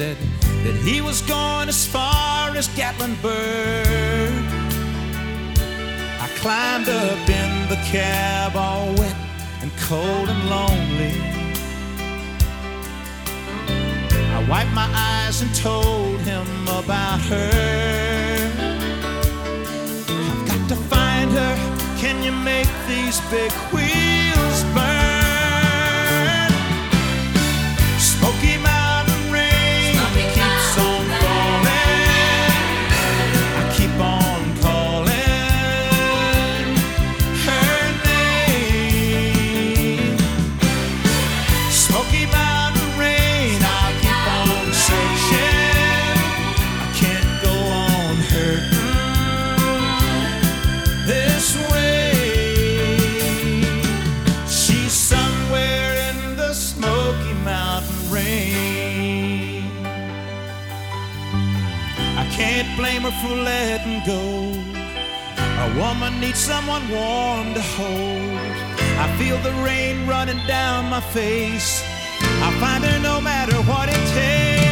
Said 0.00 0.16
that 0.64 0.76
he 0.76 1.02
was 1.02 1.20
going 1.22 1.68
as 1.68 1.86
far 1.86 2.56
as 2.56 2.68
Gatlinburg. 2.68 4.32
I 6.24 6.26
climbed 6.40 6.88
up 6.88 7.24
in 7.40 7.50
the 7.68 7.78
cab, 7.92 8.56
all 8.56 8.86
wet 9.00 9.18
and 9.60 9.70
cold 9.88 10.26
and 10.34 10.42
lonely. 10.56 11.16
I 14.36 14.38
wiped 14.48 14.74
my 14.82 14.88
eyes 15.10 15.42
and 15.42 15.54
told 15.54 16.18
him 16.20 16.48
about 16.80 17.20
her. 17.32 18.50
I've 20.30 20.42
got 20.50 20.62
to 20.72 20.76
find 20.94 21.30
her. 21.40 21.54
Can 22.02 22.22
you 22.22 22.32
make 22.32 22.70
these 22.88 23.20
big 23.34 23.52
wheels 23.72 24.19
for 63.20 63.36
letting 63.36 64.00
go. 64.06 64.22
A 65.64 65.68
woman 65.78 66.20
needs 66.20 66.38
someone 66.38 66.88
warm 66.88 67.52
to 67.54 67.60
hold. 67.76 68.40
I 69.04 69.06
feel 69.18 69.36
the 69.38 69.52
rain 69.62 70.06
running 70.06 70.40
down 70.46 70.88
my 70.88 71.00
face. 71.00 71.84
I'll 72.42 72.58
find 72.60 72.82
her 72.84 72.98
no 73.00 73.20
matter 73.20 73.56
what 73.70 73.88
it 73.88 74.02
takes. 74.14 74.69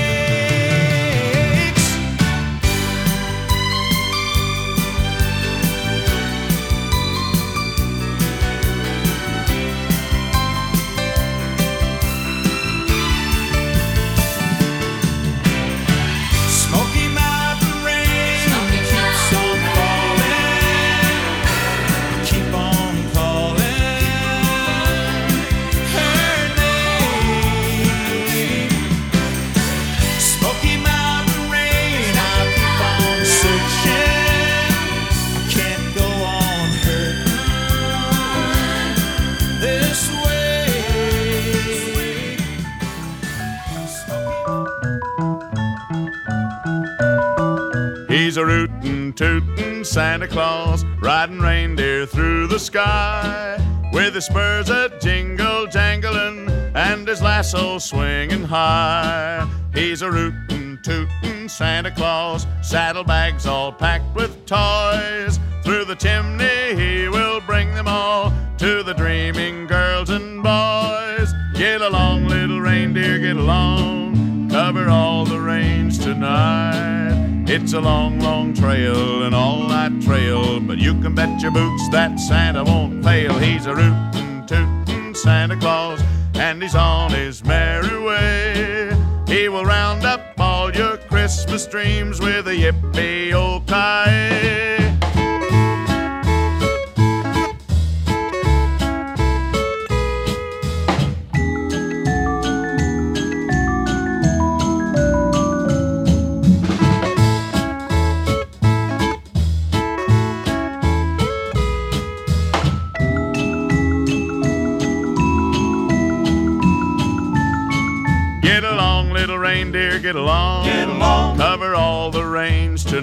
Claus, 50.39 50.85
riding 51.01 51.41
reindeer 51.41 52.07
through 52.07 52.47
the 52.47 52.61
sky, 52.61 53.59
with 53.93 54.15
his 54.15 54.27
spurs 54.27 54.71
a 54.71 54.89
jingle 55.01 55.67
jangling 55.67 56.49
and 56.77 57.09
his 57.09 57.21
lasso 57.21 57.79
swinging 57.79 58.45
high. 58.45 59.45
He's 59.75 60.01
a 60.01 60.09
rootin' 60.09 60.79
tootin' 60.85 61.49
Santa 61.49 61.91
Claus, 61.91 62.47
saddlebags 62.63 63.47
all 63.47 63.73
packed 63.73 64.15
with 64.15 64.47
toys. 64.47 65.41
Through 65.65 65.87
the 65.87 65.97
chimney 65.97 66.38
It's 77.61 77.73
a 77.73 77.81
long, 77.81 78.21
long 78.21 78.55
trail, 78.55 79.25
and 79.25 79.35
all 79.35 79.67
that 79.67 79.91
trail, 80.01 80.61
but 80.61 80.79
you 80.79 80.95
can 81.03 81.17
bet 81.17 81.43
your 81.43 81.51
boots 81.51 81.89
that 81.91 82.19
Santa 82.21 82.63
won't 82.63 83.03
fail. 83.03 83.37
He's 83.37 83.67
a 83.67 83.75
rootin', 83.75 84.47
tootin' 84.47 85.13
Santa 85.13 85.57
Claus, 85.57 86.01
and 86.35 86.63
he's 86.63 86.77
on 86.77 87.11
his 87.11 87.45
merry 87.45 88.01
way. 88.01 88.97
He 89.27 89.49
will 89.49 89.65
round 89.65 90.05
up 90.05 90.39
all 90.39 90.73
your 90.73 90.99
Christmas 90.99 91.67
dreams 91.67 92.21
with 92.21 92.47
a 92.47 92.55
yippee 92.55 93.33
o 93.33 93.59
ki 93.67 94.38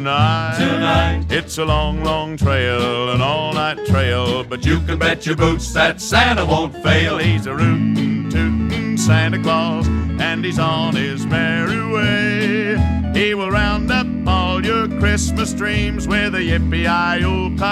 tonight. 0.05 0.55
Tonight. 0.57 1.25
It's 1.31 1.57
a 1.57 1.65
long, 1.65 2.03
long 2.03 2.37
trail, 2.37 3.09
an 3.11 3.21
all-night 3.21 3.85
trail, 3.87 4.43
but 4.43 4.63
you 4.65 4.79
can 4.81 4.99
bet 4.99 5.25
your 5.25 5.35
boots 5.35 5.73
that 5.73 5.99
Santa 5.99 6.45
won't 6.45 6.73
fail. 6.83 7.17
He's 7.17 7.47
a 7.47 7.55
rootin', 7.55 8.29
tootin' 8.29 8.97
Santa 8.97 9.41
Claus, 9.41 9.87
and 10.19 10.45
he's 10.45 10.59
on 10.59 10.95
his 10.95 11.25
merry 11.25 11.81
way. 11.91 12.77
He 13.13 13.33
will 13.33 13.49
round 13.49 13.91
up 13.91 14.05
all 14.27 14.63
your 14.63 14.87
Christmas 14.99 15.53
dreams 15.53 16.07
with 16.07 16.35
a 16.35 16.39
yippee-i-o-ki. 16.39 17.63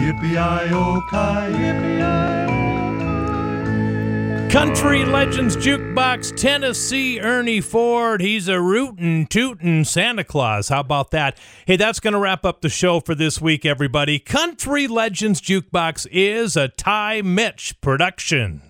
Yippee-i-o-ki, 0.00 1.52
yippee-i-o. 1.60 2.65
Country 4.56 5.04
Legends 5.04 5.54
Jukebox, 5.54 6.34
Tennessee, 6.34 7.20
Ernie 7.20 7.60
Ford. 7.60 8.22
He's 8.22 8.48
a 8.48 8.58
rootin' 8.58 9.26
tootin' 9.26 9.84
Santa 9.84 10.24
Claus. 10.24 10.70
How 10.70 10.80
about 10.80 11.10
that? 11.10 11.38
Hey, 11.66 11.76
that's 11.76 12.00
going 12.00 12.14
to 12.14 12.18
wrap 12.18 12.46
up 12.46 12.62
the 12.62 12.70
show 12.70 13.00
for 13.00 13.14
this 13.14 13.38
week, 13.38 13.66
everybody. 13.66 14.18
Country 14.18 14.86
Legends 14.86 15.42
Jukebox 15.42 16.06
is 16.10 16.56
a 16.56 16.68
Ty 16.68 17.20
Mitch 17.20 17.78
production. 17.82 18.62